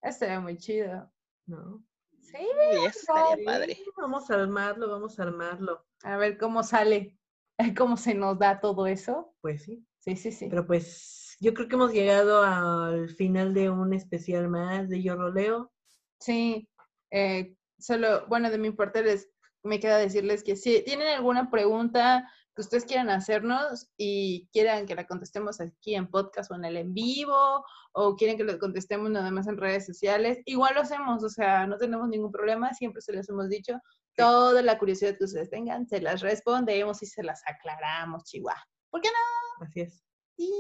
Estaría 0.03 0.41
muy 0.41 0.57
chido. 0.57 1.11
¿no? 1.47 1.83
Sí. 2.21 2.37
Eso 2.73 2.89
estaría 2.89 3.45
padre. 3.45 3.75
Sí, 3.77 3.85
Vamos 3.97 4.31
a 4.31 4.35
armarlo, 4.35 4.89
vamos 4.89 5.19
a 5.19 5.23
armarlo. 5.23 5.87
A 6.03 6.17
ver 6.17 6.39
cómo 6.39 6.63
sale, 6.63 7.17
cómo 7.77 7.97
se 7.97 8.15
nos 8.15 8.39
da 8.39 8.61
todo 8.61 8.87
eso. 8.87 9.35
Pues 9.41 9.65
sí. 9.65 9.85
Sí, 9.99 10.17
sí, 10.17 10.33
sí. 10.33 10.47
Pero 10.49 10.67
pues 10.67 11.37
yo 11.41 11.53
creo 11.53 11.69
que 11.69 11.75
hemos 11.75 11.93
llegado 11.93 12.43
al 12.43 13.11
final 13.11 13.53
de 13.55 13.71
un 13.71 13.93
especial 13.93 14.49
más 14.49 14.89
de 14.89 15.03
Yo 15.03 15.17
Roleo. 15.17 15.71
Sí, 16.19 16.69
eh, 17.11 17.55
solo, 17.79 18.27
bueno, 18.29 18.51
de 18.51 18.59
mi 18.59 18.71
parte 18.71 19.03
les 19.03 19.31
me 19.63 19.79
queda 19.79 19.99
decirles 19.99 20.43
que 20.43 20.57
si 20.57 20.83
tienen 20.85 21.09
alguna 21.09 21.51
pregunta 21.51 22.31
que 22.55 22.63
ustedes 22.63 22.85
quieran 22.85 23.11
hacernos 23.11 23.91
y 23.97 24.49
quieran 24.53 24.87
que 24.87 24.95
la 24.95 25.07
contestemos 25.07 25.61
aquí 25.61 25.95
en 25.95 26.09
podcast 26.11 26.51
o 26.51 26.55
en 26.55 26.65
el 26.65 26.77
en 26.79 26.95
vivo, 26.95 27.65
o 27.93 28.17
quieren 28.17 28.37
que 28.37 28.45
lo 28.45 28.59
contestemos 28.59 29.11
nada 29.11 29.31
más 29.31 29.47
en 29.49 29.59
redes 29.59 29.87
sociales, 29.87 30.39
igual 30.47 30.75
lo 30.75 30.81
hacemos, 30.81 31.23
o 31.23 31.29
sea, 31.29 31.67
no 31.67 31.77
tenemos 31.77 32.09
ningún 32.09 32.33
problema, 32.33 32.73
siempre 32.75 33.03
se 33.03 33.13
les 33.13 33.29
hemos 33.29 33.49
dicho, 33.49 33.75
toda 34.21 34.63
la 34.63 34.79
curiosidad 34.79 35.17
que 35.17 35.25
ustedes 35.25 35.51
tengan, 35.51 35.87
se 35.87 36.01
las 36.01 36.21
respondemos 36.21 37.03
y 37.03 37.07
se 37.07 37.23
las 37.23 37.43
aclaramos, 37.47 38.25
chihuahua. 38.25 38.63
¿Por 38.91 39.01
qué 39.01 39.09
no? 39.09 39.65
Así 39.67 39.81
es. 39.81 40.05
Sí. 40.37 40.53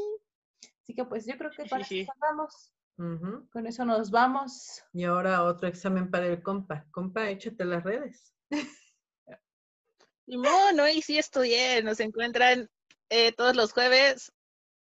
Así 0.83 0.95
que 0.95 1.05
pues 1.05 1.27
yo 1.27 1.37
creo 1.39 1.51
que 1.51 1.69
con 1.69 1.81
eso 1.81 1.89
Sí. 1.89 2.07
cerramos. 2.07 2.73
Ujú. 2.99 3.49
Con 3.51 3.67
eso 3.67 3.85
nos 3.85 4.11
vamos. 4.11 4.83
Y 4.93 5.05
ahora 5.05 5.45
otro 5.45 5.69
examen 5.69 6.11
para 6.11 6.27
el 6.27 6.43
compa. 6.43 6.87
Compa, 6.91 7.31
échate 7.31 7.65
las 7.65 7.83
redes. 7.83 8.35
Modo, 10.27 10.73
no, 10.75 10.89
y 10.89 11.03
sí 11.03 11.19
estudié. 11.19 11.83
Nos 11.83 11.99
encuentran 12.01 12.69
eh, 13.09 13.33
todos 13.33 13.57
los 13.57 13.73
jueves 13.73 14.33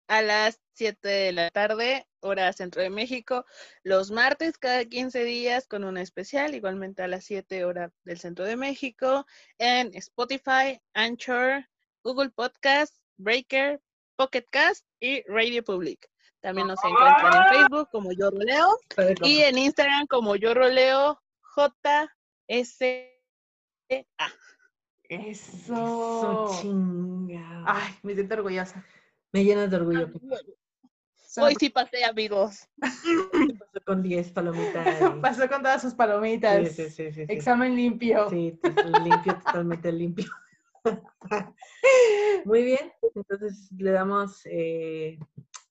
a 0.08 0.22
las 0.22 0.60
7 0.74 1.08
de 1.08 1.32
la 1.32 1.50
tarde, 1.50 2.06
hora 2.20 2.52
centro 2.52 2.82
de 2.82 2.90
México. 2.90 3.44
Los 3.82 4.10
martes 4.10 4.58
cada 4.58 4.84
15 4.84 5.24
días 5.24 5.66
con 5.66 5.84
una 5.84 6.02
especial, 6.02 6.54
igualmente 6.54 7.02
a 7.02 7.08
las 7.08 7.24
7 7.24 7.64
hora 7.64 7.92
del 8.04 8.18
centro 8.18 8.44
de 8.44 8.56
México, 8.56 9.26
en 9.58 9.94
Spotify, 9.94 10.80
Anchor, 10.94 11.66
Google 12.02 12.30
Podcast, 12.30 12.96
Breaker, 13.16 13.80
Pocket 14.16 14.46
Cast 14.50 14.86
y 15.00 15.22
Radio 15.28 15.64
Public. 15.64 16.08
También 16.40 16.68
nos 16.68 16.78
encuentran 16.84 17.34
en 17.34 17.54
Facebook 17.54 17.88
como 17.90 18.12
Yo 18.12 18.30
Roleo 18.30 18.78
y 19.22 19.40
en 19.40 19.58
Instagram 19.58 20.06
como 20.06 20.36
Yo 20.36 20.54
Roleo 20.54 21.20
JS. 21.56 22.80
Eso. 23.88 24.08
Eso 25.08 26.58
chinga. 26.60 27.64
Ay, 27.66 27.94
me 28.02 28.14
siento 28.14 28.34
orgullosa. 28.34 28.84
Me 29.32 29.44
llenas 29.44 29.70
de 29.70 29.76
orgullo. 29.76 30.10
Hoy 31.38 31.54
sí 31.58 31.70
pasé, 31.70 32.04
amigos. 32.04 32.66
Pasó 32.80 33.84
con 33.84 34.02
10 34.02 34.32
palomitas. 34.32 34.86
Pasó 35.22 35.48
con 35.48 35.62
todas 35.62 35.82
sus 35.82 35.94
palomitas. 35.94 36.68
Sí, 36.68 36.74
sí, 36.74 36.90
sí, 36.90 37.12
sí, 37.12 37.26
sí. 37.26 37.32
Examen 37.32 37.76
limpio. 37.76 38.30
Sí, 38.30 38.58
limpio, 39.04 39.38
totalmente 39.44 39.92
limpio. 39.92 40.26
Muy 42.44 42.62
bien, 42.62 42.92
entonces 43.14 43.68
le 43.76 43.90
damos 43.90 44.42
eh, 44.44 45.18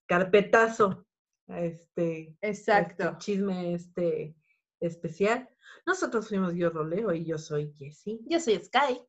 carpetazo 0.06 1.06
a 1.48 1.60
este, 1.62 2.36
a 2.42 2.48
este 2.48 3.18
chisme 3.18 3.74
este 3.74 4.36
especial. 4.80 5.48
Nosotros 5.86 6.28
fuimos 6.28 6.54
yo 6.54 6.70
Roleo 6.70 7.12
y 7.14 7.24
yo 7.24 7.38
soy 7.38 7.72
Jessie. 7.78 8.20
Yo 8.26 8.40
soy 8.40 8.56
Sky. 8.62 9.00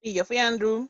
Y 0.00 0.14
yo 0.14 0.24
fui 0.24 0.38
Andrew. 0.38 0.88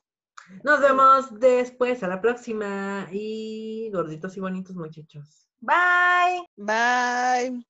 Nos 0.62 0.80
vemos 0.80 1.38
después, 1.38 2.02
a 2.02 2.08
la 2.08 2.20
próxima. 2.20 3.08
Y 3.12 3.90
gorditos 3.92 4.36
y 4.36 4.40
bonitos 4.40 4.76
muchachos. 4.76 5.48
Bye. 5.60 6.46
Bye. 6.56 7.62